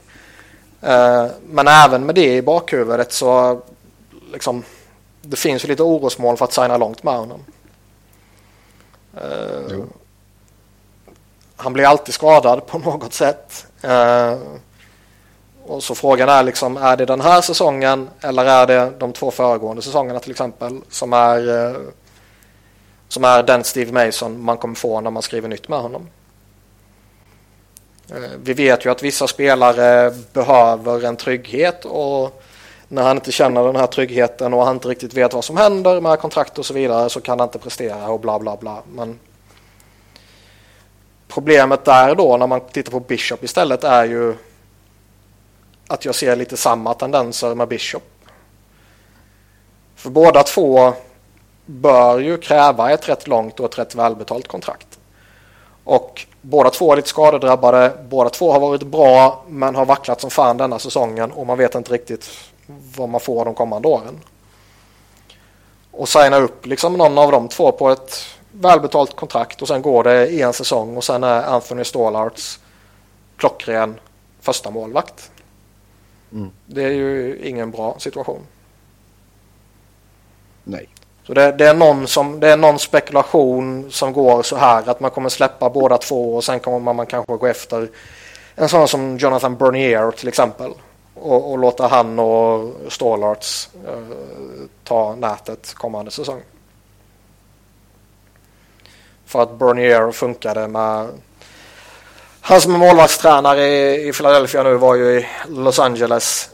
[0.83, 3.61] Uh, men även med det i bakhuvudet så
[4.33, 4.63] liksom,
[5.23, 7.45] det finns ju lite orosmål för att signa långt med honom.
[9.15, 9.85] Uh,
[11.57, 13.67] han blir alltid skadad på något sätt.
[13.85, 14.39] Uh,
[15.67, 19.31] och så frågan är liksom, är det den här säsongen eller är det de två
[19.31, 21.77] föregående säsongerna till exempel som är,
[23.09, 26.09] som är den Steve Mason man kommer få när man skriver nytt med honom?
[28.11, 32.43] Eh, vi vet ju att vissa spelare behöver en trygghet och
[32.89, 36.01] när han inte känner den här tryggheten och han inte riktigt vet vad som händer
[36.01, 38.83] med kontrakt och så vidare så kan han inte prestera och bla bla bla.
[38.93, 39.19] Men
[41.29, 44.35] problemet där då när man tittar på Bishop istället är ju
[45.87, 48.03] att jag ser lite samma tendenser med Bishop.
[49.97, 50.93] För båda två
[51.67, 54.99] bör ju kräva ett rätt långt och ett rätt välbetalt kontrakt.
[55.85, 57.93] Och båda två är lite skadedrabbade.
[58.09, 61.75] Båda två har varit bra men har vacklat som fan denna säsongen och man vet
[61.75, 62.31] inte riktigt
[62.97, 64.21] vad man får de kommande åren.
[65.91, 70.05] Och signa upp liksom någon av de två på ett välbetalt kontrakt och sen går
[70.05, 72.61] det en säsong och sen är Anthony Stålarts
[73.37, 74.01] klockren
[74.41, 75.31] första målvakt.
[76.33, 76.51] Mm.
[76.67, 78.41] Det är ju ingen bra situation.
[80.65, 80.89] Nej.
[81.27, 85.01] Så det, det, är någon som, det är någon spekulation som går så här att
[85.01, 87.89] man kommer släppa båda två och sen kommer man kanske gå efter
[88.55, 90.73] en sån som Jonathan Bernier till exempel
[91.15, 94.17] och, och låta han och Stålarts eh,
[94.85, 96.43] ta nätet kommande säsong.
[99.27, 101.09] För att Bernier funkade med
[102.41, 106.51] han som är målvaktstränare i, i Philadelphia nu var ju i Los Angeles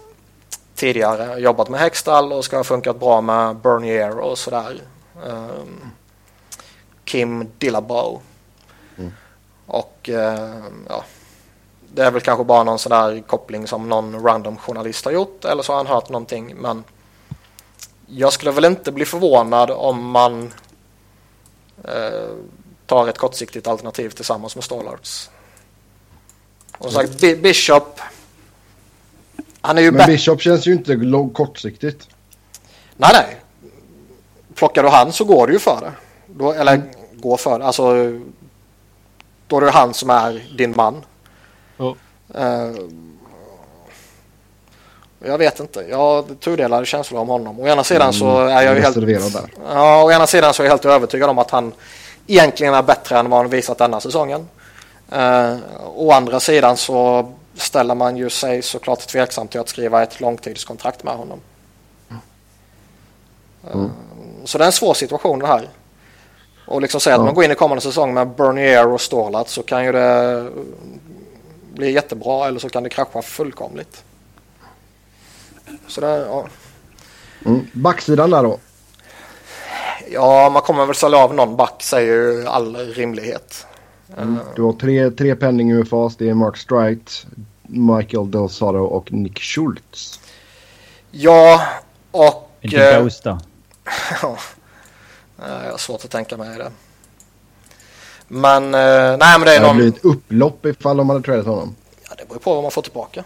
[0.83, 1.41] tidigare.
[1.41, 4.81] Jobbat med Hextall och ska ha funkat bra med Bernier och sådär.
[5.25, 5.91] Um,
[7.05, 8.21] Kim Dillabow.
[8.99, 9.13] Mm.
[9.67, 10.17] Och uh,
[10.89, 11.05] ja,
[11.95, 15.45] det är väl kanske bara någon sån där koppling som någon random journalist har gjort
[15.45, 16.55] eller så har han hört någonting.
[16.57, 16.85] Men
[18.07, 20.53] jag skulle väl inte bli förvånad om man
[21.89, 22.37] uh,
[22.87, 25.31] tar ett kortsiktigt alternativ tillsammans med Stålarts.
[26.79, 28.01] Och som sagt, Bishop.
[29.63, 30.99] Han är ju Men Bishop känns ju inte
[31.35, 32.09] kortsiktigt.
[32.97, 33.37] Nej, nej.
[34.55, 35.93] Plockar du han så går det ju för det.
[36.27, 36.87] Då, eller mm.
[37.13, 37.65] går för det.
[37.65, 37.93] Alltså,
[39.47, 41.05] då är det han som är din man.
[41.79, 41.95] Oh.
[42.39, 42.75] Uh,
[45.25, 45.81] jag vet inte.
[45.91, 47.61] Jag tudelade känslor om honom.
[47.61, 49.33] Å ena sidan så mm, är jag ju helt...
[49.33, 49.51] Där.
[49.69, 51.73] Ja, å ena sidan så är jag helt övertygad om att han
[52.27, 54.49] egentligen är bättre än vad han visat denna säsongen.
[55.13, 55.57] Uh,
[55.95, 61.05] å andra sidan så ställer man ju sig såklart tveksam till att skriva ett långtidskontrakt
[61.05, 61.41] med honom.
[62.09, 63.85] Mm.
[63.85, 63.91] Uh,
[64.45, 65.69] så det är en svår situation det här.
[66.67, 69.63] Och liksom säga att man går in i kommande säsong med Bernier och Stålat så
[69.63, 70.51] kan ju det
[71.73, 74.05] bli jättebra eller så kan det krascha fullkomligt.
[75.89, 76.47] Så det, ja.
[77.47, 77.67] Mm.
[77.73, 78.59] Backsidan där då?
[80.11, 83.67] Ja, man kommer väl sälja av någon back säger ju all rimlighet.
[84.17, 84.39] Mm.
[84.57, 86.17] Du har tre, tre penning UFAs.
[86.17, 87.13] Det är Mark Strite,
[87.63, 90.21] Michael Del Soto och Nick Schultz.
[91.11, 91.67] Ja,
[92.11, 92.51] och...
[92.61, 93.39] Inte eh, Ghost då?
[94.23, 94.37] ja,
[95.37, 96.71] jag har svårt att tänka mig det.
[98.29, 99.77] Men, eh, nej men det är det någon...
[99.77, 101.75] Det blir ett upplopp ifall de hade tradat honom.
[102.09, 103.25] Ja, det beror på vad man får tillbaka.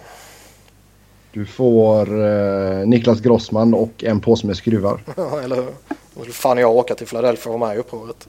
[1.32, 5.00] Du får eh, Niklas Grossman och en påse med skruvar.
[5.16, 5.74] Ja, eller hur?
[6.14, 8.28] Då fan jag åka till Philadelphia och vara med i upproret.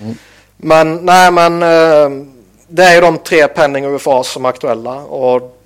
[0.00, 0.14] Mm.
[0.56, 2.26] Men nej men eh,
[2.68, 5.62] det är ju de tre penning UFA som är aktuella och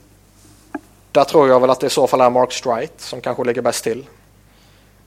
[1.12, 3.62] där tror jag väl att det i så fall är Mark Strite som kanske ligger
[3.62, 4.06] bäst till.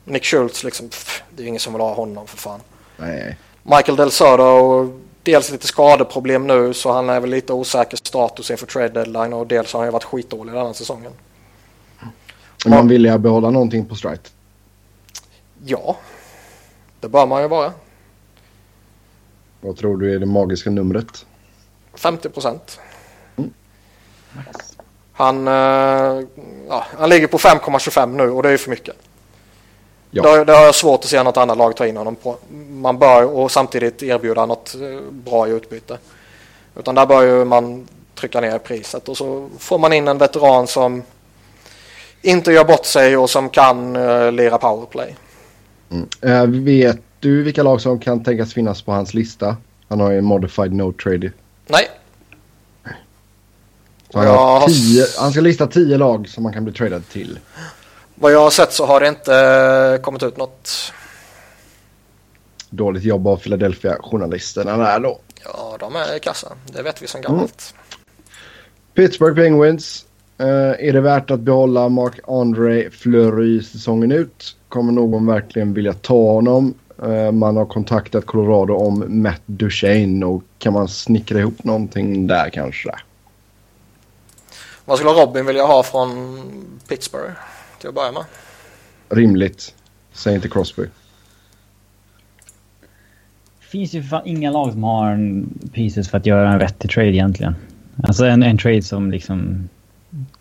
[0.05, 2.59] Nick Schultz liksom, pff, det är ju ingen som vill ha honom för fan.
[2.97, 3.37] Nej.
[3.63, 4.89] Michael Del Soto,
[5.23, 9.47] dels lite skadeproblem nu så han är väl lite osäker status inför trade deadline och
[9.47, 11.11] dels har han ju varit skitdålig den här säsongen.
[12.65, 14.29] Man vill ju behålla någonting på Strite.
[15.65, 15.97] Ja,
[16.99, 17.73] det bör man ju vara.
[19.63, 21.25] Vad tror du är det magiska numret?
[21.93, 22.79] 50 procent.
[23.35, 23.53] Mm.
[25.13, 26.25] Han, uh,
[26.67, 28.95] ja, han ligger på 5,25 nu och det är för mycket.
[30.11, 30.23] Ja.
[30.23, 32.37] Det, det har jag svårt att se något annat lag ta in honom på.
[32.69, 35.97] Man bör och samtidigt erbjuda något eh, bra i utbyte.
[36.75, 40.67] Utan där bör ju man trycka ner priset och så får man in en veteran
[40.67, 41.03] som
[42.21, 45.15] inte gör bort sig och som kan uh, lira powerplay.
[45.91, 46.63] Mm.
[46.65, 49.57] Vet du vilka lag som kan tänkas finnas på hans lista?
[49.87, 51.31] Han har ju en modified no trade.
[51.67, 51.89] Nej.
[54.13, 57.39] Han, har tio, han ska lista tio lag som man kan bli tradad till.
[58.15, 60.93] Vad jag har sett så har det inte kommit ut något.
[62.69, 65.19] Dåligt jobb av Philadelphia-journalisterna där då.
[65.43, 66.53] Ja, de är kassa.
[66.65, 67.73] Det vet vi som gammalt.
[67.73, 67.83] Mm.
[68.93, 70.05] Pittsburgh Penguins.
[70.41, 70.47] Uh,
[70.87, 74.55] är det värt att behålla Mark-André Fleury säsongen ut?
[74.69, 76.73] Kommer någon verkligen vilja ta honom?
[77.05, 82.49] Uh, man har kontaktat Colorado om Matt Duchene och kan man snickra ihop någonting där
[82.49, 82.89] kanske?
[84.85, 86.09] Vad skulle Robin vilja ha från
[86.87, 87.33] Pittsburgh
[87.79, 88.23] till att börja med?
[89.09, 89.75] Rimligt.
[90.13, 90.83] Säg inte Crosby.
[93.59, 96.91] Det finns ju fan inga lag som har en pieces för att göra en vettig
[96.91, 97.55] trade egentligen.
[98.03, 99.69] Alltså en, en trade som liksom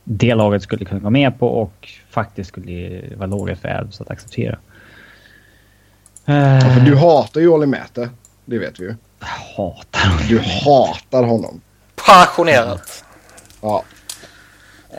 [0.04, 4.10] det laget skulle kunna gå med på och faktiskt skulle vara låga för Elves att
[4.10, 4.58] acceptera.
[6.24, 8.10] Ja, du hatar ju Olli Mäte.
[8.44, 8.94] Det vet vi ju.
[9.56, 10.26] Hatar honom.
[10.28, 11.60] Du hatar honom.
[12.06, 13.04] Passionerat.
[13.60, 13.84] Ja.
[14.92, 14.98] Uh,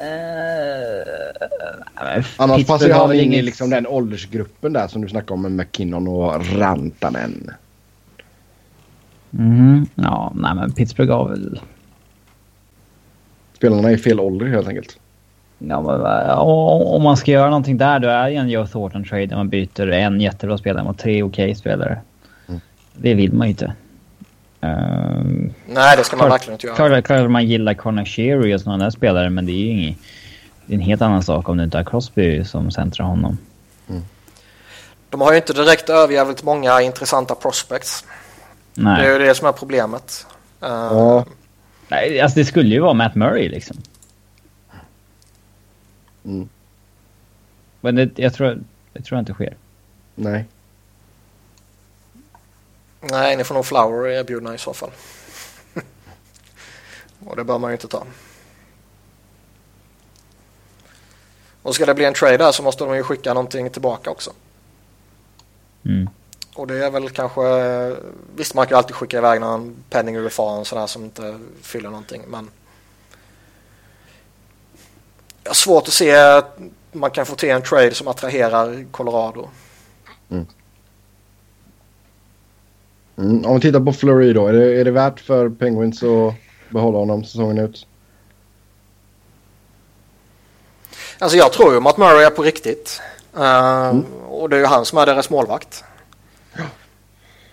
[2.38, 5.52] Annars passar ju han in i liksom den åldersgruppen där som du snackade om med
[5.52, 7.52] McKinnon och Rantanen.
[9.34, 11.60] Mm, ja, nej men Pittsburgh har väl...
[13.54, 15.00] Spelarna är i fel ålder helt enkelt.
[15.70, 16.30] Ja, men,
[16.88, 19.50] om man ska göra någonting där då är det en Joe Thornton trade där man
[19.50, 22.02] byter en jättebra spelare mot tre okej okay spelare.
[22.48, 22.62] Mm.
[22.94, 23.66] Det vill man ju inte.
[24.64, 24.72] Uh,
[25.68, 26.76] Nej, det ska man verkligen inte göra.
[26.76, 29.68] Klart, klart att man gillar Conor Sherry och sådana där spelare, men det är ju
[29.68, 29.98] inget,
[30.66, 33.38] det är en helt annan sak om du inte har Crosby som centrar honom.
[33.90, 34.02] Mm.
[35.10, 38.06] De har ju inte direkt överjävligt många intressanta prospects.
[38.74, 39.02] Nej.
[39.02, 40.26] Det är ju det som är problemet.
[40.64, 41.26] Uh, ja.
[41.88, 43.78] Nej, alltså det skulle ju vara Matt Murray liksom.
[46.26, 46.50] Mm.
[47.82, 48.64] Men det, jag, tror,
[48.94, 49.58] det tror jag inte sker.
[50.16, 50.46] Nej.
[53.02, 54.92] Nej, ni får nog Flower erbjudna i så fall.
[57.26, 58.06] Och det bör man ju inte ta.
[61.62, 64.32] Och ska det bli en trade där så måste de ju skicka någonting tillbaka också.
[65.86, 66.10] Mm.
[66.56, 67.42] Och det är väl kanske,
[68.36, 71.90] visst man kan ju alltid skicka iväg någon penning ur fan sådär som inte fyller
[71.90, 72.50] någonting men
[75.44, 76.60] jag har svårt att se att
[76.92, 79.50] man kan få till en trade som attraherar Colorado.
[80.32, 80.46] Mm.
[83.18, 86.34] Mm, om vi tittar på Fleury då, är det, är det värt för Penguins att
[86.70, 87.88] behålla honom säsongen ut?
[91.20, 93.02] Alltså jag tror ju att Murray är på riktigt.
[93.38, 94.06] Uh, mm.
[94.28, 95.84] Och det är ju han som är deras målvakt.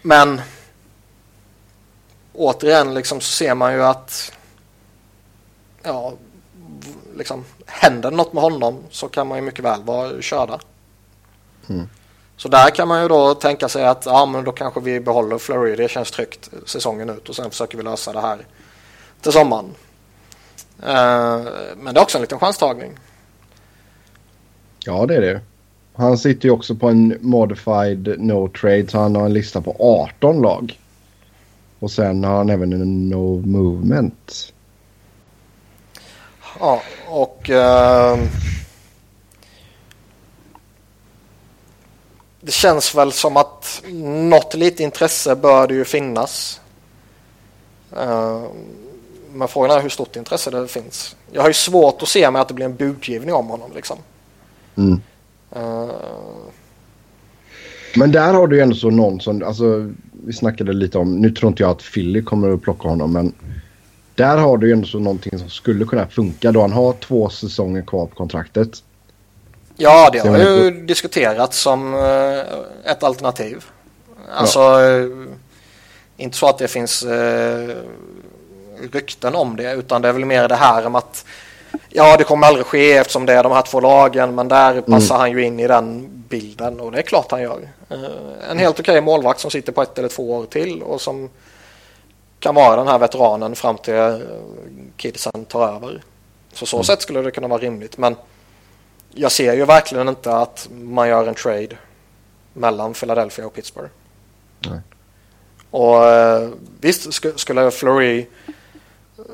[0.02, 0.40] Men
[2.32, 4.32] återigen liksom så ser man ju att
[5.82, 6.12] ja,
[7.16, 10.60] liksom händer något med honom så kan man ju mycket väl vara körda.
[11.68, 11.88] Mm.
[12.36, 15.38] Så där kan man ju då tänka sig att ja, men då kanske vi behåller
[15.38, 18.38] Flurry, det känns tryggt säsongen ut och sen försöker vi lösa det här
[19.20, 19.74] till sommaren.
[20.82, 22.92] Uh, men det är också en liten chanstagning.
[24.84, 25.40] Ja, det är det.
[25.94, 29.76] Han sitter ju också på en modified no trade så han har en lista på
[29.78, 30.78] 18 lag.
[31.78, 34.52] Och sen har han även en no movement.
[36.60, 37.50] Ja, och...
[37.50, 38.26] Uh,
[42.40, 46.60] det känns väl som att något lite intresse bör det ju finnas.
[47.96, 48.44] Uh,
[49.32, 51.16] men frågan är hur stort intresse det finns.
[51.32, 53.98] Jag har ju svårt att se mig att det blir en budgivning om honom liksom.
[54.76, 55.00] Mm.
[55.56, 55.90] Uh,
[57.96, 59.90] men där har du ju ändå så någon som, alltså
[60.26, 63.32] vi snackade lite om, nu tror inte jag att Philly kommer att plocka honom men
[64.20, 67.82] där har du ju ändå någonting som skulle kunna funka då han har två säsonger
[67.82, 68.82] kvar på kontraktet.
[69.76, 73.64] Ja, det har ju diskuterats som eh, ett alternativ.
[74.32, 74.98] Alltså, ja.
[74.98, 75.06] Eh,
[76.16, 77.68] inte så att det finns eh,
[78.92, 81.24] rykten om det, utan det är väl mer det här om att
[81.88, 84.84] ja, det kommer aldrig ske eftersom det är de här två lagen, men där mm.
[84.84, 87.68] passar han ju in i den bilden och det är klart han gör.
[88.50, 91.30] En helt okej målvakt som sitter på ett eller två år till och som
[92.40, 94.26] kan vara den här veteranen fram till
[94.96, 96.02] kidsen tar över.
[96.52, 96.84] Så så mm.
[96.84, 98.16] sätt skulle det kunna vara rimligt, men
[99.14, 101.76] jag ser ju verkligen inte att man gör en trade
[102.52, 103.90] mellan Philadelphia och Pittsburgh.
[104.58, 104.80] Nej.
[105.70, 106.48] Och eh,
[106.80, 108.26] visst skulle Fleury
[109.18, 109.24] eh,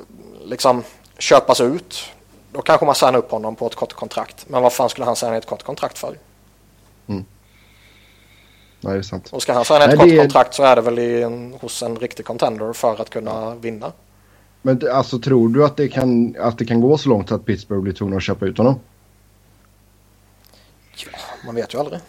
[0.44, 0.84] liksom
[1.18, 2.12] köpas ut
[2.52, 4.44] då kanske man signar upp honom på ett kort kontrakt.
[4.48, 6.18] Men vad fan skulle han signa ett kort kontrakt för?
[8.80, 9.28] Nej, det är sant.
[9.32, 10.18] Och ska han signa ett kort är...
[10.18, 13.92] kontrakt så är det väl en, hos en riktig contender för att kunna vinna.
[14.62, 17.82] Men alltså tror du att det kan, att det kan gå så långt att Pittsburgh
[17.82, 18.80] blir tvungna att köpa ut honom?
[20.96, 22.00] Ja, man vet ju aldrig.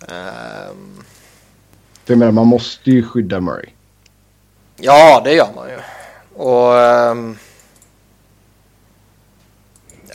[0.00, 1.04] Um...
[2.06, 3.68] Jag menar, man måste ju skydda Murray.
[4.76, 5.78] Ja, det gör man ju.
[6.42, 6.72] Och...
[6.72, 7.38] Um...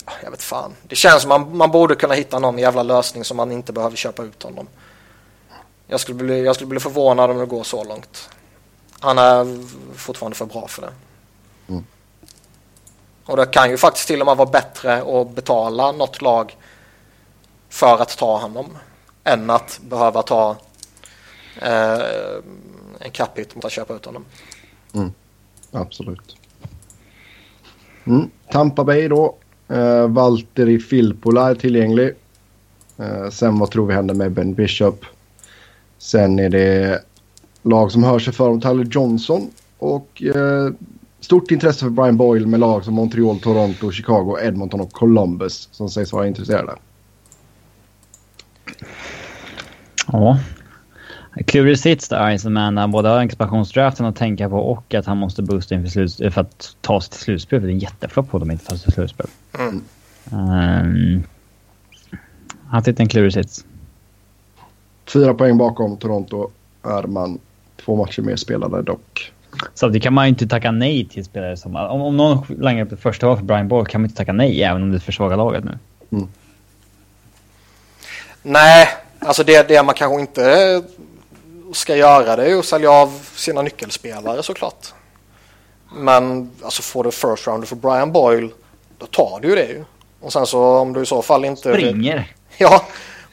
[0.06, 0.74] Ja, jag vet fan.
[0.82, 3.96] Det känns som man, man borde kunna hitta någon jävla lösning som man inte behöver
[3.96, 4.68] köpa ut honom.
[5.86, 8.30] Jag skulle bli, jag skulle bli förvånad om det går så långt.
[9.00, 9.64] Han är
[9.96, 10.92] fortfarande för bra för det.
[11.68, 11.84] Mm.
[13.24, 16.56] Och det kan ju faktiskt till och med vara bättre att betala något lag
[17.68, 18.78] för att ta honom
[19.24, 20.56] än att behöva ta
[21.62, 22.00] eh,
[22.98, 24.24] en capita mot att köpa ut honom.
[24.94, 25.12] Mm.
[25.72, 26.36] Absolut.
[28.04, 28.30] Mm.
[28.50, 29.36] Tampa Bay då.
[29.68, 32.12] Eh, uh, Valtteri Filppula är tillgänglig.
[33.00, 35.04] Uh, sen vad tror vi händer med Ben Bishop?
[35.98, 37.02] Sen är det
[37.62, 39.50] lag som hör sig för om Tyler Johnson.
[39.78, 40.70] Och uh,
[41.20, 45.88] stort intresse för Brian Boyle med lag som Montreal, Toronto, Chicago, Edmonton och Columbus som
[45.88, 46.72] sägs vara intresserade.
[50.12, 50.38] Ja,
[51.44, 55.42] Klurig sits där Iceman när både har expansionsdraften att tänka på och att han måste
[55.42, 57.62] boosta inför slut, för att ta sig till slutspel.
[57.62, 59.26] Det är en jätteflopp på dem inte ta sig till slutspel.
[59.58, 59.82] Mm.
[60.32, 61.24] Um,
[62.68, 63.64] han sitter en klurig sits.
[65.12, 66.50] Fyra poäng bakom Toronto
[66.82, 67.38] är man.
[67.84, 69.32] Två matcher mer spelade dock.
[69.74, 71.76] Samtidigt kan man ju inte tacka nej till spelare som...
[71.76, 74.32] Om, om någon langar upp det första var för Brian Boyle kan man inte tacka
[74.32, 75.78] nej även om det försvagar laget nu.
[76.10, 76.28] Mm.
[78.42, 78.88] Nej,
[79.26, 80.82] Alltså det, det man kanske inte
[81.72, 84.94] ska göra det är att sälja av sina nyckelspelare såklart.
[85.92, 88.50] Men alltså får du first rounder för Brian Boyle
[88.98, 89.84] då tar du ju det ju.
[90.20, 91.72] Och sen så om du i så fall inte...
[91.72, 92.32] Springer.
[92.58, 92.86] Ja,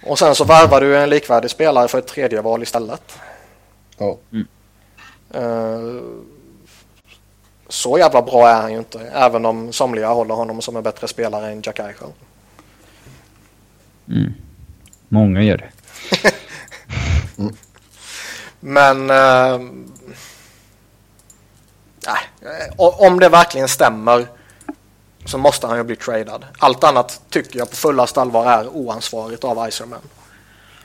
[0.05, 3.19] och sen så värvar du en likvärdig spelare för ett tredje val istället.
[3.97, 4.17] Ja.
[4.31, 4.47] Mm.
[5.35, 6.01] Uh,
[7.67, 11.07] så jävla bra är han ju inte, även om somliga håller honom som en bättre
[11.07, 12.07] spelare än Jack Eichel.
[14.07, 14.33] Mm.
[15.09, 15.71] Många gör det.
[17.37, 17.55] mm.
[18.63, 19.09] Men...
[19.09, 19.61] Äh,
[22.77, 24.27] om det verkligen stämmer
[25.25, 26.45] så måste han ju bli tradad.
[26.59, 29.99] Allt annat tycker jag på fullast allvar är oansvarigt av Iserman.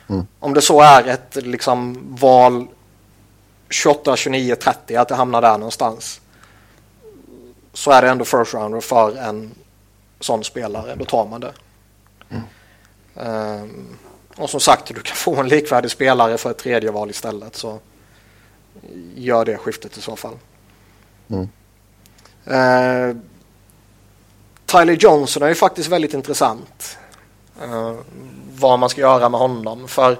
[0.07, 0.27] Mm.
[0.39, 2.67] Om det så är ett liksom val
[3.69, 6.21] 28, 29, 30 att det hamnar där någonstans.
[7.73, 9.51] Så är det ändå first rounder för en
[10.19, 10.95] sån spelare.
[10.95, 11.53] Då tar man det.
[12.29, 12.43] Mm.
[13.63, 13.97] Um,
[14.39, 17.55] och som sagt, du kan få en likvärdig spelare för ett tredje val istället.
[17.55, 17.79] Så
[19.15, 20.37] gör det skiftet i så fall.
[21.27, 21.49] Mm.
[22.47, 23.17] Uh,
[24.65, 26.97] Tyler Johnson är ju faktiskt väldigt intressant.
[27.63, 27.95] Uh,
[28.51, 29.87] vad man ska göra med honom.
[29.87, 30.19] För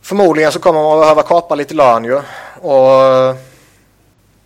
[0.00, 2.16] förmodligen så kommer man behöva kapa lite lön ju.
[2.60, 3.36] Och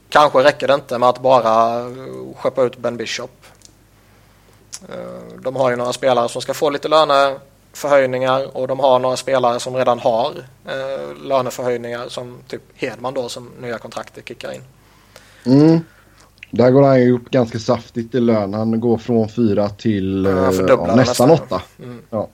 [0.08, 1.84] kanske räcker det inte med att bara
[2.36, 3.46] skeppa ut Ben Bishop.
[4.88, 6.88] Uh, de har ju några spelare som ska få lite
[7.74, 13.28] löneförhöjningar och de har några spelare som redan har uh, löneförhöjningar som typ Hedman då
[13.28, 14.62] som nya kontraktet kickar in.
[15.46, 15.80] Mm.
[16.50, 18.54] Där går han ju upp ganska saftigt i lön.
[18.54, 21.62] Han går från fyra till ja, eh, ja, nästan, nästan åtta.
[21.78, 22.02] Mm.
[22.10, 22.28] Ja.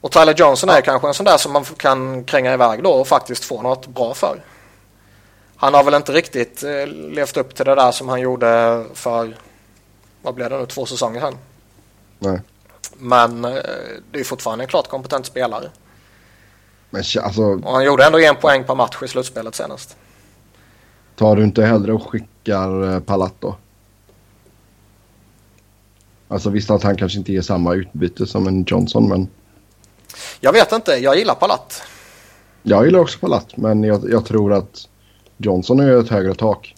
[0.00, 3.08] Och Tyler Johnson är kanske en sån där som man kan kränga iväg då och
[3.08, 4.42] faktiskt få något bra för.
[5.56, 9.36] Han har väl inte riktigt eh, levt upp till det där som han gjorde för,
[10.22, 11.38] vad blev det nu, två säsonger sedan.
[12.18, 12.40] Nej.
[12.98, 13.52] Men eh,
[14.10, 15.70] det är fortfarande en klart kompetent spelare.
[16.90, 17.42] Men alltså...
[17.42, 19.96] Och han gjorde ändå en poäng per match i slutspelet senast.
[21.16, 23.56] Tar du inte hellre och skickar eh, Palat då?
[26.28, 29.28] Alltså visst att han kanske inte ger samma utbyte som en Johnson men...
[30.40, 31.82] Jag vet inte, jag gillar Palat.
[32.62, 34.88] Jag gillar också Palat men jag, jag tror att
[35.36, 36.74] Johnson har ett högre tak.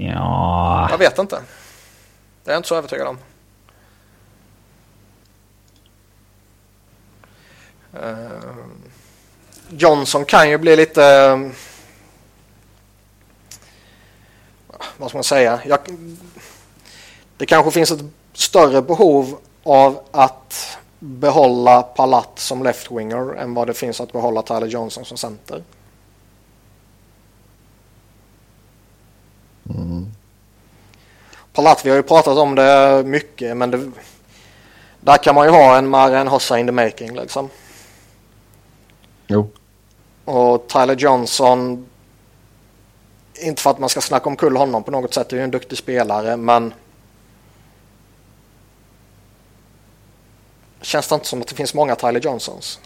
[0.00, 0.88] Ja.
[0.90, 1.38] Jag vet inte.
[2.44, 3.18] Det är jag inte så övertygad om.
[9.68, 11.02] Johnson kan ju bli lite
[14.96, 15.60] vad ska man säga?
[15.66, 15.78] Jag,
[17.36, 18.00] det kanske finns ett
[18.32, 24.66] större behov av att behålla Palat som left-winger än vad det finns att behålla Tyler
[24.66, 25.62] Johnson som center.
[29.70, 30.06] Mm.
[31.52, 33.90] Palat, vi har ju pratat om det mycket men det,
[35.00, 37.50] där kan man ju ha en Maren Hossa in the making liksom.
[39.26, 39.50] Jo.
[40.24, 41.86] Och Tyler Johnson
[43.34, 45.50] inte för att man ska snacka omkull honom på något sätt, det är ju en
[45.50, 46.74] duktig spelare men
[50.80, 52.80] känns det inte som att det finns många Tyler Johnsons?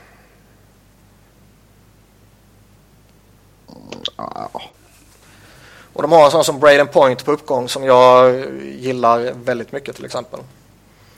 [5.92, 8.44] Och de har en sån som Braden Point på uppgång som jag
[8.78, 10.40] gillar väldigt mycket till exempel.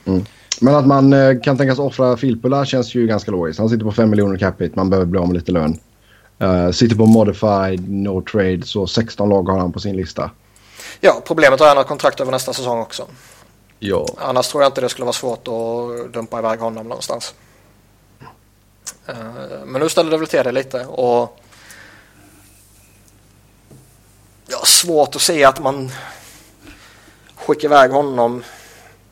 [0.04, 0.24] Mm.
[0.60, 3.58] Men att man eh, kan tänkas offra Filppula känns ju ganska logiskt.
[3.58, 5.78] Han sitter på 5 miljoner capita, man behöver bli av med lite lön.
[6.42, 10.30] Uh, sitter på modified, no trade, så 16 lag har han på sin lista.
[11.00, 13.06] Ja, problemet är att han har kontrakt över nästa säsong också.
[13.78, 14.06] Ja.
[14.18, 17.34] Annars tror jag inte det skulle vara svårt att dumpa iväg honom någonstans.
[19.08, 21.40] Uh, men nu ställer det väl till det lite och
[24.46, 25.90] ja, svårt att se att man
[27.36, 28.42] skickar iväg honom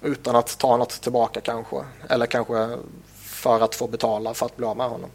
[0.03, 1.77] utan att ta något tillbaka kanske.
[2.09, 2.69] Eller kanske
[3.15, 5.11] för att få betala för att bli av med honom.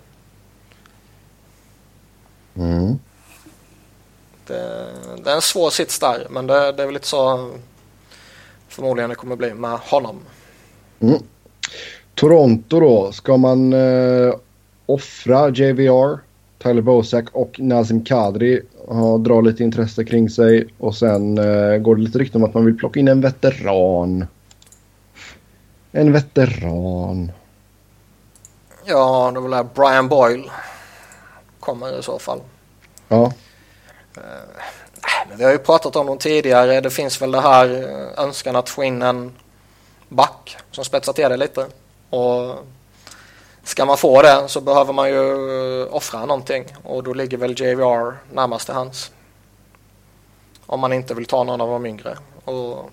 [2.56, 3.00] Mm.
[4.48, 4.88] Det,
[5.24, 7.52] det, är en svår sits där, men det, det är väl lite så
[8.68, 10.20] förmodligen det kommer bli med honom.
[11.00, 11.20] Mm.
[12.16, 14.36] Toronto då, ska man eh,
[14.86, 16.20] offra JVR,
[16.58, 21.96] Tyler Bosak och Nazim Kadri ha, dra lite intresse kring sig och sen eh, går
[21.96, 24.26] det lite rykten om att man vill plocka in en veteran.
[25.98, 27.32] En veteran.
[28.84, 30.52] Ja, det väl Brian Boyle
[31.60, 32.42] kommer i så fall.
[33.08, 33.32] Ja.
[34.18, 34.24] Uh,
[35.30, 36.82] men vi har ju pratat om dem tidigare.
[36.82, 39.34] Det finns väl det här eh, önskan att få in en
[40.10, 41.66] back som spetsar till det lite.
[42.10, 42.56] Och
[43.64, 47.62] ska man få det så behöver man ju eh, offra någonting och då ligger väl
[47.62, 49.12] JVR närmast till hans.
[50.66, 52.18] Om man inte vill ta någon av de yngre.
[52.46, 52.90] Och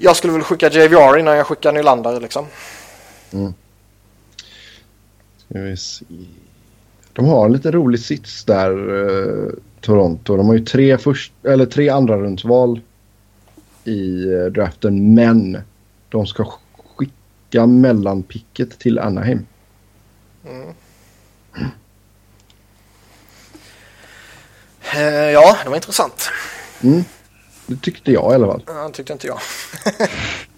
[0.00, 2.46] jag skulle väl skicka JVR innan jag skickar Nylander liksom.
[3.32, 3.54] Mm.
[5.36, 6.04] Ska vi se.
[7.12, 10.36] De har en lite rolig sits där, eh, Toronto.
[10.36, 12.80] De har ju tre, först, eller tre andra rundsval
[13.84, 15.58] i eh, draften, men
[16.08, 16.52] de ska
[16.96, 19.46] skicka mellanpicket till Anaheim.
[20.46, 20.74] Mm.
[24.94, 26.30] Eh, ja, det var intressant.
[26.82, 27.04] Mm.
[27.68, 28.62] Det tyckte jag i alla fall.
[28.66, 29.40] Ja, tyckte inte jag.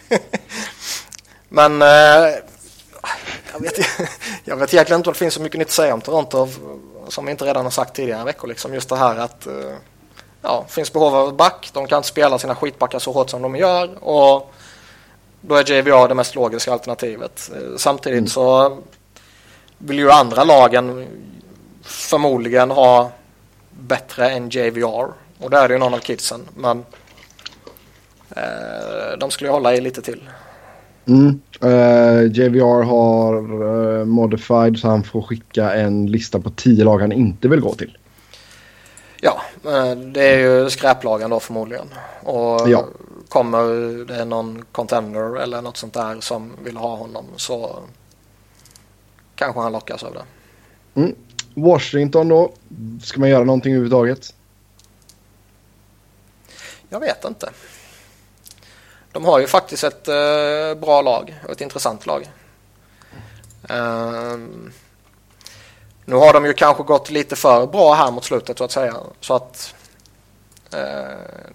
[1.49, 1.89] Men eh,
[3.53, 3.79] jag, vet,
[4.45, 6.49] jag vet egentligen inte om det finns så mycket nytt att säga om Toronto
[7.09, 8.49] som vi inte redan har sagt tidigare veckor.
[8.49, 8.75] Liksom.
[8.75, 9.53] Just det här att eh,
[10.43, 11.71] ja, finns behov av back.
[11.73, 14.05] De kan inte spela sina skitbackar så hårt som de gör.
[14.05, 14.53] Och
[15.41, 17.51] då är JVR det mest logiska alternativet.
[17.55, 18.29] Eh, samtidigt mm.
[18.29, 18.79] så
[19.79, 21.07] vill ju andra lagen
[21.83, 23.11] förmodligen ha
[23.71, 25.13] bättre än JVR.
[25.39, 26.49] Och där är det ju någon av kidsen.
[26.55, 26.85] Men
[29.19, 30.21] de skulle ju hålla i lite till.
[31.07, 31.41] Mm.
[31.65, 36.99] Uh, eh, JVR har uh, modified så han får skicka en lista på tio lag
[36.99, 37.99] han inte vill gå till.
[39.21, 41.87] Ja, uh, det är ju skräplagen då förmodligen.
[42.23, 42.85] Och ja.
[43.29, 47.79] kommer det någon contender eller något sånt där som vill ha honom så
[49.35, 50.23] kanske han lockas av det.
[51.01, 51.15] Mm.
[51.55, 52.53] Washington då?
[53.03, 54.35] Ska man göra någonting överhuvudtaget?
[56.89, 57.51] Jag vet inte.
[59.13, 62.31] De har ju faktiskt ett eh, bra lag och ett intressant lag.
[63.69, 64.73] Um,
[66.05, 68.97] nu har de ju kanske gått lite för bra här mot slutet så att säga.
[69.21, 69.75] Så att
[70.75, 71.51] uh,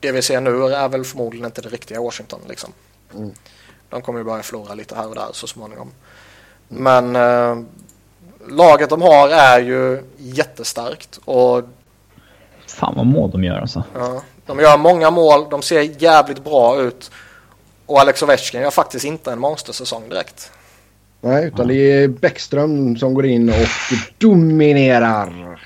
[0.00, 2.40] det vi ser nu är väl förmodligen inte det riktiga Washington.
[2.48, 2.72] Liksom.
[3.14, 3.32] Mm.
[3.88, 5.90] De kommer ju börja förlora lite här och där så småningom.
[6.70, 7.12] Mm.
[7.12, 7.64] Men uh,
[8.48, 11.20] laget de har är ju jättestarkt.
[11.24, 11.62] Och...
[12.66, 13.84] Fan vad mål de gör alltså.
[13.94, 17.10] Ja, de gör många mål, de ser jävligt bra ut.
[17.86, 20.52] Och Alex Ovechkin gör faktiskt inte en monstersäsong direkt.
[21.20, 23.68] Nej, utan det är Bäckström som går in och
[24.18, 25.58] dominerar.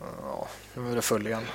[0.00, 1.42] Ja, nu är det full igen.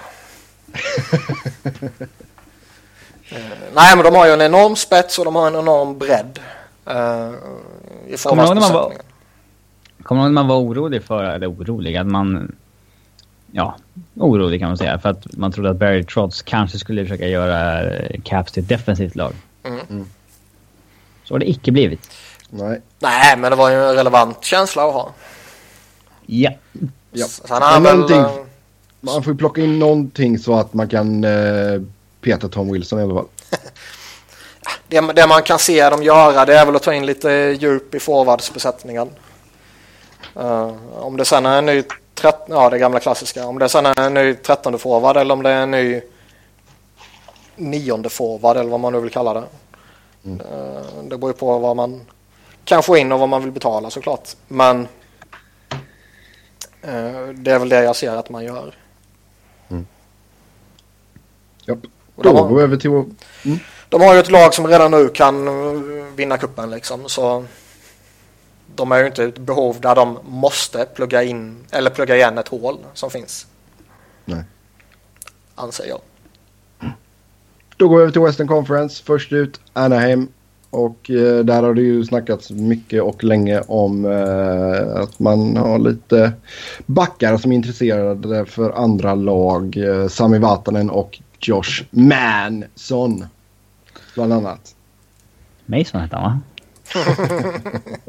[3.31, 3.41] Eh,
[3.73, 6.39] nej, men de har ju en enorm spets och de har en enorm bredd.
[6.87, 7.33] Uh,
[8.07, 9.01] I forwardsbesättningen.
[10.03, 12.55] Kommer du ihåg när man var orolig för, eller orolig, att man...
[13.51, 13.75] Ja,
[14.15, 14.99] orolig kan man säga.
[14.99, 17.89] För att man trodde att Barry Trotz kanske skulle försöka göra
[18.23, 19.33] Caps till ett defensivt lag.
[19.63, 19.79] Mm.
[19.89, 20.05] mm.
[21.23, 22.09] Så har det icke blivit.
[22.49, 22.81] Nej.
[22.99, 25.13] Nej, men det var ju en relevant känsla att ha.
[26.25, 26.51] Ja.
[27.11, 27.27] ja.
[27.79, 28.31] men väl, äh...
[28.99, 31.81] Man får ju plocka in någonting så att man kan uh,
[32.21, 33.27] peta Tom Wilson i alla fall.
[34.87, 37.95] det, det, man kan se dem göra det är väl att ta in lite djup
[37.95, 39.09] i forwardsbesättningen.
[40.37, 41.83] Uh, om det sen är en ny,
[42.19, 45.43] trett, ja det gamla klassiska, om det sen är en ny trettonde forward eller om
[45.43, 46.01] det är en ny
[47.55, 49.43] nionde forward eller vad man nu vill kalla det.
[50.25, 50.41] Mm.
[50.41, 52.01] Uh, det beror ju på vad man
[52.65, 54.29] kan få in och vad man vill betala såklart.
[54.47, 54.87] Men
[56.87, 58.75] uh, det är väl det jag ser att man gör.
[59.69, 59.87] Mm.
[61.65, 61.75] Ja.
[62.15, 62.91] Då går vi över till...
[62.91, 63.59] Mm.
[63.89, 67.09] De har ju ett lag som redan nu kan vinna kuppen liksom.
[67.09, 67.45] Så
[68.75, 72.47] de är ju inte ett behov där de måste plugga in eller plugga igen ett
[72.47, 73.47] hål som finns.
[74.25, 74.43] Nej.
[75.55, 75.99] Anser jag.
[77.77, 79.03] Då går vi över till Western Conference.
[79.05, 80.27] Först ut Anaheim.
[80.69, 85.79] Och eh, där har det ju snackats mycket och länge om eh, att man har
[85.79, 86.31] lite
[86.85, 89.77] backar som är intresserade för andra lag.
[89.77, 93.25] Eh, Sami Vatanen och Josh Manson.
[94.13, 94.75] Bland annat.
[95.65, 96.39] Mason hette han va?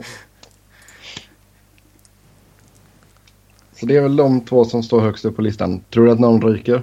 [3.80, 5.84] Så det är väl de två som står högst upp på listan.
[5.90, 6.82] Tror du att någon ryker?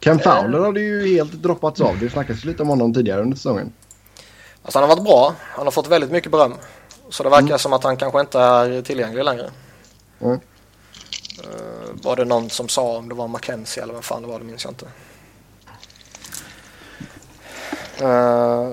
[0.00, 0.22] Ken eh.
[0.22, 1.98] Fowler hade ju helt droppats av.
[1.98, 3.72] Det snackades lite om honom tidigare under säsongen.
[4.62, 5.34] Alltså han har varit bra.
[5.40, 6.54] Han har fått väldigt mycket beröm.
[7.08, 7.58] Så det verkar mm.
[7.58, 9.50] som att han kanske inte är tillgänglig längre.
[10.20, 10.32] Mm.
[10.32, 10.38] Uh,
[12.02, 14.44] var det någon som sa om det var Mackenzie eller vad fan det var, det
[14.44, 14.86] minns jag inte.
[18.04, 18.70] Uh,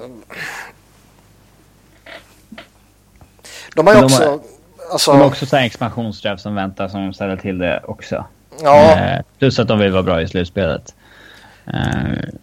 [3.76, 4.41] de har ju också...
[4.91, 5.11] Alltså...
[5.11, 8.26] Har också så här expansionsdraft som väntar som ställer till det också.
[8.61, 8.91] Ja.
[8.91, 10.95] Eh, plus att de vill vara bra i slutspelet.
[11.68, 11.74] Eh,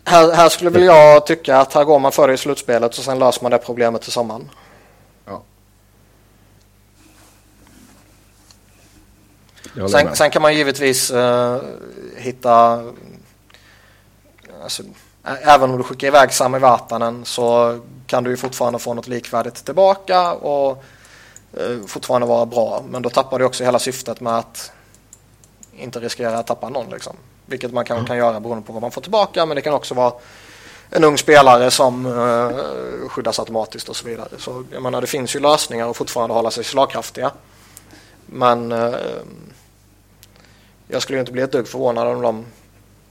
[0.05, 3.19] här, här skulle väl jag tycka att här går man före i slutspelet och sen
[3.19, 4.51] löser man det problemet till sommaren.
[5.27, 5.43] Ja.
[9.89, 11.59] Sen, sen, kan man givetvis uh,
[12.17, 12.85] hitta...
[14.63, 14.83] Alltså,
[15.25, 19.65] även om du skickar iväg Sami Vatanen så kan du ju fortfarande få något likvärdigt
[19.65, 20.33] tillbaka.
[20.33, 20.96] och Eh,
[21.87, 22.83] fortfarande vara bra.
[22.89, 24.73] Men då tappar du också hela syftet med att
[25.77, 26.91] inte riskera att tappa någon.
[26.91, 27.17] Liksom.
[27.47, 29.47] Vilket man kan, kan göra beroende på vad man får tillbaka.
[29.47, 30.13] Men det kan också vara
[30.91, 34.29] en ung spelare som uh, skyddas automatiskt och så vidare.
[34.39, 37.31] Så jag menar, det finns ju lösningar att fortfarande hålla sig slagkraftiga.
[38.27, 38.97] Men uh,
[40.89, 42.45] jag skulle inte bli ett dugg förvånad om de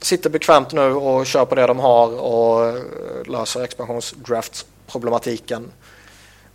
[0.00, 2.82] sitter bekvämt nu och kör på det de har och uh,
[3.24, 5.72] löser expansionsdraftsproblematiken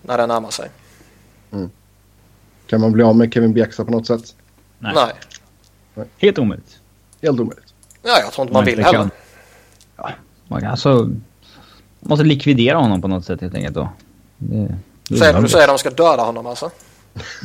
[0.02, 0.70] när det närmar sig.
[1.52, 1.70] Mm.
[2.68, 4.36] Kan man bli av med Kevin Bjäxa på något sätt?
[4.80, 4.94] Nej.
[5.94, 6.06] Nej.
[6.18, 6.80] Helt omöjligt.
[7.22, 7.74] Helt omöjligt.
[8.04, 9.10] Ja, jag tror inte man, man vill heller.
[9.98, 10.12] Ja,
[10.48, 11.10] man alltså,
[12.00, 13.90] måste likvidera honom på något sätt helt enkelt då.
[14.38, 14.78] Det,
[15.10, 16.72] det säger, du säger att de ska döda honom alltså?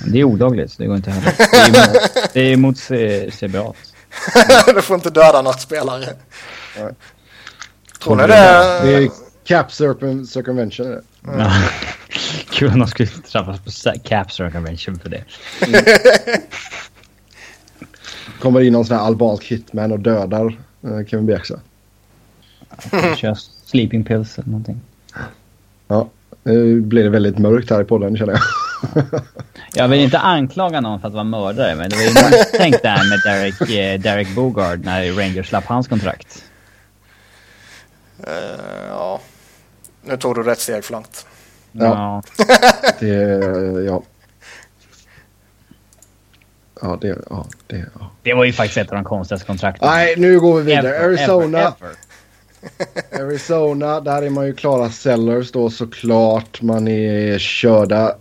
[0.07, 1.35] Det är olagligt, det går inte heller.
[2.33, 3.73] Det är emot, det är emot CBA.
[4.74, 6.07] du får inte döda något spelare.
[6.78, 6.93] Nej.
[8.03, 8.81] Tror ni det?
[8.83, 9.11] Det är
[9.45, 11.03] Cap Circumvention.
[11.27, 11.32] Det.
[11.32, 11.51] Mm.
[12.51, 15.24] Kul om de skulle träffas på Cap Circumvention för det.
[15.66, 15.85] Mm.
[18.40, 20.47] Kommer in någon sån här albansk hitman och dödar
[20.85, 21.61] uh, Kevin Bjäxa.
[23.16, 23.35] Kör
[23.65, 24.81] sleeping pills eller någonting.
[25.89, 26.09] Ja,
[26.43, 28.43] nu blir det väldigt mörkt här i podden känner jag.
[29.74, 33.09] jag vill inte anklaga någon för att vara mördare, men det var ju misstänkt där
[33.11, 36.44] med Derek, eh, Derek Bogard när Rangers slapp hans kontrakt.
[38.20, 39.20] Uh, ja,
[40.07, 41.27] nu tog du rätt steg för långt.
[41.73, 42.23] Ja.
[43.01, 43.12] det,
[43.87, 44.03] ja.
[46.83, 48.11] Ja, det, ja, det, ja.
[48.23, 49.89] det var ju faktiskt ett av de konstigaste kontrakten.
[49.89, 50.97] Nej, nu går vi vidare.
[50.97, 51.59] Ever, Arizona.
[51.59, 53.24] Ever, ever.
[53.24, 56.62] Arizona, där är man ju klara sellers då såklart.
[56.62, 58.15] Man är körda.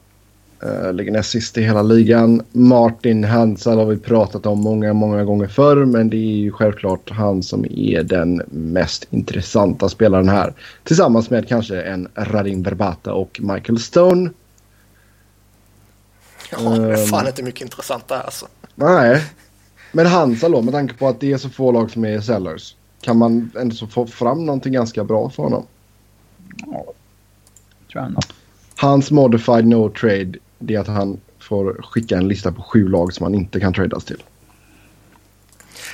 [0.66, 2.42] Uh, ligger näst sist i hela ligan.
[2.52, 5.86] Martin Hansal har vi pratat om många, många gånger förr.
[5.86, 10.54] Men det är ju självklart han som är den mest intressanta spelaren här.
[10.84, 14.30] Tillsammans med kanske en Radim Verbata och Michael Stone.
[16.52, 18.48] Ja, det är fan um, inte mycket intressant där alltså.
[18.76, 19.24] Nej.
[19.92, 22.76] Men Hansal då, med tanke på att det är så få lag som är sellers
[23.06, 25.66] kan man ändå få fram någonting ganska bra för honom.
[26.58, 26.86] Ja,
[27.92, 28.24] tror jag nog.
[28.76, 33.14] Hans modified no trade det är att han får skicka en lista på sju lag
[33.14, 34.24] som han inte kan tradas till.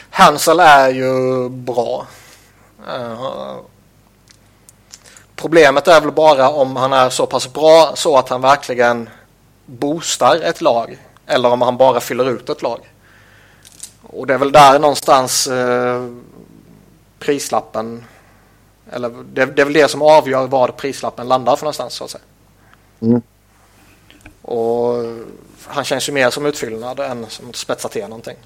[0.09, 2.07] Hansel är ju bra.
[2.97, 3.59] Uh,
[5.35, 9.09] problemet är väl bara om han är så pass bra så att han verkligen
[9.65, 10.97] boostar ett lag.
[11.25, 12.79] Eller om han bara fyller ut ett lag.
[14.01, 16.17] Och det är väl där någonstans uh,
[17.19, 18.03] prislappen
[18.91, 22.09] eller det, det, är väl det som avgör var prislappen landar för någonstans så att
[22.09, 22.23] säga.
[22.99, 23.21] Mm.
[24.41, 24.95] Och
[25.68, 28.38] han känns ju mer som utfyllnad än som att spetsa till någonting.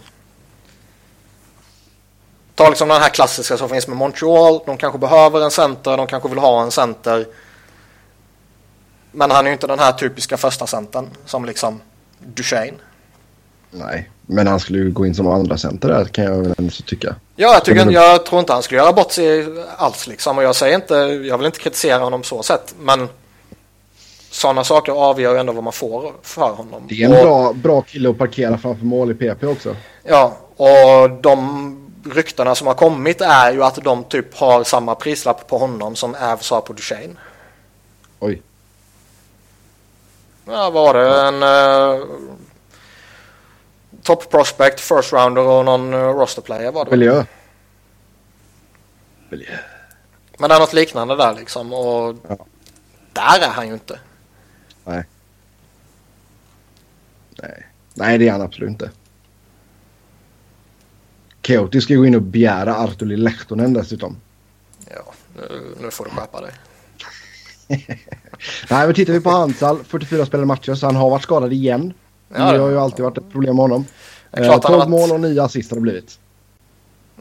[2.56, 4.60] Ta liksom den här klassiska som finns med Montreal.
[4.66, 7.28] De kanske behöver en center, de kanske vill ha en center.
[9.12, 11.82] Men han är ju inte den här typiska första centern som liksom
[12.20, 12.78] Duchene.
[13.72, 16.72] Nej, men han skulle ju gå in som andra center där kan jag väl ändå
[16.86, 17.16] tycka.
[17.36, 19.46] Ja, jag, tycker, jag tror inte han skulle göra bort sig
[19.78, 20.38] alls liksom.
[20.38, 20.96] Och jag säger inte,
[21.28, 22.76] jag vill inte kritisera honom så sätt.
[22.80, 23.10] Men
[24.36, 26.84] sådana saker avgör ändå vad man får för honom.
[26.90, 29.76] Det är en och, bra, bra kille att parkera framför mål i PP också.
[30.04, 35.48] Ja, och de ryktena som har kommit är ju att de typ har samma prislapp
[35.48, 37.16] på honom som Avs har på Duchene.
[38.20, 38.42] Oj.
[40.46, 42.08] Ja, var det en uh,
[44.04, 46.92] top prospect, first rounder och någon uh, roster player var det.
[46.92, 47.26] Miljö.
[49.30, 49.58] Miljö.
[50.38, 52.38] Men det är något liknande där liksom och ja.
[53.14, 54.00] där är han ju inte.
[54.86, 55.04] Nej.
[57.42, 57.66] Nej.
[57.94, 58.92] Nej, det är han absolut inte.
[61.42, 64.18] Keoti ska gå in och begära Artuli Lehtonen dessutom.
[64.90, 66.52] Ja, nu, nu får du skärpa dig.
[68.70, 71.94] Nej, men tittar vi på Hansal, 44 spelade matcher, så han har varit skadad igen.
[72.28, 73.86] Ja, det har ju alltid varit ett problem med honom.
[74.32, 74.90] Eh, 12 varit...
[74.90, 76.20] mål och 9 assist har det blivit.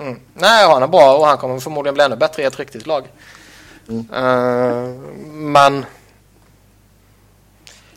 [0.01, 0.21] Mm.
[0.35, 3.05] Nej, han är bra och han kommer förmodligen bli ännu bättre i ett riktigt lag.
[3.89, 4.11] Mm.
[4.11, 4.95] Uh,
[5.33, 5.85] men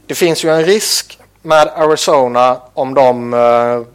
[0.08, 3.86] det finns ju en risk med Arizona om de uh,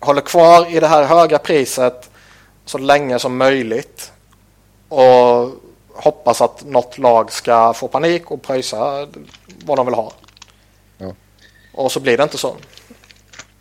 [0.00, 2.10] håller kvar i det här höga priset
[2.64, 4.12] så länge som möjligt
[4.88, 5.50] och
[5.94, 9.06] hoppas att något lag ska få panik och pröjsa
[9.64, 10.12] vad de vill ha.
[10.98, 11.12] Ja.
[11.74, 12.56] Och så blir det inte så.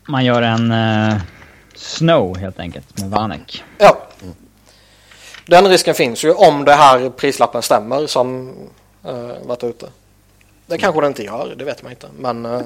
[0.08, 1.22] Man gör en uh,
[1.76, 3.64] Snow helt enkelt med Vanek.
[3.78, 3.98] Ja.
[4.22, 4.36] Mm.
[5.48, 8.54] Den risken finns ju om det här prislappen stämmer som
[9.08, 9.90] uh, varit ute.
[10.68, 12.08] Det kanske det inte gör, det vet man inte.
[12.20, 12.62] Men uh,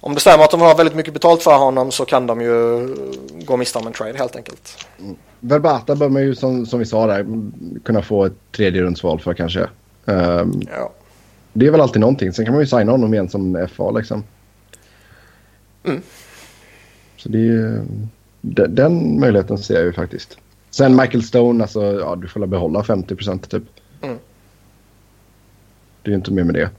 [0.00, 2.88] om det stämmer att de har väldigt mycket betalt för honom så kan de ju
[3.44, 4.86] gå miste om en trade helt enkelt.
[4.98, 5.16] Mm.
[5.40, 7.26] Verbata bör man ju som, som vi sa där
[7.84, 9.68] kunna få ett tredje rundsval för kanske.
[10.04, 10.92] Um, ja.
[11.52, 12.32] Det är väl alltid någonting.
[12.32, 14.24] Sen kan man ju signa honom igen som FA liksom.
[15.84, 16.02] Mm.
[17.16, 17.84] Så det är,
[18.40, 20.38] den, den möjligheten ser jag ju faktiskt.
[20.70, 23.62] Sen Michael Stone, alltså ja, du får väl behålla 50 procent typ.
[26.04, 26.70] Det är inte mer med det.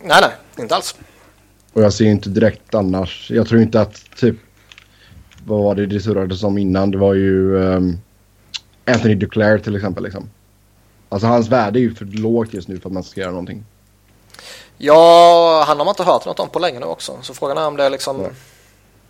[0.00, 0.94] Nej, nej, inte alls.
[1.72, 3.30] Och jag ser ju inte direkt annars.
[3.30, 4.36] Jag tror inte att typ...
[5.46, 6.90] Vad var det det surrades om innan?
[6.90, 7.98] Det var ju um,
[8.86, 10.04] Anthony Duclair till exempel.
[10.04, 10.30] Liksom.
[11.08, 13.64] Alltså hans värde är ju för lågt just nu för att man ska göra någonting.
[14.78, 17.18] Ja, han har man inte hört något om på länge nu också.
[17.22, 18.20] Så frågan är om det liksom...
[18.22, 18.28] Ja.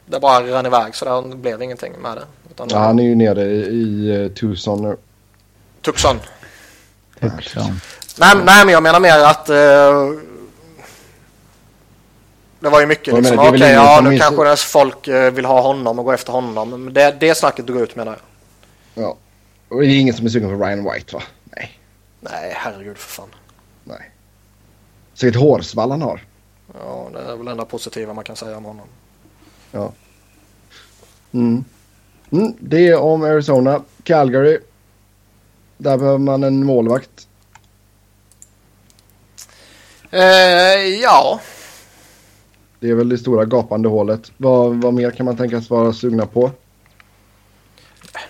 [0.06, 2.24] Det bara rann iväg så där det blev ingenting med det.
[2.50, 4.96] Utan Ja, han är ju nere i, i uh, Tucson nu.
[5.82, 6.16] Tucson.
[7.20, 7.80] Tucson.
[8.18, 9.48] Nej, nej, men jag menar mer att...
[9.48, 10.26] eh,
[12.60, 15.60] det var ju mycket liksom, okej, ingen ja nu kanske dess folk eh, vill ha
[15.60, 16.70] honom och gå efter honom.
[16.70, 19.04] Men det, det snacket drog ut menar jag.
[19.04, 19.16] Ja.
[19.68, 21.22] Och det är ingen som är sugen på Ryan White va?
[21.44, 21.78] Nej.
[22.20, 23.28] Nej, herregud för fan.
[23.84, 24.10] Nej.
[25.14, 26.20] Så ett hårsvall han har.
[26.84, 28.86] Ja, det är väl det enda positiva man kan säga om honom.
[29.72, 29.92] Ja.
[31.32, 31.64] Mm.
[32.30, 33.82] Mm, det är om Arizona.
[34.04, 34.58] Calgary.
[35.76, 37.28] Där behöver man en målvakt.
[40.10, 41.40] Eh, ja,
[42.80, 44.32] Det är väl det stora gapande hålet.
[44.36, 46.50] Vad, vad mer kan man tänkas vara sugna på?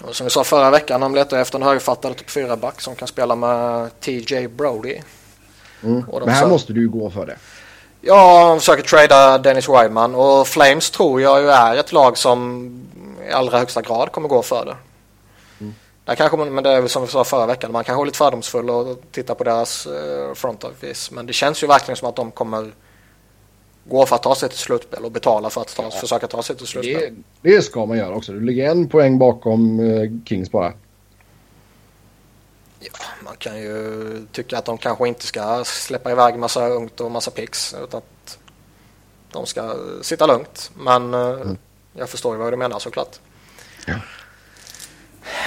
[0.05, 3.09] och som vi sa förra veckan, de letar efter en högerfattad topp 4-back som kan
[3.09, 4.99] spela med TJ Brody.
[5.83, 6.05] Mm.
[6.21, 7.37] Men här sa- måste du ju gå för det.
[8.01, 12.67] Ja, de försöker trada Dennis Wideman och Flames tror jag ju är ett lag som
[13.29, 14.77] i allra högsta grad kommer gå för det.
[16.07, 18.07] Där kanske man, men det är väl som vi sa förra veckan, man kanske är
[18.07, 21.15] lite fördomsfull och tittar på deras eh, front office.
[21.15, 22.73] Men det känns ju verkligen som att de kommer
[23.85, 26.57] gå för att ta sig till slutspel och betala för att ta, försöka ta sig
[26.57, 27.15] till slutspel.
[27.43, 28.33] Det, det ska man göra också.
[28.33, 30.73] Du ligger en poäng bakom eh, Kings bara.
[33.25, 37.31] Man kan ju tycka att de kanske inte ska släppa iväg massa ungt och massa
[37.31, 38.39] picks utan att
[39.33, 40.71] de ska sitta lugnt.
[40.77, 41.53] Men eh,
[41.93, 43.19] jag förstår ju vad du menar såklart.
[43.87, 43.95] Ja.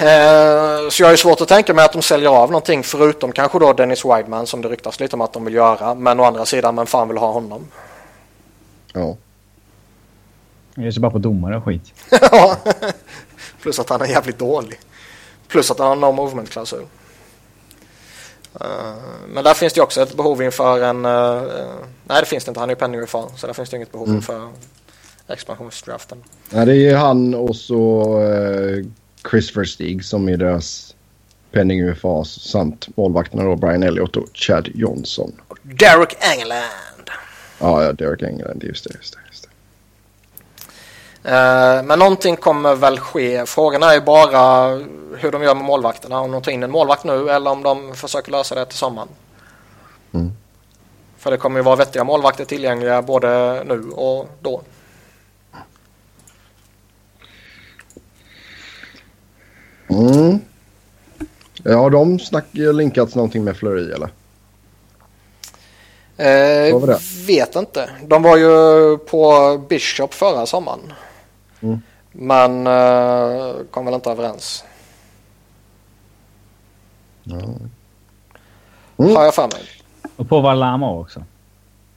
[0.00, 3.32] Eh, Så jag har ju svårt att tänka mig att de säljer av någonting förutom
[3.32, 5.94] kanske då Dennis Wideman som det ryktas lite om att de vill göra.
[5.94, 7.66] Men å andra sidan, men fan vill ha honom?
[8.92, 9.16] Ja.
[10.74, 11.92] Jag ger sig bara på domare och skit.
[12.32, 12.56] Ja.
[13.62, 14.80] Plus att han är jävligt dålig.
[15.48, 16.82] Plus att han har no movement-klausul.
[18.60, 18.66] Eh,
[19.28, 21.04] Men där finns det ju också ett behov inför en...
[21.04, 21.42] eh,
[22.04, 22.60] nej, det finns det inte.
[22.60, 23.30] Han är ju penningreform.
[23.36, 24.16] Så där finns det inget behov Mm.
[24.16, 24.48] inför
[25.28, 26.24] expansionsdraften.
[26.50, 28.04] Nej, det är han och så
[29.30, 30.94] Chris Verstig som är deras
[31.52, 35.32] penning UFA samt målvakterna då Brian Elliott och Chad Johnson.
[35.62, 37.10] Derek Engeland.
[37.58, 38.62] Ja, ja Derek England.
[38.62, 39.20] Just det, just det.
[39.30, 39.48] Just
[41.22, 41.30] det.
[41.30, 43.46] Eh, Men någonting kommer väl ske.
[43.46, 44.68] Frågan är ju bara
[45.16, 46.20] hur de gör med målvakterna.
[46.20, 49.08] Om de tar in en målvakt nu eller om de försöker lösa det till sommaren.
[50.12, 50.32] Mm.
[51.18, 54.62] För det kommer ju vara vettiga målvakter tillgängliga både nu och då.
[59.90, 60.38] Mm.
[61.62, 64.10] Ja, har de snack, linkats någonting med Fleury eller?
[66.16, 67.90] Eh, vet inte.
[68.06, 70.92] De var ju på Bishop förra sommaren.
[71.60, 71.80] Mm.
[72.12, 74.64] Men eh, kom väl inte överens.
[77.22, 77.36] Ja.
[78.96, 79.16] Mm.
[79.16, 79.62] Har jag för mig.
[80.16, 81.24] Och på Valamo också.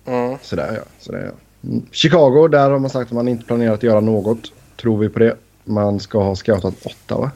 [0.05, 0.37] Mm.
[0.41, 0.83] Sådär ja.
[0.99, 1.69] Sådär, ja.
[1.69, 1.85] Mm.
[1.91, 4.51] Chicago, där har man sagt att man inte planerar att göra något.
[4.81, 5.37] Tror vi på det?
[5.63, 7.31] Man ska ha scoutat åtta va?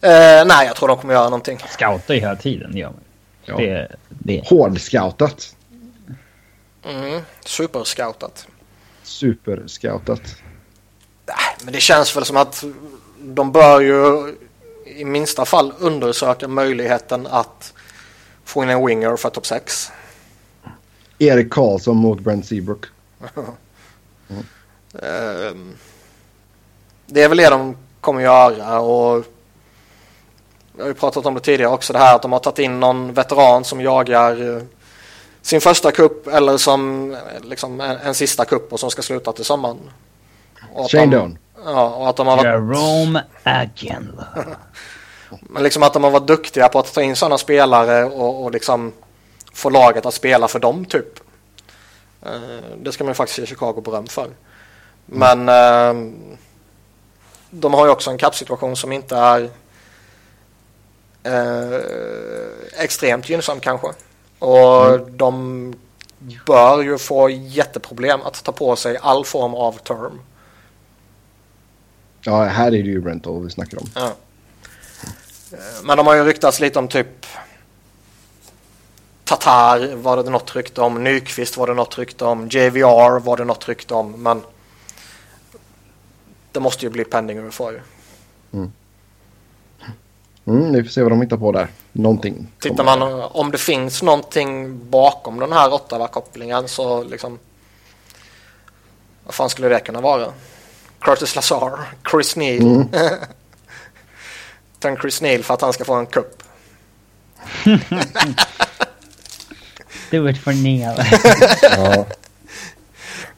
[0.00, 1.58] Eh, nej, jag tror de kommer göra någonting.
[1.68, 3.00] Scoutar ju hela tiden, gör man.
[3.44, 3.56] Ja.
[3.56, 4.42] Det, det.
[4.48, 5.56] Hårdscoutat.
[6.84, 7.20] Mm.
[7.44, 8.46] Superscoutat.
[9.02, 10.20] Superscoutat.
[11.26, 12.64] Nej, men det känns väl som att
[13.20, 14.34] de bör ju
[14.84, 17.72] i minsta fall undersöka möjligheten att
[18.44, 19.92] få in en winger för topp 6.
[21.18, 22.86] Erik Karlsson mot Brent Seabrook.
[25.02, 25.74] Ehm,
[27.06, 29.24] Det är väl det de kommer göra och
[30.78, 32.80] jag har ju pratat om det tidigare också det här att de har tagit in
[32.80, 34.62] någon veteran som jagar eh,
[35.42, 39.32] sin första kupp eller som eh, liksom en, en sista kupp och som ska sluta
[39.32, 39.78] till sommaren.
[40.88, 41.38] Shane de, Doan.
[41.64, 44.26] Ja, och att de har varit Jerome Agenda.
[45.40, 48.50] Men liksom att de har varit duktiga på att ta in sådana spelare och, och
[48.50, 48.92] liksom
[49.52, 51.20] få laget att spela för dem typ.
[52.22, 52.30] Eh,
[52.76, 54.28] det ska man ju faktiskt ge Chicago beröm för.
[55.06, 56.12] Men eh,
[57.50, 59.50] de har ju också en kappsituation som inte är
[61.28, 63.88] eh, extremt gynnsam kanske.
[64.38, 65.74] Och de
[66.46, 70.20] bör ju få jätteproblem att ta på sig all form av term.
[72.20, 73.90] Ja, här är det ju rental vi snackar om.
[73.94, 74.12] Ja.
[75.82, 77.26] Men de har ju ryktats lite om typ
[79.24, 81.04] Tatar var det något rykte om.
[81.04, 82.48] Nyqvist var det något rykte om.
[82.48, 84.22] JVR var det något rykte om.
[84.22, 84.42] Men
[86.52, 87.80] det måste ju bli pending UFA ju.
[88.52, 88.72] Mm,
[90.48, 91.68] vi får se vad de hittar på där.
[91.92, 92.46] Någonting.
[92.60, 97.38] Tittar man om det finns någonting bakom den här Ottawa-kopplingen så liksom...
[99.24, 100.32] Vad fan skulle det kunna vara?
[101.00, 101.78] Curtis Lazar,
[102.10, 102.62] Chris Neal.
[102.62, 102.88] Mm.
[104.78, 106.42] Ta Chris Neal för att han ska få en kupp.
[110.10, 111.04] Do it for Neil.
[111.62, 112.06] ja.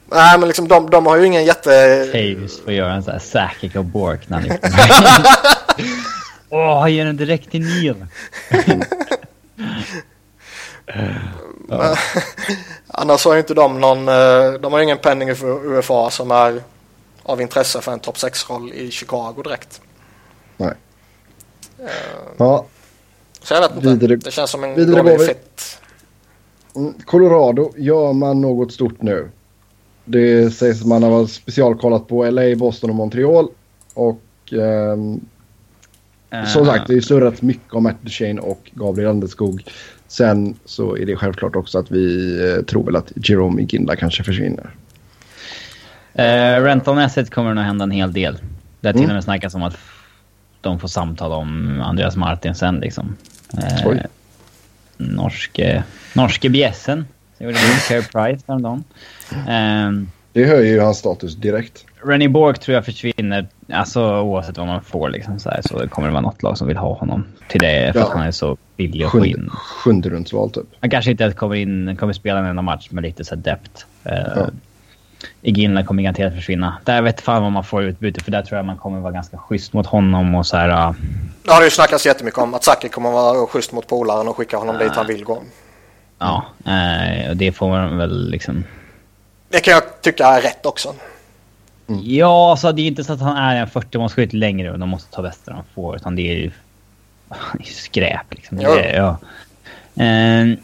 [0.05, 2.05] Nej men liksom de, de har ju ingen jätte...
[2.05, 4.57] Taves får göra en sån här Sakic och Bork när han
[6.51, 8.05] Åh, han ger den direkt till Neil.
[11.69, 11.95] ja.
[12.87, 16.61] Annars har ju inte de någon, eh, de har ingen penning för UFA som är
[17.23, 19.81] av intresse för en topp 6-roll i Chicago direkt.
[20.57, 20.73] Nej.
[21.79, 21.87] Uh,
[22.37, 22.65] ja.
[23.43, 23.89] Så jag vet inte.
[23.89, 25.79] Vidare, det känns som en dålig fit.
[26.75, 29.29] Mm, Colorado, gör man något stort nu?
[30.05, 33.47] Det sägs att man har specialkollat på LA, Boston och Montreal.
[33.93, 34.21] Och
[34.51, 35.25] um,
[36.33, 36.45] uh.
[36.45, 39.63] som sagt, det är surrat mycket om Matt Duchene och Gabriel Landeskog.
[40.07, 44.23] Sen så är det självklart också att vi uh, tror väl att Jerome Ginla kanske
[44.23, 44.69] försvinner.
[46.19, 48.37] Uh, Rentalmässigt kommer det nog hända en hel del.
[48.79, 49.21] Det har till och med mm.
[49.21, 49.77] snackats om att
[50.61, 53.15] de får samtal om Andreas Martinsen liksom.
[53.53, 54.01] Uh,
[54.97, 55.83] norske,
[56.13, 57.05] norske bjässen.
[57.37, 58.83] Det gjorde Care Price häromdagen.
[59.31, 61.85] Um, det höjer ju hans status direkt.
[62.03, 66.07] Rennie Borg tror jag försvinner, alltså oavsett vad man får liksom så, här, så kommer
[66.07, 68.05] det vara något lag som vill ha honom till det för ja.
[68.05, 69.49] att han är så billig att få in.
[69.53, 70.65] Sjunde rundsval typ.
[70.79, 73.85] Han kanske inte kommer in, kommer spela en enda match med lite så dept.
[74.05, 74.49] Uh, ja.
[75.41, 76.77] Iginla kommer garanterat försvinna.
[76.83, 79.37] Där vet fan vad man får utbyte för där tror jag man kommer vara ganska
[79.37, 80.69] schysst mot honom och så här.
[80.69, 80.95] Uh...
[81.43, 82.53] Det har ju snackats jättemycket om.
[82.53, 84.81] Att Saki kommer vara schysst mot polaren och skicka honom uh...
[84.81, 85.43] dit han vill gå.
[86.19, 88.63] Ja, uh, det får man väl liksom...
[89.49, 90.93] Det kan jag tycka är rätt också.
[91.91, 92.03] Mm.
[92.05, 95.11] Ja, alltså det är inte så att han är en 40-målsskytt längre och de måste
[95.11, 95.95] ta bästa de får.
[95.95, 96.51] Utan det är ju
[97.63, 98.57] skräp liksom.
[98.57, 99.17] Det, ja.
[99.99, 100.57] Uh,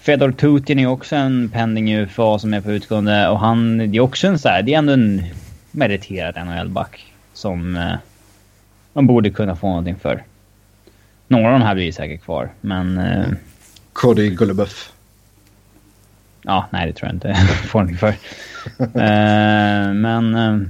[0.00, 4.00] Fedor Tutin är också en pending UFA som är på utgående och han, det är
[4.00, 5.24] också en så här, det är ändå en
[5.70, 7.94] meriterad NHL-back som eh,
[8.92, 10.22] man borde kunna få någonting för.
[11.28, 12.98] Några av de här blir säkert kvar, men...
[12.98, 13.26] Eh,
[13.92, 14.92] Cody Gullebuff.
[16.42, 17.34] Ja, nej det tror jag inte
[17.68, 18.14] får någonting för.
[18.78, 20.34] eh, men...
[20.34, 20.68] Eh,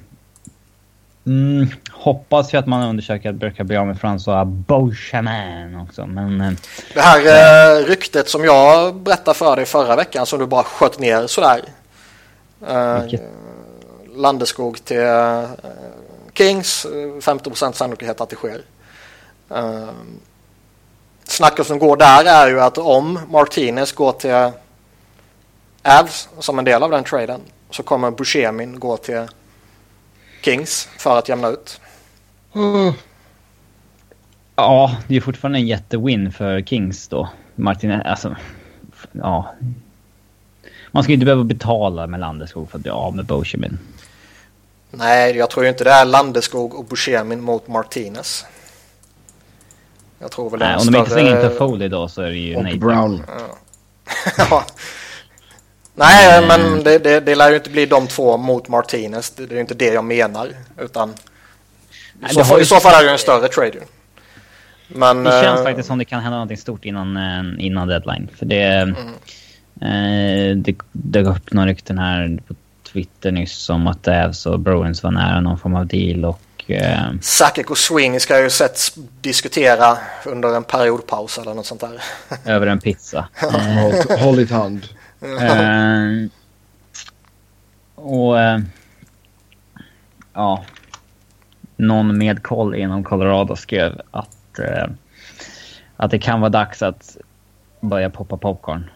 [1.27, 6.07] Mm, hoppas ju att man undersöker att brukar bli av med François Beauchemin också.
[6.07, 6.53] Men, eh,
[6.95, 10.99] det här eh, ryktet som jag berättade för dig förra veckan som du bara sköt
[10.99, 11.65] ner sådär.
[12.69, 13.05] Eh,
[14.15, 15.45] Landeskog till eh,
[16.35, 16.87] Kings,
[17.21, 18.61] 50% sannolikhet att det sker.
[19.51, 19.89] Eh,
[21.25, 24.51] snacket som går där är ju att om Martinez går till
[25.83, 27.41] Avs som en del av den traden
[27.75, 29.27] så kommer Buscemin gå till
[30.43, 31.81] Kings för att jämna ut.
[32.55, 32.93] Mm.
[34.57, 37.29] Ja, det är fortfarande en jättewin för Kings då.
[37.55, 38.37] Martin, alltså...
[39.13, 39.55] Ja.
[40.91, 43.79] Man ska inte behöva betala med Landeskog för att bli av med Boshemin.
[44.91, 48.45] Nej, jag tror ju inte det är Landeskog och Bushemin mot Martinez.
[50.19, 52.57] Jag tror väl Nej, om de inte slänger in Toffoli då så är det ju
[52.57, 53.25] Och Nate Brown.
[54.51, 54.65] Ja.
[55.95, 56.49] Nej, mm.
[56.49, 59.31] men det, det, det lär ju inte bli de två mot Martinez.
[59.31, 60.49] Det, det är ju inte det jag menar.
[60.79, 61.15] Utan
[62.31, 63.79] i, så, fall, i så fall är det en större trade.
[64.89, 67.19] Men, det känns äh, faktiskt som det kan hända någonting stort innan,
[67.59, 68.29] innan deadline.
[68.39, 68.97] För det, mm.
[69.81, 72.55] äh, det dök upp några rykten här på
[72.93, 76.25] Twitter nyss om att Avs och Bruins var nära någon form av deal.
[76.25, 77.13] Och, eh...
[77.21, 78.79] Sakic och Swing ska ju sett
[79.21, 82.03] diskutera under en periodpaus eller något sånt där.
[82.45, 83.29] Över en pizza.
[84.19, 84.87] Håll i hand
[85.25, 86.29] uh,
[87.95, 88.59] och uh,
[90.33, 90.65] ja,
[91.77, 94.87] någon med koll inom Colorado skrev att, uh,
[95.97, 97.17] att det kan vara dags att
[97.81, 98.91] börja poppa popcorn.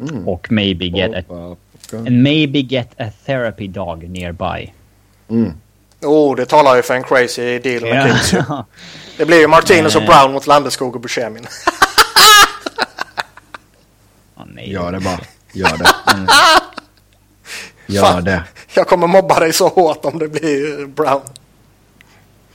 [0.00, 0.28] Mm.
[0.28, 1.56] Och maybe get, a,
[1.92, 4.72] and maybe get a therapy dog nearby.
[5.28, 5.52] Mm.
[6.02, 8.06] Oh, det talar ju för en crazy deal med yeah.
[8.06, 8.44] Kings.
[9.16, 11.46] Det blir ju Martinez och Brown mot Landeskog och Buscemin.
[14.36, 14.72] oh, nej.
[14.72, 15.20] Gör det bara.
[15.56, 16.12] Gör det.
[16.12, 16.26] Mm.
[17.86, 18.44] Gör Fan, det.
[18.74, 21.20] Jag kommer mobba dig så hårt om det blir Brown.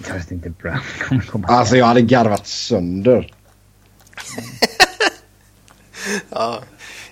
[0.07, 1.47] Jag vet inte Brown kommer komma.
[1.47, 3.33] Alltså jag hade garvat sönder.
[6.29, 6.59] ja.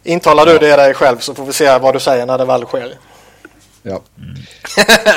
[0.04, 2.66] Intalar du det dig själv så får vi se vad du säger när det väl
[2.66, 2.98] sker.
[3.82, 4.02] Ja.
[4.18, 4.36] Mm.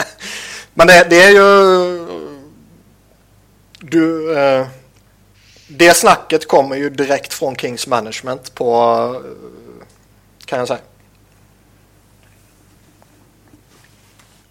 [0.75, 2.07] Men det, det, är ju...
[3.81, 4.39] Du...
[4.39, 4.67] Eh,
[5.69, 9.23] det snacket kommer ju direkt från Kings management på
[10.53, 10.81] kan jag säga.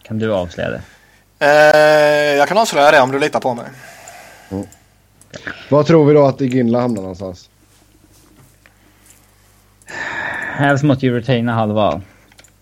[0.03, 0.81] Kan du avslöja det?
[1.39, 3.65] Eh, jag kan avslöja det om du litar på mig.
[5.69, 7.49] Vad tror vi då att Iginla hamnar någonstans?
[10.55, 12.01] Hävs måste ju retaina halva.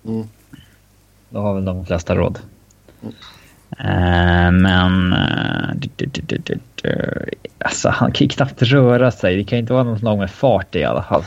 [0.06, 0.30] Mm.
[1.30, 2.40] Då har väl de flesta råd.
[3.80, 5.14] Eh, men...
[5.14, 7.26] Uh, du, du, du, du, du.
[7.60, 9.36] Alltså, han kan ju knappt röra sig.
[9.36, 11.24] Det kan ju inte vara någon lag med fart i alla fall.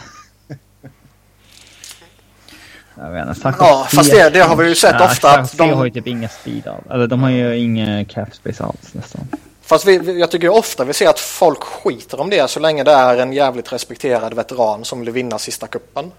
[3.03, 5.51] Jag vet inte, Saka Ja, fast det, det har vi ju sett Ja, ofta att
[5.51, 5.73] Saka de...
[5.73, 6.87] har ju typ inga speed alls.
[6.91, 9.20] Eller de har ju ingen cap space alls nästan.
[9.62, 12.85] Fast vi, jag tycker ju ofta vi ser att folk skiter om det så länge
[12.85, 16.12] det är en jävligt respekterad veteran som vill vinna sista kuppen.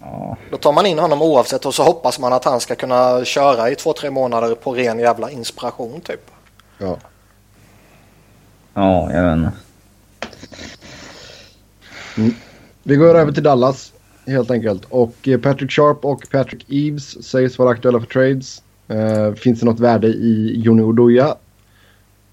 [0.00, 3.24] Ja, Då tar man in honom oavsett och så hoppas man att han ska kunna
[3.24, 6.30] köra i två, tre månader på ren jävla inspiration typ.
[6.78, 6.96] Ja.
[8.74, 9.50] ja jag vet inte.
[12.82, 13.92] Vi går över till Dallas
[14.26, 14.84] helt enkelt.
[14.88, 18.62] Och eh, Patrick Sharp och Patrick Eves sägs vara aktuella för trades.
[18.88, 21.36] Eh, finns det något värde i Joni Oduya?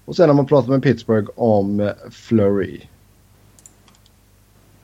[0.04, 2.80] Och sen har man pratat med Pittsburgh om eh, Flurry.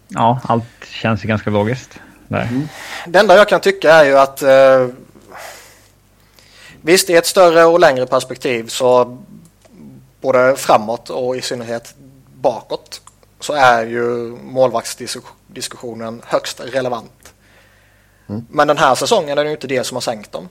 [0.08, 2.00] Ja, allt känns ju ganska logiskt.
[2.28, 2.48] Där.
[3.06, 4.88] Det enda jag kan tycka är ju att eh,
[6.82, 9.18] visst i ett större och längre perspektiv så
[10.20, 11.94] både framåt och i synnerhet
[12.40, 13.02] bakåt
[13.40, 14.06] så är ju
[14.42, 17.34] målvaktsdiskussionen högst relevant.
[18.50, 20.48] Men den här säsongen är det ju inte det som har sänkt dem.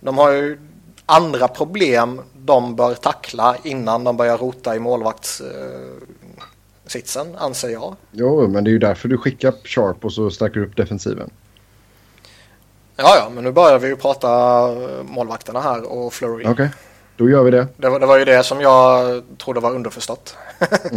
[0.00, 0.58] De har ju
[1.06, 7.96] andra problem de bör tackla innan de börjar rota i målvaktssitsen, anser jag.
[8.10, 11.30] Jo, men det är ju därför du skickar Sharp och så stärker du upp defensiven.
[12.96, 14.28] Ja, ja, men nu börjar vi ju prata
[14.72, 16.44] eh, målvakterna här och Flurry.
[16.46, 16.70] Okej,
[17.20, 17.66] då gör vi det.
[17.76, 20.36] Det, var, det var ju det som jag trodde var underförstått.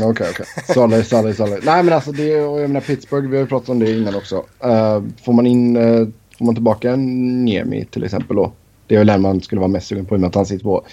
[0.04, 0.46] Okej, okej.
[0.74, 1.60] Solid, solid, solid.
[1.64, 4.16] Nej, men alltså det, och jag menar Pittsburgh, vi har ju pratat om det innan
[4.16, 4.36] också.
[4.60, 8.52] Eh, får man in, eh, får man tillbaka en Niemi till exempel då?
[8.88, 10.46] Det är väl den man skulle vara mest sugen på i och med att han
[10.46, 10.84] sitter på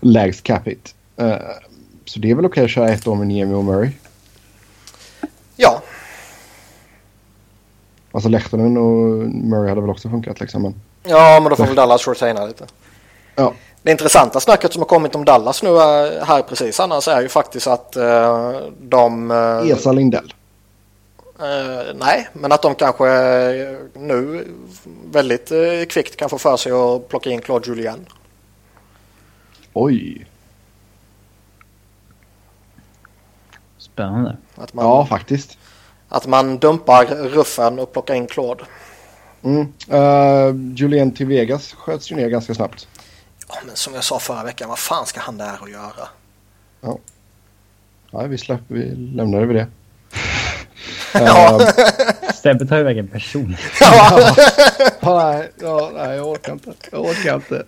[0.00, 0.94] lägst cap hit.
[1.16, 1.36] Eh,
[2.04, 3.90] så det är väl okej att köra ett år med Niemi och Murray.
[5.56, 5.82] Ja,
[8.12, 10.62] Alltså Lehtonen och Murray hade väl också funkat liksom.
[10.62, 12.66] Men, ja men då får väl Dallas retaina lite.
[13.34, 13.54] ja,
[13.88, 17.28] Det intressanta snacket som har kommit om Dallas nu eh, här precis annars är ju
[17.28, 19.30] faktiskt att eh, de...
[19.30, 20.34] eh, Esa Lindell.
[21.40, 24.48] eh, nej, men att de kanske eh, nu
[25.10, 28.06] väldigt eh, kvickt kan få för sig att plocka in Claude Julien.
[29.72, 30.26] Oj.
[33.78, 34.36] Spännande.
[34.54, 35.58] Att man, Ja, faktiskt.
[36.08, 38.64] att man dumpar ruffen och plockar in Claude.
[39.42, 39.72] Mm.
[39.92, 42.88] Uh, Julien till Vegas sköts ju ner ganska snabbt.
[43.48, 46.08] Ja, men som jag sa förra veckan, vad fan ska han där och göra?
[48.10, 49.66] Ja, vi släpper, vi lämnar över det.
[51.14, 51.60] Ja.
[51.62, 53.56] Eh, Sebbe tar iväg en person.
[53.80, 54.34] Ja.
[55.00, 56.72] Ja, nej, ja, nej, jag orkar inte.
[56.92, 57.66] Jag orkar inte.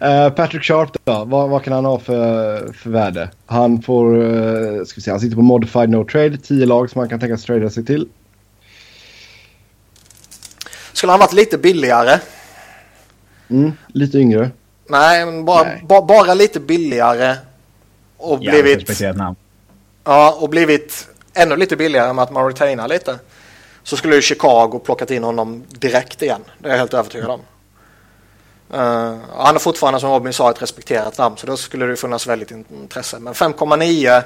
[0.00, 3.30] Eh, Patrick Sharp då, vad, vad kan han ha för, för värde?
[3.46, 6.98] Han får, uh, ska vi se, han sitter på modified no trade, 10 lag som
[6.98, 8.08] han kan tänka sig trada sig till.
[10.92, 12.20] Skulle han varit lite billigare?
[13.50, 14.50] Mm, lite yngre.
[14.86, 15.82] Nej, men bara, Nej.
[15.88, 17.36] ba, bara lite billigare.
[18.16, 18.86] Och Ja, blivit,
[20.04, 23.18] ja, och blivit ännu lite billigare med att man retainar lite.
[23.82, 26.44] Så skulle ju Chicago plockat in honom direkt igen.
[26.58, 27.40] Det är jag helt övertygad om.
[28.72, 32.26] Eh, han är fortfarande som Robin sa ett respekterat namn så då skulle det funnits
[32.26, 33.18] väldigt intresse.
[33.18, 34.22] Men 5,9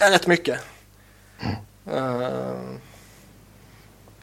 [0.00, 0.60] är rätt mycket.
[1.92, 2.58] Eh,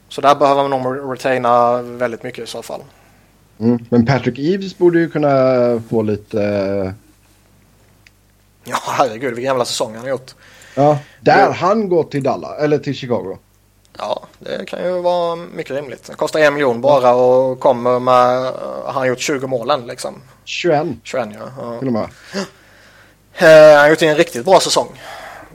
[0.09, 2.81] så där behöver man nog retaina väldigt mycket i så fall.
[3.59, 3.85] Mm.
[3.89, 5.31] Men Patrick Eves borde ju kunna
[5.89, 6.43] få lite...
[6.43, 6.91] eh,
[8.63, 10.31] Ja, herregud vilken jävla säsong han har gjort.
[10.75, 11.51] ja, där Ja.
[11.51, 13.37] han går till Dallas, eller till Chicago.
[13.97, 16.03] Ja, det kan ju vara mycket rimligt.
[16.07, 18.53] Det kostar en miljon bara och kommer med...
[18.85, 20.21] Han har gjort 20 målen liksom.
[20.45, 21.29] 21 21
[21.59, 21.79] ja.
[21.79, 22.03] till och med.
[23.37, 24.87] Eh, Han har gjort en riktigt bra säsong.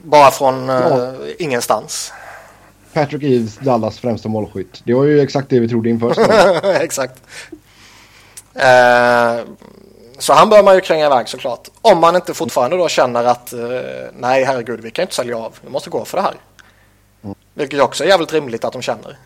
[0.03, 1.13] Bara från eh, Ja.
[1.39, 2.13] ingenstans.
[2.93, 4.81] Patrick Eves, Dallas främsta målskytt.
[4.83, 6.13] Det var ju exakt det vi trodde inför.
[6.81, 7.21] Exakt.
[8.55, 9.45] Eh,
[10.17, 11.67] så han bör man ju kränga iväg såklart.
[11.81, 13.59] Om man inte fortfarande då känner att eh,
[14.19, 15.59] nej herregud vi kan inte sälja av.
[15.61, 16.35] Vi måste gå för det här.
[17.53, 19.17] Vilket också är jävligt rimligt att de känner.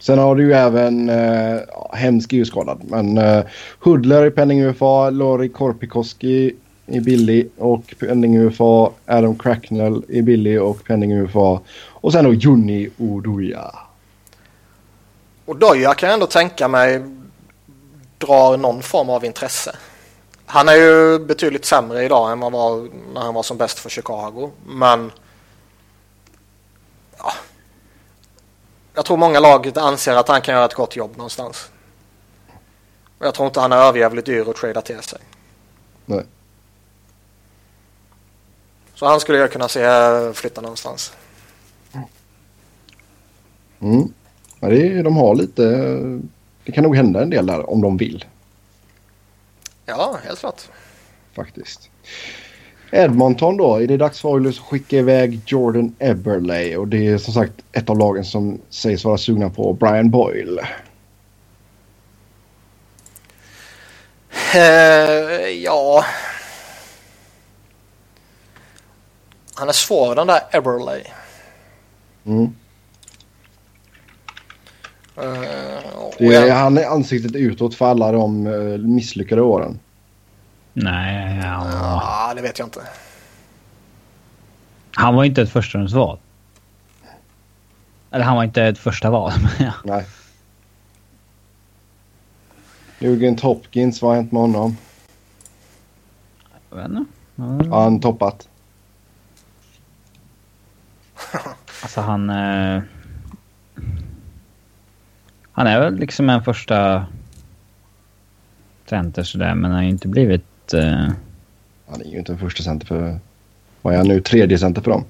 [0.00, 1.60] Sen har du ju även, uh,
[1.92, 3.44] hemsk är ju skadad, men uh,
[3.78, 6.52] Hudler i penning UFA, Lori Korpikoski
[6.86, 11.60] är billig och penning UFA, Adam Cracknell är billig och penning UFA.
[11.88, 13.70] Och sen då Juni Oduya.
[15.44, 17.02] Och Doja kan jag ändå tänka mig
[18.18, 19.76] drar någon form av intresse.
[20.46, 23.78] Han är ju betydligt sämre idag än vad han var när han var som bäst
[23.78, 24.50] för Chicago.
[24.66, 25.12] Men
[27.18, 27.32] ja,
[28.94, 31.70] jag tror många lag anser att han kan göra ett gott jobb någonstans.
[33.18, 35.18] Och jag tror inte han är överjävligt dyr att trada till sig.
[36.06, 36.24] Nej.
[38.94, 41.12] Så han skulle jag kunna se flytta någonstans.
[43.80, 44.12] Mm.
[44.60, 45.64] Ja, det är, de har lite...
[46.64, 48.24] Det kan nog hända en del där om de vill
[49.86, 50.62] Ja, helt klart.
[51.36, 51.90] faktiskt.
[52.90, 53.76] Edmonton då.
[53.76, 56.76] Är det dags för Oilers att skicka iväg Jordan Eberle?
[56.76, 60.60] Och det är som sagt ett av lagen som sägs vara sugna på Brian Boyle.
[64.54, 66.04] Eh, ja.
[69.54, 71.02] Han är svår den där Eberle.
[72.26, 72.54] Mm.
[75.14, 79.78] Och Det är, jag- han är ansiktet utåt för alla de eh, misslyckade åren.
[80.72, 81.66] Nej, ja.
[82.02, 82.80] Ja, det vet jag inte.
[84.94, 86.18] han var inte ett förstahundsval.
[88.10, 89.32] Eller han var inte ett första val.
[89.58, 89.72] men ja.
[89.84, 90.06] Nej.
[92.98, 94.76] Jürgen Hopkins, vad har hänt med honom?
[96.70, 97.04] Jag vet inte.
[97.36, 97.82] Har Ja.
[97.82, 98.48] han toppat?
[101.82, 102.30] Alltså han...
[102.30, 102.82] Eh,
[105.54, 107.06] han är väl liksom en första
[108.86, 110.74] center sådär, men han har ju inte blivit...
[110.74, 111.08] Eh,
[111.88, 113.18] Han är ju inte en första center för...
[113.82, 114.20] Vad är han nu?
[114.20, 115.04] Tredje center för dem?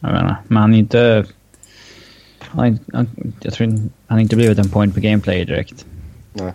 [0.00, 1.24] jag inte, men han är inte...
[2.40, 3.08] Han, han,
[3.40, 5.86] jag tror han har inte blivit en point per game player direkt.
[6.32, 6.52] Nej.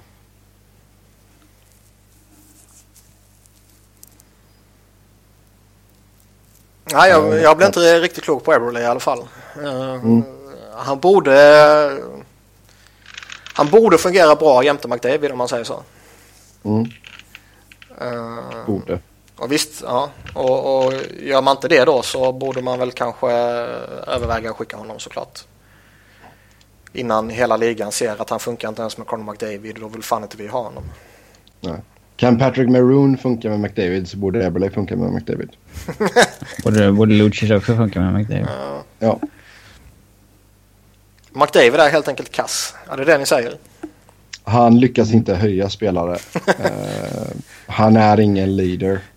[6.94, 9.20] Nej, jag, jag blev inte riktigt klok på Eberle i alla fall.
[9.64, 10.24] Eh, Mm.
[10.78, 11.98] Han borde...
[13.54, 15.84] Han borde fungera bra jämte McDavid om man säger så.
[16.64, 16.86] Mm,
[18.02, 19.00] Eh, borde.
[19.38, 20.10] och visst, ja.
[20.34, 23.32] Och, och gör man inte det då så borde man väl kanske
[24.08, 25.40] överväga att skicka honom såklart.
[26.94, 29.78] Innan hela ligan ser att han funkar inte ens med Conor McDavid.
[29.82, 30.84] Då vill fan inte vi ha honom.
[31.62, 31.80] Nej.
[32.16, 35.50] Kan Patrick Maroon funka med McDavid så borde Eberle funka med McDavid.
[36.64, 38.46] Borde, borde Lucic också funka med McDavid?
[38.46, 39.20] Eh, Ja.
[41.36, 42.76] McDavid är helt enkelt kass.
[42.90, 43.54] Ja, det är det ni säger.
[44.44, 46.18] Han lyckas inte höja spelare.
[46.64, 47.32] Eh,
[47.68, 49.00] han är ingen leader.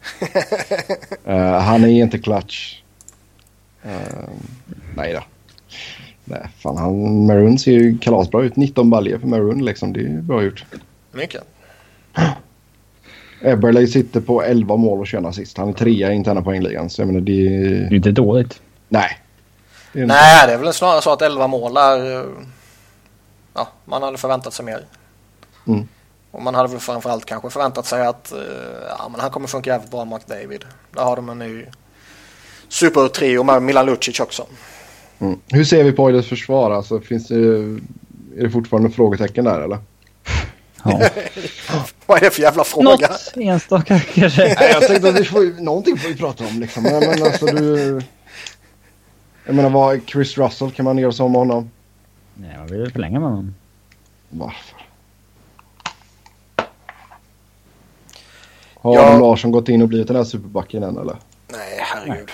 [1.24, 2.82] Eh, han är inte clutch.
[3.86, 4.28] Uh,
[4.96, 5.20] nej då.
[6.24, 8.56] Nej, fan, han, Maroon ser ju kalasbra ut.
[8.56, 9.92] 19 baljor för Maroon liksom.
[9.92, 10.64] Det är bra gjort.
[11.12, 11.42] Mycket.
[13.42, 15.58] Eberle sitter på 11 mål och 21 assist.
[15.58, 16.90] Han är trea i interna poängligan.
[16.90, 17.48] Så jag menar det...
[17.88, 18.60] Det är inte dåligt.
[18.88, 19.18] Nej.
[19.92, 22.16] Det Nej, det är väl snarare så att 11 mål är...
[22.20, 22.24] eh,
[23.54, 24.84] Ja, man hade förväntat sig mer.
[25.66, 25.88] Mm.
[26.30, 28.38] Och man hade väl framförallt kanske förväntat sig att eh,
[28.98, 30.64] ja, men han kommer funka jävligt bra med McDavid.
[30.94, 31.64] Där har de en ny
[32.68, 34.46] supertrio med Milan Lucic också.
[35.18, 35.38] Mm.
[35.48, 36.70] Hur ser vi på Oilers försvar?
[36.70, 39.78] Alltså, finns det, är det fortfarande frågetecken där eller?
[40.84, 41.00] Ja.
[42.06, 42.90] Vad är det för jävla fråga?
[43.08, 44.54] Något enstaka kanske.
[44.60, 46.82] Nej, jag tänkte att vi får, ju- någonting får vi prata om liksom.
[46.82, 48.00] Men, men alltså du...
[49.48, 51.70] Jag menar vad, Chris Russell, kan man göra så om honom?
[52.34, 53.54] Nej, man vill förlänga med honom.
[54.28, 54.86] Varför?
[58.74, 59.06] Har Ja.
[59.06, 61.16] Adam Larsson gått in och blivit den här superbacken än eller?
[61.52, 62.30] Nej, herregud.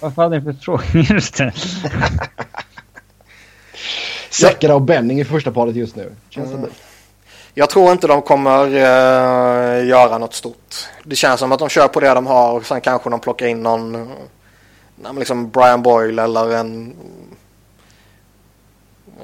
[0.00, 1.54] Vad fan är det för frågor du ställer?
[4.30, 6.12] Säckra och Benning i första paret just nu.
[6.28, 6.68] Känns det
[7.54, 10.74] Jag tror inte de kommer eh, göra något stort.
[11.04, 13.46] Det känns som att de kör på det de har och sen kanske de plockar
[13.46, 14.08] in någon
[15.18, 16.96] liksom Brian Boyle eller en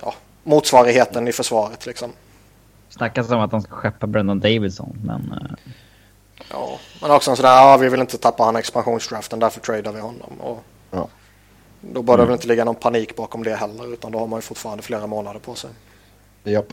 [0.03, 2.13] ja, motsvarigheten i försvaret liksom.
[2.89, 5.33] Snackas om att de ska skeppa Brendan Davidson, men...
[5.33, 5.73] eh,
[6.51, 10.01] Ja, men också en sådär, ja vi vill inte tappa han expansionsdraften därför tradar vi
[10.01, 10.41] honom.
[10.41, 11.09] Och Ja.
[11.81, 14.39] Då bör det väl inte ligga någon panik bakom det heller utan då har man
[14.39, 15.71] ju fortfarande flera månader på sig.
[16.45, 16.67] Japp.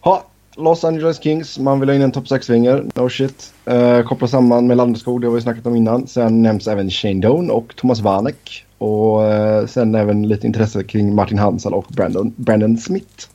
[0.00, 0.24] Ha,
[0.60, 2.90] Los Angeles Kings, man vill ha in en topp 6-vinger.
[2.94, 3.52] No shit.
[3.70, 6.06] Uh, koppla samman med Landeskog, det har vi snackat om innan.
[6.06, 8.66] Sen nämns även Shane Doan och Thomas Vanek.
[8.78, 13.28] Och eh, sen även lite intresse kring Martin Hansel och Brandon, Brandon Smith.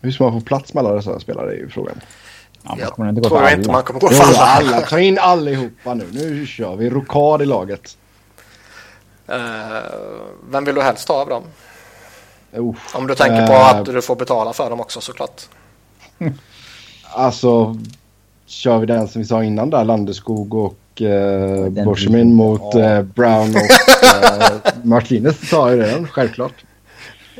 [0.00, 2.00] Hur ska man få plats med alla dessa spelare är ju frågan.
[2.62, 3.58] Ja, man Jag inte tror för jag alla.
[3.58, 4.38] inte man kommer gå för alla.
[4.38, 6.06] alla, ta in allihopa nu.
[6.12, 6.90] Nu kör vi.
[6.90, 7.96] Rokad i laget.
[9.26, 9.36] Eh,
[10.50, 11.42] vem vill du helst ha av dem?
[12.58, 15.42] Uh, Om du tänker på eh, att du får betala för dem också såklart.
[17.12, 17.76] Alltså,
[18.46, 22.80] kör vi den som vi sa innan där, Landeskog och eh, Borsemin mot Ja.
[22.80, 23.62] eh, Brown och
[24.42, 26.52] eh, Martinez tar ju den, självklart.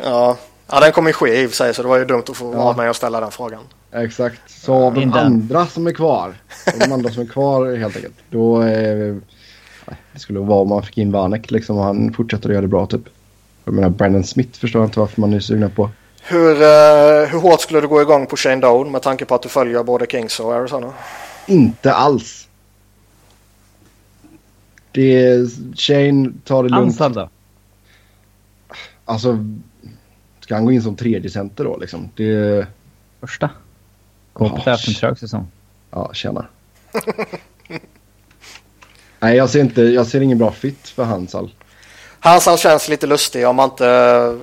[0.04, 0.36] Ja.
[0.70, 2.36] ja, den kommer ju ske i och för sig så det var ju dumt att
[2.36, 2.64] få Ja.
[2.64, 3.60] vara med och ställa den frågan.
[3.92, 4.40] Exakt.
[4.50, 6.34] Så av de andra som är kvar,
[6.80, 9.14] de andra som är kvar helt enkelt, då eh,
[10.12, 12.68] det skulle vara om man fick in Vanek liksom och han fortsätter att göra det
[12.68, 13.02] bra typ.
[13.70, 15.90] Jag menar Brandon Smith förstår jag inte varför man är sugna på.
[16.22, 19.42] Hur, uh, hur hårt skulle du gå igång på Shane Doan med tanke på att
[19.42, 20.92] du följer både Kings och Arizona?
[21.46, 22.48] Inte alls.
[24.92, 27.00] Det är, Shane tar det lugnt.
[27.00, 27.28] Ansal då?
[29.04, 29.46] Alltså,
[30.40, 32.08] ska han gå in som tredje center då liksom?
[32.16, 32.66] Det...
[33.20, 33.50] Första.
[34.32, 35.46] Kåpet har haft en trög säsong.
[35.90, 36.46] Ja, tjena.
[39.20, 41.50] Nej, jag ser, inte, jag ser ingen bra fit för Hansal.
[42.20, 44.38] Hansal känns lite lustig om man inte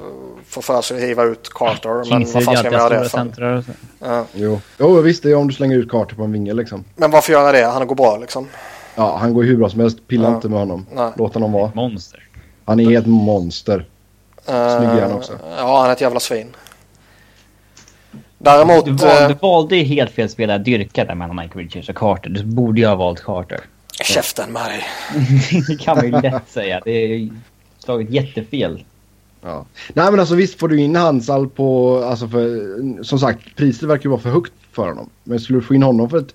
[0.47, 2.09] får för sig att hiva ut Carter.
[2.09, 3.63] Men vad fan ska man göra det för?
[3.99, 4.25] Ja.
[4.33, 4.61] Jo.
[4.77, 6.83] jo, visst det är om du slänger ut Carter på en vinge liksom.
[6.95, 7.65] Men varför göra det?
[7.65, 8.47] Han går bra liksom.
[8.95, 10.07] Ja, han går hur bra som helst.
[10.07, 10.35] Pilla ja.
[10.35, 10.85] inte med honom.
[10.93, 11.11] Nej.
[11.17, 11.71] Låt honom vara.
[11.75, 12.23] Monster.
[12.65, 13.85] Han är ett monster.
[14.45, 15.33] Snygg är han också.
[15.57, 16.55] Ja, han är ett jävla svin.
[18.37, 18.85] Däremot...
[18.85, 21.89] Du valde, äh, du valde ju helt fel spelare att dyrka där mellan Mike Richards
[21.89, 22.29] och Carter.
[22.29, 23.59] Du borde ju ha valt Carter.
[24.03, 24.83] Käften med dig.
[25.67, 26.81] det kan man ju lätt säga.
[26.85, 27.29] Det är
[27.87, 28.83] slagit jättefel.
[29.41, 29.65] Ja.
[29.93, 34.03] Nej men alltså visst får du in Hansal på, alltså för, som sagt priset verkar
[34.03, 35.09] ju vara för högt för honom.
[35.23, 36.33] Men skulle du få in honom för ett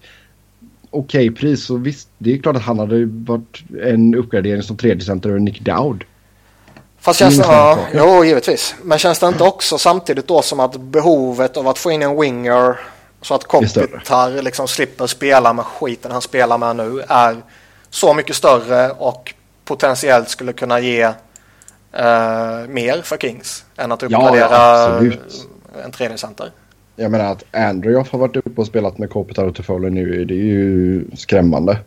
[0.91, 4.77] okej okay pris så visst, det är klart att han hade varit en uppgradering som
[4.77, 6.05] tredje center över Nick Dowd.
[6.99, 8.75] Fast känns det, ja, jo givetvis.
[8.83, 12.21] Men känns det inte också samtidigt då som att behovet av att få in en
[12.21, 12.81] winger
[13.23, 17.37] så att Kopitar liksom slipper spela med skiten han spelar med nu är
[17.91, 19.35] så mycket större och
[19.65, 21.13] potentiellt skulle kunna ge
[21.95, 25.01] uh, mer för Kings än att uppgradera ja,
[25.85, 26.51] en tredje center.
[26.97, 30.25] Jag menar att Andrew har varit uppe och spelat med Kopitar och Toffoli nu.
[30.25, 31.79] Det är ju skrämmande.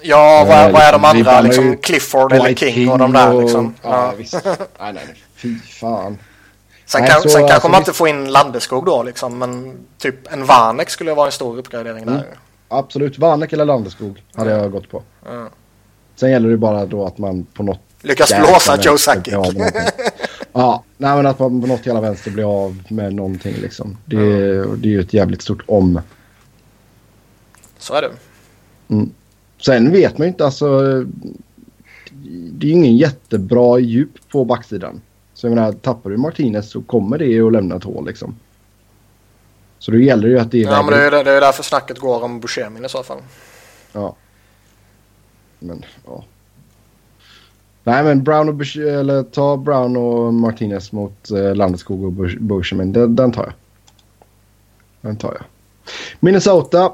[0.00, 1.40] Ja, vad, är, vad är de andra?
[1.40, 3.74] Liksom Clifford eller King, King och de där och, liksom.
[3.82, 4.12] Ja, ja.
[4.18, 4.44] visst.
[4.80, 6.18] nej, nej, fy fan.
[6.84, 9.78] Sen, nej, kan, så, sen alltså, kanske man inte får in Landeskog då liksom, men
[9.98, 12.14] typ en Vanek skulle vara en stor uppgradering mm.
[12.14, 12.24] där.
[12.68, 15.02] Absolut, Vanek eller Landeskog hade jag gått på.
[15.28, 15.48] Mm.
[16.16, 17.80] Sen gäller det bara då att man på något...
[18.06, 19.34] Lyckas blåsa Joe Sakic.
[20.52, 23.96] ja, nej men att man på något jävla vänster blir av med någonting liksom.
[24.04, 24.80] Det, mm.
[24.80, 26.00] det är ju ett jävligt stort om.
[27.78, 28.10] Så är det.
[28.88, 29.10] Mm.
[29.64, 30.80] Sen vet man ju inte alltså.
[32.52, 35.00] Det är ju ingen jättebra djup på backsidan.
[35.34, 38.36] Så jag menar, tappar du Martinez så kommer det att lämna ett hål liksom.
[39.78, 40.70] Så då gäller det ju att det är...
[40.70, 43.18] Ja, men det är, det är därför snacket går om Buscemin i så fall.
[43.92, 44.16] Ja.
[45.58, 46.24] Men, ja.
[47.86, 52.92] Nej, men Brown och Bush, eller ta Brown och Martinez mot eh, Landeskog och Bushman.
[52.92, 53.52] Den, den tar jag.
[55.00, 55.44] Den tar jag.
[56.20, 56.92] Minnesota.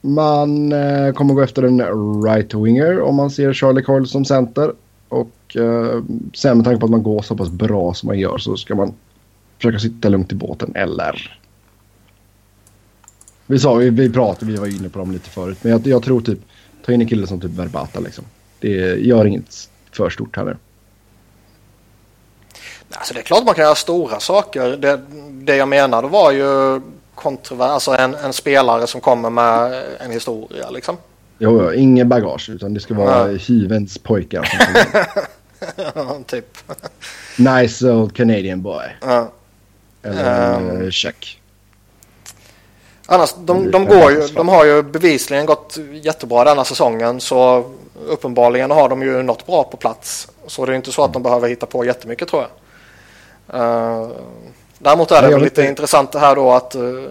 [0.00, 1.80] Man eh, kommer gå efter en
[2.24, 4.72] right-winger om man ser Charlie Coyle som center.
[5.08, 6.02] Och eh,
[6.34, 8.74] sen med tanke på att man går så pass bra som man gör så ska
[8.74, 8.94] man
[9.56, 11.38] försöka sitta lugnt i båten eller...
[13.46, 15.58] Vi sa, vi, vi pratade, vi var inne på dem lite förut.
[15.62, 16.38] Men jag, jag tror typ,
[16.86, 18.24] ta in en kille som typ Verbata liksom.
[18.60, 18.68] Det
[19.00, 20.56] gör inget för stort heller.
[22.90, 24.76] Alltså det är klart man kan göra stora saker.
[24.76, 25.00] Det,
[25.30, 26.80] det jag menade var ju
[27.14, 30.96] kontrovers, alltså en, en, spelare som kommer med en historia liksom.
[31.38, 33.38] Jo, jo ingen bagage utan det ska vara ja.
[33.38, 34.48] hyvens pojkar.
[36.26, 36.58] typ.
[37.36, 38.84] nice old Canadian boy.
[39.00, 39.32] Ja.
[40.02, 41.40] Eller um, check.
[43.06, 47.70] Annars, de, de, går ju, de har ju bevisligen gått jättebra denna säsongen så
[48.06, 50.28] uppenbarligen har de ju nått bra på plats.
[50.46, 52.50] Så det är inte så att de behöver hitta på jättemycket tror jag.
[53.54, 54.10] Uh,
[54.78, 57.10] däremot är det väl lite intressant det här då att uh,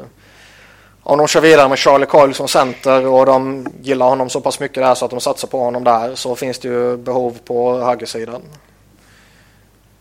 [1.03, 4.59] om de kör vidare med Charlie Coyle som center och de gillar honom så pass
[4.59, 7.79] mycket där så att de satsar på honom där så finns det ju behov på
[7.79, 8.41] högersidan.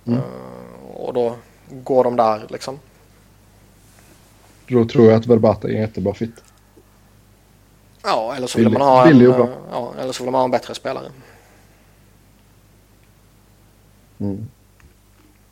[0.07, 0.19] Mm.
[0.19, 0.25] Uh,
[0.95, 1.35] och då
[1.71, 2.79] går de där liksom.
[4.69, 6.35] Då tror jag att Verbata är en jättebra fit.
[8.02, 9.20] Ja, eller så vill man ha en,
[9.70, 11.10] ja, eller så vill man ha en bättre spelare.
[14.20, 14.48] Mm.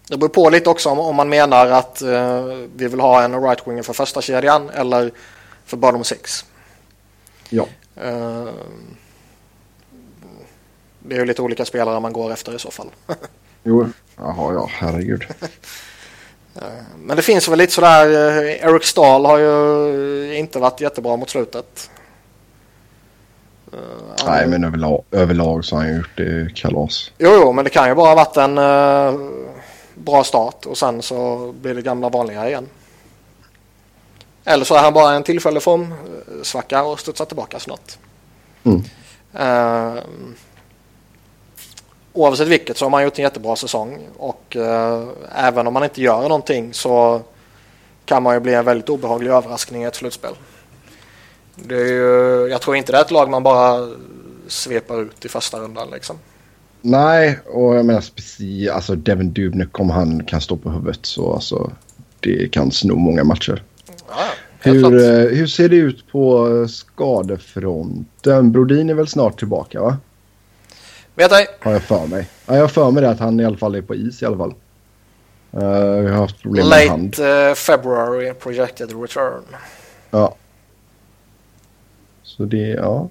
[0.09, 2.45] Det beror på lite också om, om man menar att uh,
[2.77, 5.11] vi vill ha en right-winger för första kedjan eller
[5.65, 6.45] för bottom six.
[7.49, 7.67] Ja.
[8.05, 8.51] Uh,
[10.99, 12.91] det är ju lite olika spelare man går efter i så fall.
[13.63, 15.25] jo, jaha ja, herregud.
[16.63, 18.07] Eh, men det finns väl lite sådär,
[18.43, 21.91] Eric Stahl har ju inte varit jättebra mot slutet.
[24.27, 27.13] Nej, men överlag, överlag så har han gjort det kalas.
[27.19, 29.31] Jo, jo, men det kan ju bara ha varit en uh,
[29.95, 32.67] bra start och sen så blir det gamla vanliga igen.
[34.45, 37.99] Eller så är han bara en tillfällig formsvacka och studsar tillbaka snart.
[38.65, 38.85] Mm.
[39.41, 40.03] Uh,
[42.13, 46.03] oavsett vilket så har man gjort en jättebra säsong och uh, även om man inte
[46.03, 47.23] gör någonting så
[48.05, 50.35] kan man ju bli en väldigt obehaglig överraskning i ett slutspel.
[51.65, 53.89] Det är ju, jag tror inte det är ett lag man bara
[54.49, 56.17] svepar ut i första rundan liksom.
[56.81, 61.33] Nej, och jag menar speciellt, alltså Devin Dubnik om han kan stå på huvudet så
[61.33, 61.73] alltså.
[62.21, 63.63] det kan sno många matcher.
[64.09, 64.25] Ja,
[64.61, 68.53] Hur, eh, hur ser det ut på skadefronten?
[68.53, 69.97] Brodin är väl snart tillbaka va?
[71.15, 71.47] Vet ej.
[71.61, 72.29] Har jag för mig.
[72.47, 74.27] Ja, jag har för mig det att han i alla fall är på is i
[74.27, 74.55] alla fall.
[75.57, 77.19] Uh, jag har haft problem med hand.
[77.19, 79.43] Late eh, February projected return.
[80.11, 80.35] Ja.
[82.39, 83.09] Så det, ja.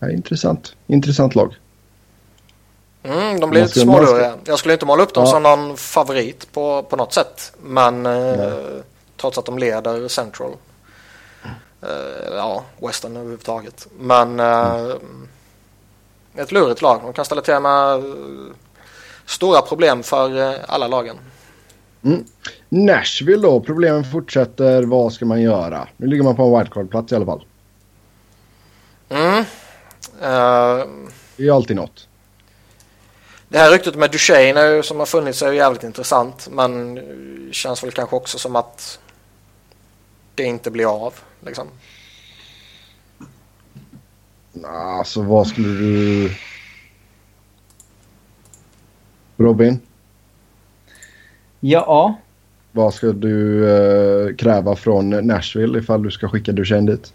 [0.00, 0.76] Är intressant.
[0.86, 1.54] Intressant lag.
[3.02, 4.34] Mm, de blir lite småluriga.
[4.44, 5.30] Jag skulle inte måla upp dem Ja.
[5.30, 7.52] som någon favorit på, på något sätt.
[7.62, 8.52] Men eh,
[9.16, 10.50] trots att de leder Central.
[11.82, 13.86] Eh, ja, Western överhuvudtaget.
[13.98, 14.86] Men eh,
[16.34, 17.00] ett lurigt lag.
[17.02, 18.02] De kan ställa till med eh,
[19.26, 21.16] stora problem för eh, alla lagen.
[22.68, 23.60] Nashville då.
[23.60, 24.82] Problemen fortsätter.
[24.82, 25.88] Vad ska man göra?
[25.96, 27.44] Nu ligger man på en wildcard-plats i alla fall.
[29.12, 29.38] Mm.
[30.20, 30.86] Eh,
[31.36, 32.08] Det är ju alltid något.
[33.48, 36.48] Det här ryktet med Duchene som har funnits är ju jävligt intressant.
[36.50, 37.00] Men
[37.52, 39.00] känns väl kanske också som att
[40.34, 41.14] det inte blir av.
[41.40, 41.68] Liksom.
[44.64, 46.30] Alltså vad skulle du...
[49.36, 49.80] Robin,
[51.60, 52.14] Ja,
[52.72, 57.12] vad ska du eh, kräva från Nashville ifall du ska skicka Duchene dit?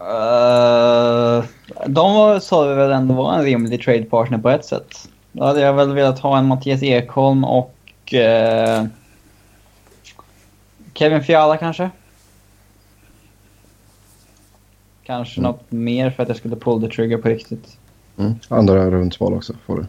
[0.00, 1.44] Uh,
[1.86, 5.08] de sa vi väl ändå var en rimlig trade partner på ett sätt.
[5.32, 8.84] Då hade jag väl velat ha en Mattias Ekholm och eh,
[10.94, 11.90] Kevin Fiala kanske.
[15.02, 15.50] Kanske Mm.
[15.50, 17.76] något mer för att jag skulle pull the trigger på riktigt.
[18.18, 18.34] Mm.
[18.48, 19.86] Andra rundsval också får du.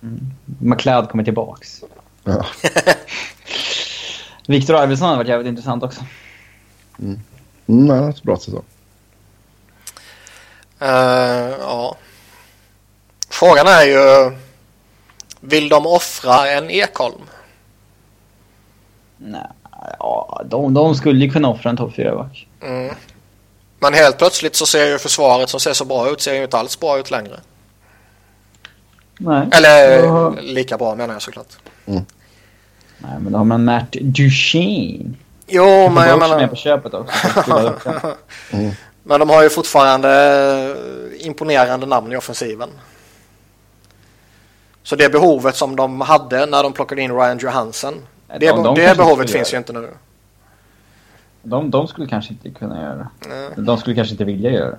[0.58, 1.84] McLeod kommer tillbaks.
[2.24, 2.44] Ja.
[4.46, 6.04] Victor Arvidsson hade varit jävligt intressant också.
[6.98, 7.20] Mm,
[7.66, 8.64] han har haft bra säsong.
[10.80, 10.88] Eh,
[11.60, 11.96] ja.
[13.30, 14.36] Frågan är ju.
[15.40, 17.20] Vill de offra en Ekholm?
[19.18, 19.46] Nej,
[19.98, 22.46] ja, de, de skulle ju kunna offra en topp 4-back.
[22.62, 22.94] Mm.
[23.78, 26.58] Men helt plötsligt så ser ju försvaret som ser så bra ut ser ju inte
[26.58, 27.40] alls bra ut längre.
[29.18, 29.48] Nej.
[29.52, 30.34] Eller Ja.
[30.40, 31.56] lika bra menar jag såklart.
[31.84, 32.04] Nej,
[32.98, 35.14] men då har man Matt Duchene.
[35.54, 36.46] Jo, Men men jag med menar.
[36.48, 37.12] på köpet också.
[38.50, 38.74] den.
[39.02, 40.10] Men de har ju fortfarande
[41.20, 42.68] eh, imponerande namn i offensiven.
[44.82, 47.94] Så det behovet som de hade när de plockade in Ryan Johansson.
[48.28, 49.88] Nej, Det, de- de det behovet finns ju inte nu.
[51.42, 53.08] De, de skulle kanske inte kunna göra det.
[53.28, 53.48] Nej.
[53.56, 54.78] De skulle kanske inte vilja göra det.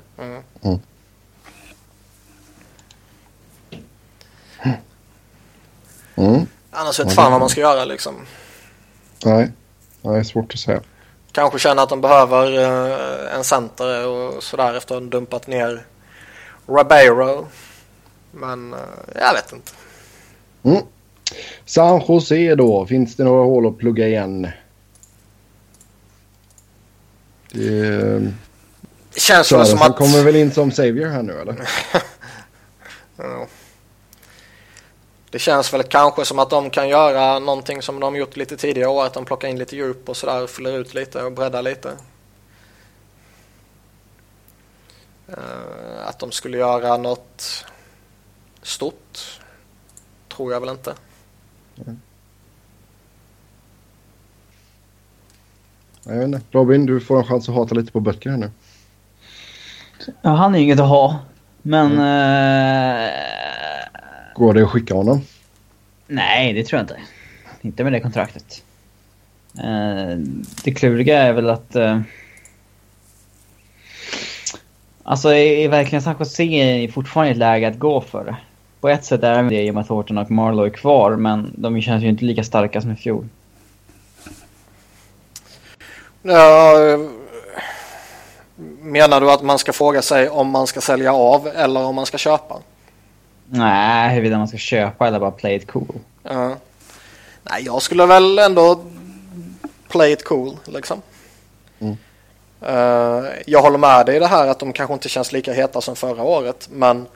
[6.16, 6.46] Mm.
[6.72, 8.16] Annars vet fan vad man ska göra liksom.
[9.26, 9.52] Nej.
[10.04, 10.82] Nej, det är svårt att säga.
[11.32, 15.86] Kanske känna att de behöver eh, en center och sådär efter att ha dumpat ner
[16.68, 17.48] Ribeiro.
[18.32, 18.80] Men eh,
[19.16, 19.72] jag vet inte.
[20.64, 20.84] Mm.
[21.66, 22.86] San Jose då.
[22.86, 24.48] Finns det några hål att plugga igen?
[27.52, 28.20] Det,
[29.14, 29.96] Det känns som att...
[29.96, 31.56] kommer väl in som savior här nu eller?
[33.18, 33.48] Ja.
[35.34, 38.90] Det känns väl kanske som att de kan göra någonting som de gjort lite tidigare
[38.90, 39.06] år.
[39.06, 40.48] Att de plockar in lite djup och sådär.
[40.48, 41.92] Fyller ut lite och breddar lite.
[45.28, 47.66] Eh, att de skulle göra något
[48.62, 49.40] stort.
[50.36, 50.94] Tror jag väl inte.
[56.04, 56.42] Jag vet inte.
[56.52, 58.52] Robin, du får en chans att hata lite på böcker här nu.
[60.22, 61.20] Ja, han är ju inget att ha.
[61.62, 61.92] Men...
[61.92, 63.08] Mm.
[63.08, 63.63] eh,
[64.36, 65.22] Går det att skicka honom?
[66.08, 66.98] nej, det tror jag inte.
[67.62, 68.64] Inte med det kontraktet.
[69.58, 70.18] Eh,
[70.64, 71.76] det kluriga är väl att...
[71.76, 72.02] eh,
[75.04, 78.36] alltså, är, är verkligen San Jose fortfarande i ett läge att gå för det?
[78.82, 81.54] På ett sätt är det i och med att Thornton och Marlowe är kvar, men
[81.58, 83.28] de känns ju inte lika starka som i fjol.
[86.22, 87.00] Ja, eh,
[88.82, 92.06] menar du att man ska fråga sig om man ska sälja av eller om man
[92.06, 92.60] ska köpa?
[93.50, 96.00] Nej, huruvida man ska köpa eller bara play it cool.
[96.24, 96.56] Ja.
[97.44, 98.84] Nej, jag skulle väl ändå
[99.90, 101.02] play it cool liksom.
[101.80, 101.98] Mm.
[102.62, 105.82] Eh, jag håller med dig i det här att de kanske inte känns lika heta
[105.82, 106.70] som förra året.
[106.72, 107.08] Men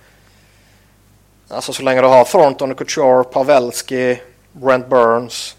[1.49, 4.21] alltså så länge du har Thornton, Couture, Pavelski,
[4.51, 5.55] Brent Burns.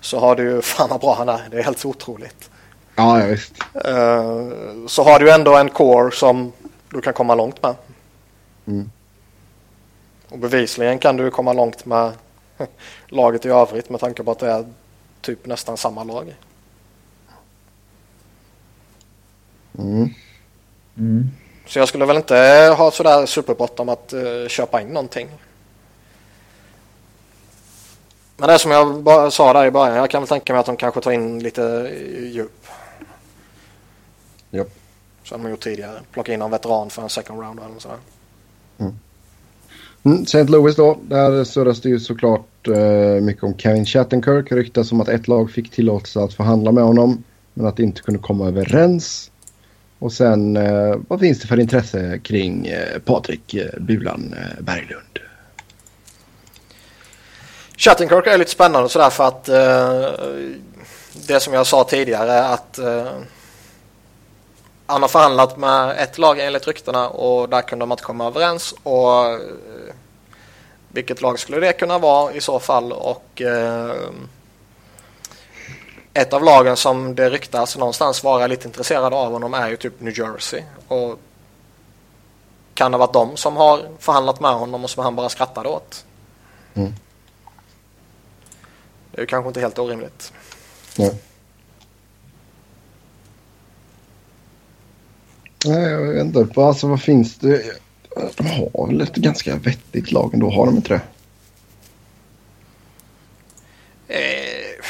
[0.00, 1.48] så har du ju, fan vad bra han är.
[1.50, 2.50] Det är helt otroligt.
[2.94, 3.52] Ja, ja visst.
[3.74, 4.48] Eh,
[4.86, 6.52] så har du ändå en core som
[6.88, 7.74] du kan komma långt med.
[8.66, 8.90] Mm.
[10.28, 12.12] Och bevisligen kan du komma långt med
[13.08, 14.66] laget i övrigt med tanke på att det är
[15.20, 16.34] typ nästan samma lag.
[19.78, 20.08] Mm.
[20.98, 21.30] Mm.
[21.66, 25.28] Så jag skulle väl inte ha sådär superbråttom att uh, köpa in någonting.
[28.36, 30.66] Men det som jag bara sa där i början, jag kan väl tänka mig att
[30.66, 31.92] de kanske tar in lite
[32.32, 32.66] djup.
[34.50, 34.68] Japp.
[35.24, 36.00] Som de gjort tidigare.
[36.10, 37.96] Plocka in någon veteran för en second round eller sådär.
[37.96, 38.13] Mm,
[38.78, 38.92] Mm.
[40.02, 40.44] Mm, St.
[40.44, 44.52] Louis då, där surras det ju såklart eh, mycket om Kevin Chattenkirk.
[44.52, 47.24] Ryktas om att ett lag fick tillåtelse att förhandla med honom
[47.54, 49.30] men att de inte kunde komma överens.
[49.98, 55.18] Och sen eh, vad finns det för intresse kring eh, Patrik eh, Bulan eh, Berglund?
[57.76, 60.08] Chattenkirk är lite spännande sådär för att eh,
[61.26, 63.06] det som jag sa tidigare att eh,
[64.86, 68.74] han har förhandlat med ett lag enligt ryktena och där kunde de inte komma överens.
[68.82, 69.38] Och eh,
[70.88, 72.92] vilket lag skulle det kunna vara i så fall?
[72.92, 73.96] Och eh,
[76.14, 80.00] ett av lagen som det ryktas någonstans vara lite intresserade av honom är ju typ
[80.00, 80.62] New Jersey.
[80.88, 81.18] Och
[82.74, 85.68] kan det ha varit de som har förhandlat med honom och som han bara skrattade
[85.68, 86.04] åt?
[86.74, 86.94] Mm.
[89.10, 90.32] Det är ju kanske inte helt orimligt.
[90.96, 91.14] Nej.
[95.64, 96.60] Nej, jag vet inte.
[96.60, 97.62] Alltså vad finns det?
[98.36, 101.00] De har väl ett ganska vettigt lag ändå, har de inte det?
[104.08, 104.84] Eh,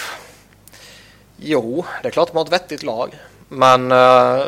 [1.37, 3.15] jo, det är klart de har ett vettigt lag.
[3.49, 4.45] Men eh,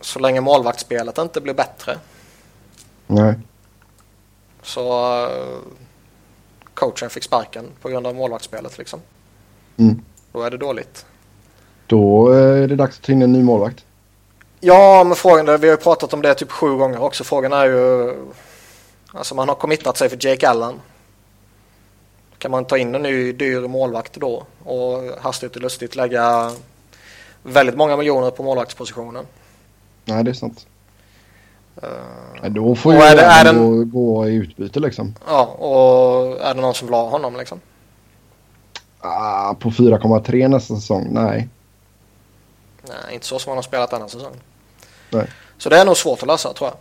[0.00, 1.98] så länge målvaktsspelet inte blir bättre
[3.06, 3.34] Nej.
[4.62, 5.58] så eh,
[6.74, 9.00] coachen fick sparken på grund av målvaktsspelet liksom.
[9.76, 10.02] Mm.
[10.32, 11.06] Då är det dåligt.
[11.86, 13.84] Då eh, är det dags att ta in en ny målvakt.
[14.64, 17.24] Ja, men frågan är, vi har ju pratat om det typ sju gånger också.
[17.24, 18.14] Frågan är ju,
[19.12, 20.80] alltså man har committat sig för Jake Allen.
[22.38, 26.52] Kan man ta in en ny dyr målvakt då och hastigt och lustigt lägga
[27.42, 29.26] väldigt många miljoner på målvaktspositionen?
[30.04, 30.66] Nej, det är sant.
[31.82, 35.14] Uh, då får ju är det- är ändå gå i utbyte liksom.
[35.26, 37.60] ja, och är det någon som vill ha honom liksom?
[39.00, 41.08] Ah, på 4,3 nästa säsong?
[41.10, 41.48] Nej.
[42.82, 44.34] Nej, inte så som han har spelat denna säsong.
[45.12, 45.26] Nej.
[45.58, 46.76] Så det är nog svårt att lösa tror jag.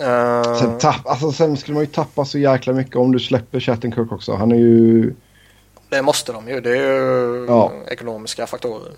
[0.00, 3.60] Eh, Sen, tapp, alltså, sen skulle man ju tappa så jäkla mycket om du släpper
[3.60, 4.34] Shattenkirk också.
[4.34, 5.14] Han är ju...
[5.88, 6.60] Det måste de ju.
[6.60, 7.72] Det är ju Ja.
[7.90, 8.92] ekonomiska faktorer.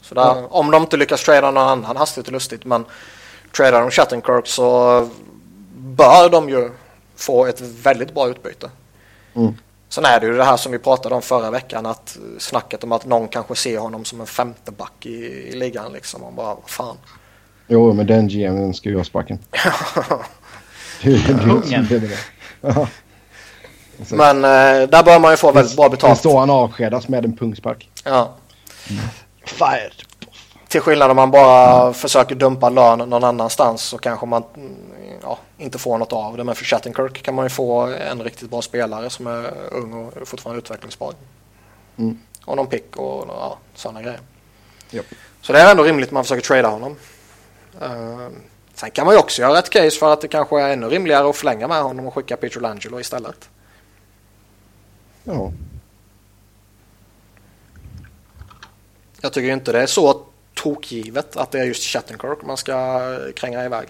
[0.00, 2.84] Så där, Om de inte lyckas trada någon annan hastigt och lustigt men
[3.56, 5.08] tradar de Shattenkirk så
[5.76, 6.70] bör de ju
[7.16, 8.70] få ett väldigt bra utbyte.
[9.34, 9.54] Mm.
[9.88, 12.92] Sen är det ju det här som vi pratade om förra veckan att snacket om
[12.92, 15.16] att någon kanske ser honom som en femte back i,
[15.48, 16.20] i ligan liksom.
[16.20, 16.96] Man bara, vad fan.
[17.72, 19.38] Jo, men den GMen ska ju ha sparken.
[21.02, 21.86] Det är ju- det är ju Kungen.
[21.88, 22.18] det är det.
[22.60, 22.88] Ja.
[24.06, 26.18] Så- Men eh, där bör man ju få väldigt bra betalt.
[26.18, 27.90] står han avskedas med en pungspark.
[28.04, 28.34] Ja.
[29.44, 29.92] Fired.
[30.68, 34.72] Till skillnad om man bara försöker dumpa lön någon annanstans så kanske man mm,
[35.22, 36.44] ja, inte får något av det.
[36.44, 40.28] Men för Shattenkirk kan man ju få en riktigt bra spelare som är ung och
[40.28, 41.14] fortfarande utvecklingsbar.
[41.98, 42.18] Mm.
[42.44, 44.20] Och någon pick och ja, sådana grejer.
[44.90, 45.06] Japp.
[45.42, 46.96] Så det är ändå rimligt att man försöker trada honom.
[47.82, 48.28] Uh,
[48.74, 51.28] sen kan man ju också göra ett case för att det kanske är ännu rimligare
[51.28, 53.50] att förlänga med honom och skicka Peter Langelo istället.
[55.24, 55.52] Ja.
[59.20, 63.00] Jag tycker inte det är så tokgivet att det är just Shattenkirk man ska
[63.36, 63.88] kränga iväg.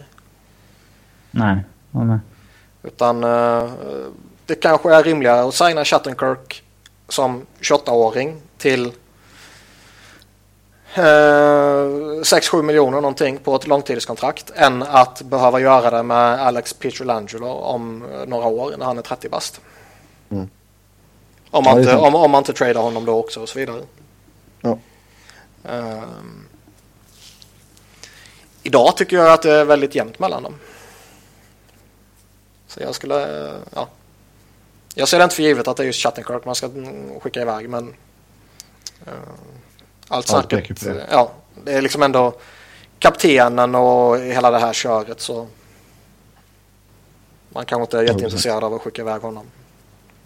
[1.31, 2.19] Nej, med.
[2.83, 3.71] Utan eh,
[4.47, 6.63] det kanske är rimligare att signa Shattenkirk
[7.09, 8.93] som 28-åring till
[10.95, 17.49] eh, 6-7 miljoner någonting på ett långtidskontrakt än att behöva göra det med Alex Pietrangelo
[17.49, 19.61] om eh, några år när han är 30 bast.
[20.31, 20.51] Mm.
[21.51, 23.83] Om, man inte, om, om man inte tradar honom då också och så vidare.
[24.61, 24.79] Ja.
[25.69, 26.47] Ehm,
[28.63, 30.55] idag tycker jag att det är väldigt jämnt mellan dem.
[32.67, 33.89] Så jag skulle, eh, ja.
[34.95, 36.71] Jag ser det inte för givet att det är just Shattenkirk man ska
[37.21, 37.95] skicka iväg men
[39.07, 39.13] uh,
[40.13, 41.07] allt Allt snacket, det.
[41.11, 41.31] ja,
[41.65, 42.33] det är liksom ändå
[42.99, 45.47] kaptenen och hela det här köret så
[47.49, 49.45] man kanske inte är jätteintresserad av att skicka iväg honom.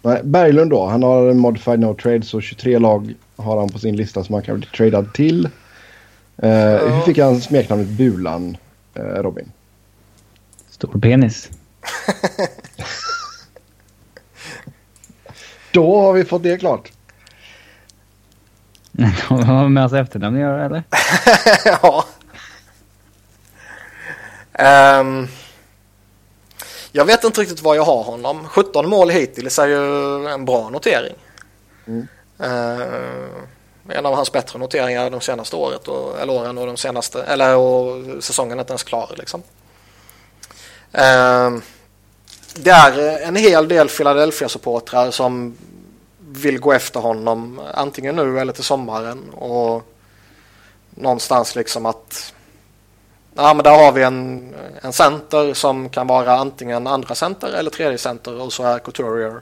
[0.01, 0.85] Nej, Berglund då.
[0.85, 4.33] Han har en modified no trade så 23 lag har han på sin lista som
[4.33, 5.45] han kan bli tradad till.
[6.37, 8.57] Eh, Hur fick han smeknamnet Bulan,
[8.93, 9.51] eh, Robin?
[10.69, 11.49] Stor penis.
[15.71, 16.91] Då har vi fått det klart.
[19.27, 20.83] Har med hans efternamn att göra eller?
[21.65, 22.05] ja.
[24.53, 25.27] Ehm,
[26.91, 28.47] jag vet inte riktigt var jag har honom.
[28.47, 31.15] 17 mål hittills är ju en bra notering.
[31.87, 32.07] Mm.
[32.39, 33.47] Ehm,
[33.89, 37.55] en av hans bättre noteringar de senaste året och, eller åren och de senaste eller
[37.55, 39.43] och säsongen är inte ens klar liksom.
[40.91, 41.61] Ehm,
[42.55, 45.57] det är en hel del Philadelphia-supportrar som
[46.27, 49.29] vill gå efter honom antingen nu eller till sommaren.
[49.29, 49.83] Och
[50.89, 52.33] någonstans liksom att
[53.35, 57.71] ja, men där har vi en, en center som kan vara antingen andra center eller
[57.71, 59.41] tredje center och så är Couturier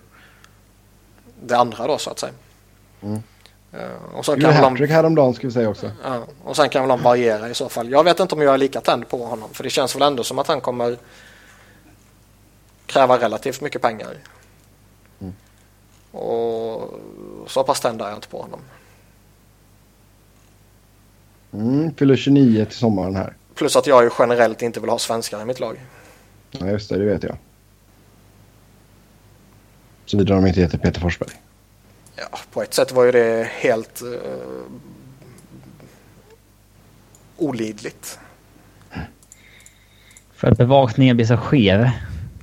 [1.42, 2.34] det andra då så att säga.
[3.02, 3.24] Mm.
[3.74, 5.92] Uh, och så kan hattrick de, häromdagen ska vi säga också.
[6.04, 7.90] Ja, och sen kan väl de variera i så fall.
[7.90, 10.24] Jag vet inte om jag är lika tänd på honom för det känns väl ändå
[10.24, 10.98] som att han kommer
[12.86, 14.18] kräva relativt mycket pengar.
[16.16, 17.00] Och
[17.48, 18.60] så pass tänd är jag inte på honom.
[21.54, 23.34] Mm, fyller 29 till sommaren här.
[23.56, 25.82] Plus att jag ju generellt inte vill ha svenskar i mitt lag.
[26.52, 26.98] Ja, just det.
[26.98, 27.38] Det vet jag.
[30.06, 31.30] Såvida de inte heter Peter Forsberg.
[32.16, 34.20] Ja, på ett sätt var ju det helt uh,
[37.38, 38.20] olidligt.
[40.34, 41.90] För att bevakningen blir så skev.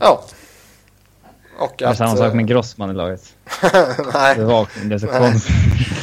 [0.00, 0.24] Ja.
[1.58, 3.36] Och det är att, samma sak med Grossman i laget.
[4.14, 4.36] nej.
[4.36, 5.54] Bevakningen blir så konstigt.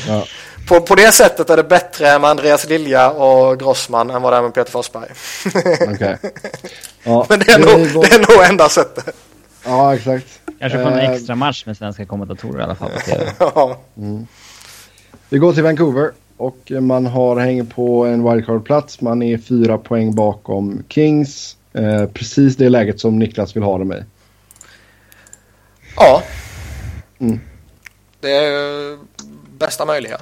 [0.07, 0.25] ja
[0.69, 4.37] på, på det sättet är det bättre med Andreas Lilja och Grossman än vad det
[4.37, 5.09] är med Peter Forsberg.
[5.93, 6.15] okay.
[7.03, 9.15] ja, Men det är, nog, det är nog enda sättet.
[9.65, 10.25] Ja, exakt.
[10.59, 13.77] Kanske får en eh, extra match med svenska kommentatorer i alla fall på ja.
[13.97, 14.27] Mm.
[15.29, 19.01] Vi går till Vancouver och man har hänger på en wildcard-plats.
[19.01, 21.57] Man är fyra poäng bakom Kings.
[21.73, 24.03] Eh, precis det läget som Niklas vill ha dem i.
[25.95, 26.23] Ja.
[27.19, 27.39] Mm.
[28.19, 28.97] Det är
[29.57, 30.17] bästa möjliga.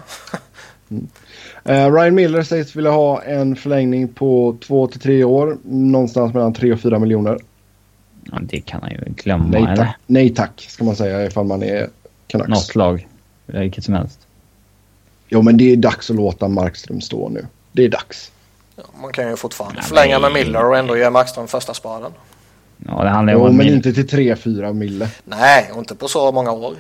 [0.90, 1.08] mm.
[1.88, 5.58] uh, Ryan Miller sägs vilja ha en förlängning på två till tre år.
[5.64, 7.40] Någonstans mellan tre och fyra miljoner.
[8.32, 9.96] Ja, det kan han ju glömma Nej tack, eller?
[10.06, 11.90] Nej tack ska man säga ifall man är
[12.28, 12.50] Canucks.
[12.50, 13.08] Något lag.
[13.46, 14.20] Vilket som helst.
[15.30, 17.46] Jo men det är dags att låta Markström stå nu.
[17.72, 18.32] Det är dags.
[18.76, 22.12] Ja, man kan ju fortfarande ja, förlänga med Miller och ändå ge Markström första spaden.
[22.78, 23.48] Ja, det handlar ju om...
[23.48, 25.10] Jo, men inte till 3-4 mille.
[25.24, 26.76] Nej, och inte på så många år.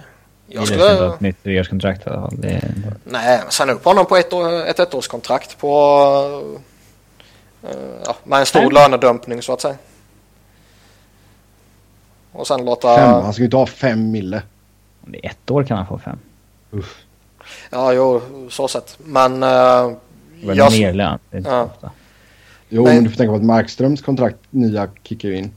[0.47, 0.83] Jag skulle...
[0.83, 2.35] Det är ett nytt treårskontrakt i alla fall.
[2.37, 2.61] Det...
[3.03, 5.69] Nej, signa upp honom på ett, år, ett ettårskontrakt på...
[7.63, 7.69] Uh,
[8.05, 8.71] ja, med en stor fem.
[8.71, 9.75] lönedumpning så att säga.
[12.31, 12.95] Och sen låta...
[12.95, 13.09] Fem?
[13.09, 14.41] Han ska ju inte ha fem mille.
[15.05, 16.19] Om det är ett år kan han få fem.
[16.71, 16.97] Uff.
[17.69, 18.97] Ja, jo, så sett.
[19.03, 19.43] Men...
[19.43, 19.93] Uh,
[20.41, 20.71] jag...
[20.71, 21.19] mer lön.
[21.29, 21.63] Det är inte ja.
[21.63, 21.91] ofta.
[22.69, 22.95] Jo, men...
[22.95, 25.51] men du får tänka på att Markströms kontrakt nya kickar in.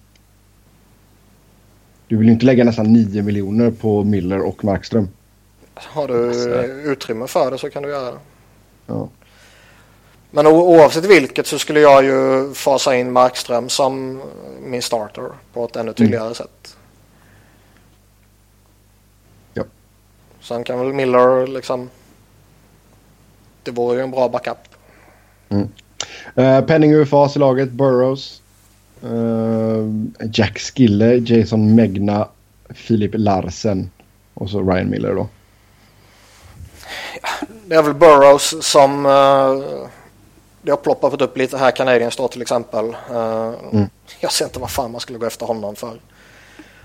[2.10, 5.08] Du vill ju inte lägga nästan 9 miljoner på Miller och Markström.
[5.74, 6.64] Har du alltså.
[6.64, 8.18] utrymme för det så kan du göra det.
[8.86, 9.08] Ja.
[10.30, 14.22] Men oavsett vilket så skulle jag ju fasa in Markström som
[14.62, 16.34] min starter på ett ännu tydligare mm.
[16.34, 16.76] sätt.
[19.54, 19.64] Ja.
[20.40, 21.90] Sen kan väl Miller liksom...
[23.62, 24.58] Det vore ju en bra backup.
[25.48, 25.68] Mm.
[26.38, 28.39] Uh, Penning UFAs i laget, Burrows.
[29.04, 29.86] Uh,
[30.32, 32.28] Jack Skille, Jason Megna,
[32.68, 33.90] Filip Larsen
[34.34, 35.28] och så Ryan Miller då.
[37.66, 39.86] Det är väl Burrows som uh,
[40.62, 41.70] det har ploppat upp lite här.
[41.70, 42.84] Canadiens då till exempel.
[43.10, 43.88] Uh, mm.
[44.20, 46.00] Jag ser inte vad fan man skulle gå efter honom för.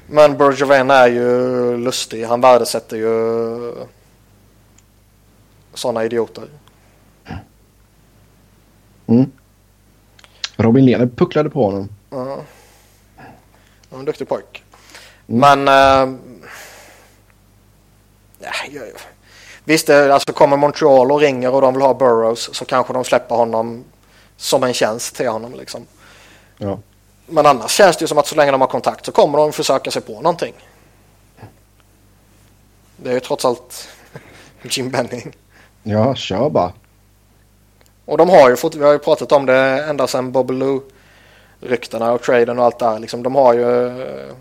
[0.08, 2.24] Men Bergevin är ju lustig.
[2.24, 3.74] Han värdesätter ju
[5.74, 6.44] sådana idioter.
[9.08, 9.32] Mm.
[10.58, 11.90] Robin Lehner pucklade på honom.
[12.16, 12.44] Ja.
[13.16, 13.26] Han
[13.92, 14.64] är en duktig pojk.
[15.26, 15.68] Men...
[15.68, 16.16] Uh,
[18.40, 18.84] ja,
[19.64, 23.35] visst, alltså kommer Montreal och ringer och de vill ha Burrows så kanske de släpper
[23.35, 23.84] honom
[24.38, 25.53] som en tjänst till honom.
[25.53, 25.85] Liksom.
[26.58, 26.80] Ja.
[27.26, 29.53] Men annars känns det ju som att så länge de har kontakt så kommer de
[29.53, 30.53] försöka sig på någonting.
[32.98, 33.88] Det är ju trots allt
[34.61, 35.35] Jim Benning.
[35.84, 36.74] Ja, kör bara.
[38.06, 40.82] Och de har ju fått, vi har ju pratat om det ända sedan Bobby Lou
[41.69, 43.00] ryktena och traden och allt där.
[43.00, 44.35] Liksom, de har ju eh,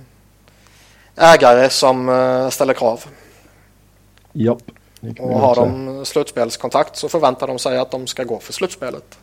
[1.16, 3.04] ägare som eh, ställer krav.
[4.32, 4.62] Japp.
[5.18, 9.18] Och har de slutspelskontakt så förväntar de sig att de ska gå för slutspelet.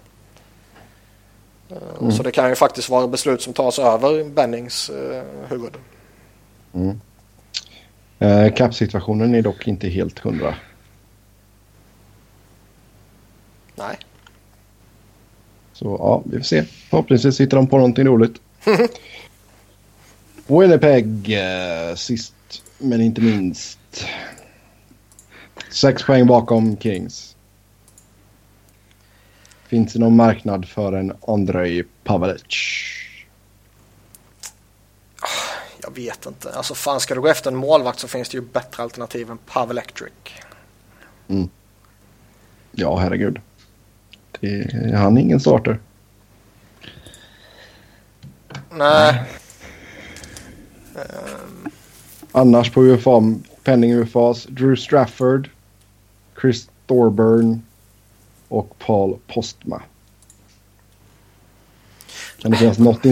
[1.70, 2.12] Eh, mm.
[2.12, 5.74] Så det kan ju faktiskt vara beslut som tas över Bennings eh, huvud.
[6.74, 7.02] Mm.
[8.20, 10.56] Eh, Cap-situationen är dock inte helt hundra.
[13.76, 13.98] Nej.
[15.82, 16.64] Så ja, vi får se.
[16.64, 18.42] Förhoppningsvis sitter de på någonting roligt.
[20.48, 22.34] Winnipeg eh, sist
[22.78, 23.80] men inte minst.
[25.72, 27.36] Sex poäng bakom Kings.
[29.68, 32.42] Finns det någon marknad för en Andrei Pavelic?
[35.82, 36.54] Jag vet inte.
[36.54, 39.38] Alltså fan ska du gå efter en målvakt så finns det ju bättre alternativ än
[39.38, 40.14] Pavelectric.
[41.28, 41.50] Mm.
[42.72, 43.40] Ja, herregud.
[44.42, 45.80] Det, han är ingen starter.
[48.70, 49.22] Nej.
[50.96, 51.72] Um.
[52.32, 53.22] Annars på UFA,
[53.64, 55.50] penning UFAs, Drew Strafford,
[56.42, 57.62] Chris Thorburn
[58.48, 59.82] och Paul Postma.
[62.42, 63.06] Kan det finnas något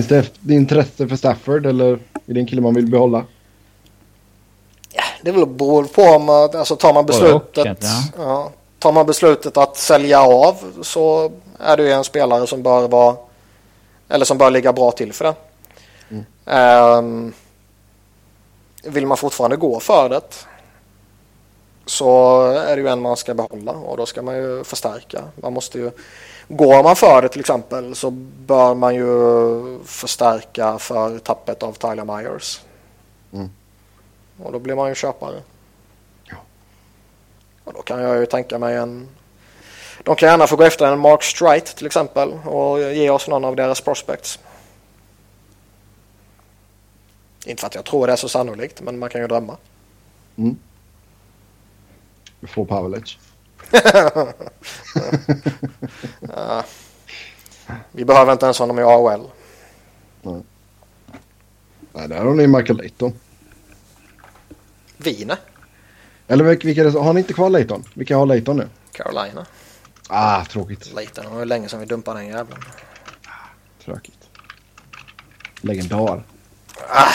[0.47, 1.93] intresse för Stafford eller
[2.25, 3.25] är det en kille man vill behålla?
[4.93, 7.77] Ja, det är väl beror på om alltså tar man beslutet.
[7.81, 8.03] Ja.
[8.17, 8.51] ja.
[8.79, 13.15] Tar man beslutet att sälja av så är det ju en spelare som bör vara
[14.09, 15.35] eller som bör ligga bra till för det.
[16.09, 16.97] Mm.
[16.97, 17.33] Um,
[18.83, 20.21] vill man fortfarande gå för det
[21.85, 25.23] så är det ju en man ska behålla och då ska man ju förstärka.
[25.35, 25.91] Man måste ju,
[26.47, 28.11] går man för det till exempel så
[28.45, 32.61] bör man ju förstärka för tappet av Tyler Myers.
[33.33, 33.49] Mm.
[34.43, 35.41] Och då blir man ju köpare.
[37.69, 39.07] Och då kan jag ju tänka mig en...
[40.03, 43.45] De kan gärna få gå efter en Mark Strite till exempel och ge oss någon
[43.45, 44.39] av deras prospects.
[47.45, 49.57] Inte för att jag tror det är så sannolikt men man kan ju drömma.
[50.35, 50.57] Mm.
[52.39, 53.17] Vi får Pavlic.
[56.21, 56.63] ja.
[57.91, 59.21] Vi behöver inte ens honom i AHL.
[60.21, 60.41] Nej.
[61.93, 63.13] Nej, där har ni Michael Layton.
[64.97, 65.35] Vine.
[66.29, 67.83] Eller vilka det, har ni inte kvar Layton?
[67.93, 68.67] Vilka har Layton nu?
[68.91, 69.45] Carolina.
[70.09, 70.93] Ah, tråkigt.
[70.93, 72.61] Layton, det var länge sedan vi dumpade den jäveln.
[73.85, 74.29] Tråkigt.
[75.61, 76.23] Legendar.
[76.89, 77.13] Ah.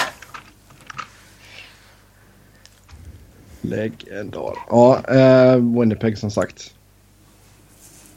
[3.60, 4.55] Legendar.
[4.70, 6.75] Ja, eh, Winnipeg som sagt.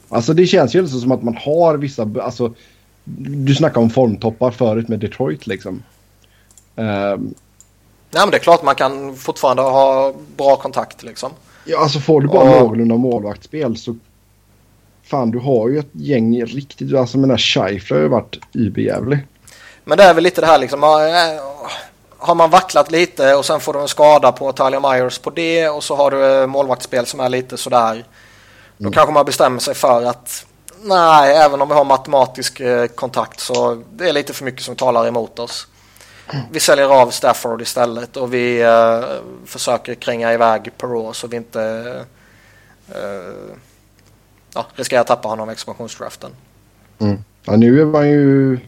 [0.09, 2.55] Alltså det känns ju som att man har vissa, alltså
[3.15, 5.83] du snackade om formtoppar förut med Detroit liksom.
[6.75, 7.35] Um,
[8.11, 11.31] Ja men det är klart man kan fortfarande ha bra kontakt liksom.
[11.65, 12.61] Ja alltså får du bara och...
[12.61, 13.95] någorlunda målvaktsspel så
[15.03, 19.19] fan du har ju ett gäng riktigt, alltså där Scheifler har ju varit überjävlig.
[19.83, 20.83] Men det är väl lite det här liksom,
[22.17, 25.69] har man vacklat lite och sen får du en skada på Talia Myers på det
[25.69, 28.05] och så har du eh, målvaktsspel som är lite sådär.
[28.77, 28.93] Då mm.
[28.93, 30.45] kanske man bestämmer sig för att
[30.81, 34.75] nej, även om vi har matematisk eh, kontakt så det är lite för mycket som
[34.75, 35.67] talar emot oss.
[36.51, 39.05] Vi säljer av Stafford istället och vi uh,
[39.45, 41.59] försöker kränga iväg Perrault så vi inte
[42.95, 43.55] uh,
[44.53, 46.31] ja, riskerar att tappa honom i expansionsdraften.
[46.99, 47.17] Mm.
[47.45, 48.59] Ja, nu är man ju...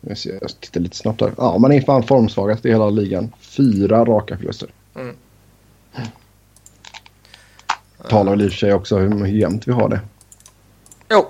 [0.00, 1.32] Jag, ser, jag tittar lite snabbt där.
[1.36, 3.32] Ja, man är fan formsvagast i hela ligan.
[3.40, 4.68] Fyra raka förluster.
[4.94, 5.16] Mm.
[8.08, 10.00] Talar väl i och för sig också hur jämnt vi har det.
[11.10, 11.28] Jo.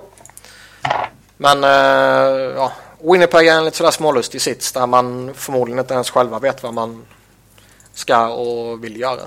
[1.37, 1.69] Men uh,
[2.55, 2.71] ja,
[3.01, 6.73] Winnipeg är en lite sådär smålustig sits där man förmodligen inte ens själva vet vad
[6.73, 7.05] man
[7.93, 9.21] ska och vill göra.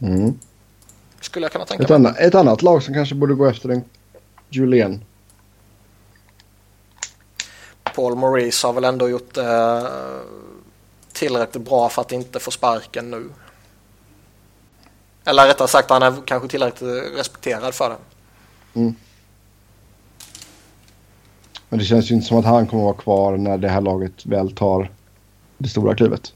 [0.00, 0.38] Mm.
[1.20, 1.96] Skulle jag kunna tänka ett mig.
[1.96, 3.84] Anna, ett annat lag som kanske borde gå efter en
[4.48, 5.04] Julien.
[7.94, 9.86] Paul Maurice har väl ändå gjort eh,
[11.12, 13.30] tillräckligt bra för att inte få sparken nu.
[15.24, 17.96] Eller rättare sagt han är kanske tillräckligt respekterad för det.
[18.80, 18.94] Mm.
[21.74, 23.80] Men det känns ju inte som att han kommer att vara kvar när det här
[23.80, 24.90] laget väl tar
[25.58, 26.32] det stora klivet.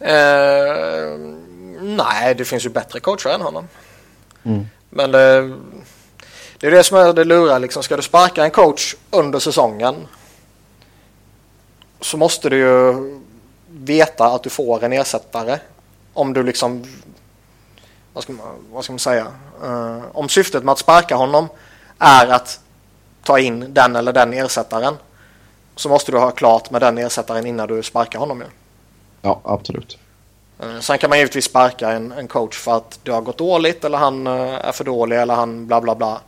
[0.00, 1.18] Uh,
[1.80, 3.68] nej, det finns ju bättre coacher än honom.
[4.42, 4.66] Mm.
[4.90, 5.56] Men det,
[6.58, 7.58] det är det som är det luriga.
[7.58, 7.82] Liksom.
[7.82, 9.94] Ska du sparka en coach under säsongen
[12.00, 12.94] så måste du ju
[13.68, 15.58] veta att du får en ersättare.
[16.12, 16.84] Om du liksom...
[18.12, 19.26] Vad ska man, vad ska man säga?
[19.64, 21.48] Uh, om syftet med att sparka honom
[21.98, 22.61] är att
[23.24, 24.94] ta in den eller den ersättaren
[25.76, 28.46] så måste du ha klart med den ersättaren innan du sparkar honom ju.
[29.22, 29.98] Ja, absolut.
[30.60, 33.84] Eh, sen kan man givetvis sparka en, en coach för att det har gått dåligt
[33.84, 36.20] eller han eh, är för dålig eller han bla bla bla.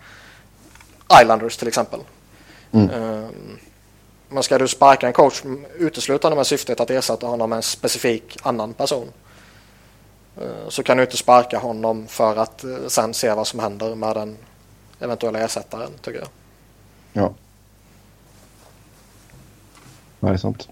[1.23, 2.00] Islanders till exempel.
[2.73, 2.90] Mm.
[2.90, 3.28] Eh,
[4.28, 5.42] men ska du sparka en coach
[5.78, 9.12] uteslutande med syftet att ersätta honom med en specifik annan person
[10.68, 14.36] så kan du inte sparka honom för att sen se vad som händer med den
[15.00, 16.28] eventuella ersättaren tycker jag.
[17.15, 17.33] Ja.
[20.20, 20.68] Det är sant.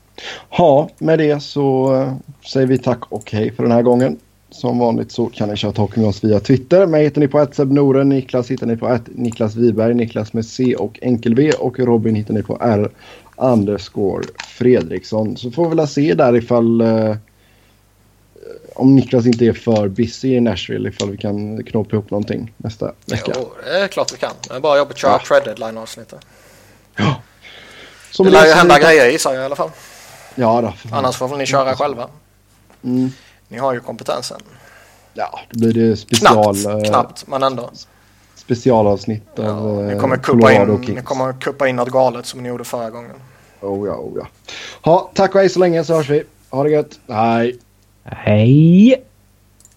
[0.51, 2.15] Ja, med det så eh,
[2.53, 4.19] säger vi tack och hej för den här gången.
[4.51, 6.87] Som vanligt så kan ni köra talking oss via Twitter.
[6.87, 10.47] Mig hittar ni på att Noren, Niklas hittar ni på att Niklas Wiberg, Niklas med
[10.47, 12.91] C och enkel V och Robin hittar ni på R
[13.37, 14.25] underscore
[14.59, 15.37] Fredriksson.
[15.37, 17.17] Så får vi väl se där ifall uh,
[18.75, 22.93] om Niklas inte är för busy i Nashville ifall vi kan knåpa ihop någonting nästa
[23.07, 23.33] vecka.
[23.37, 24.33] Jo, det är klart vi kan.
[24.49, 25.21] Det är bara jobbigt att köra ja.
[25.27, 26.21] trade deadline avsnittet.
[26.97, 27.23] Ja.
[28.11, 29.71] Som det lär ju hända grejer gissar jag i alla fall.
[30.35, 30.97] Ja då.
[30.97, 32.09] Annars får ni köra själva.
[32.85, 33.11] Mm.
[33.49, 34.41] Ni har ju kompetensen.
[35.15, 36.55] Ja, då blir det special...
[36.55, 37.71] Knappt, eh, knappt men ändå.
[38.35, 42.49] Specialavsnitt av ja, Ni kommer, kuppa in, ni kommer kuppa in något galet som ni
[42.49, 43.17] gjorde förra gången.
[43.61, 44.27] Oh ja, oh ja.
[44.83, 46.25] Ha, tack och hej så länge så hörs vi.
[46.51, 47.01] Ha det gött.
[47.09, 47.59] Hej.
[48.05, 49.03] Hej!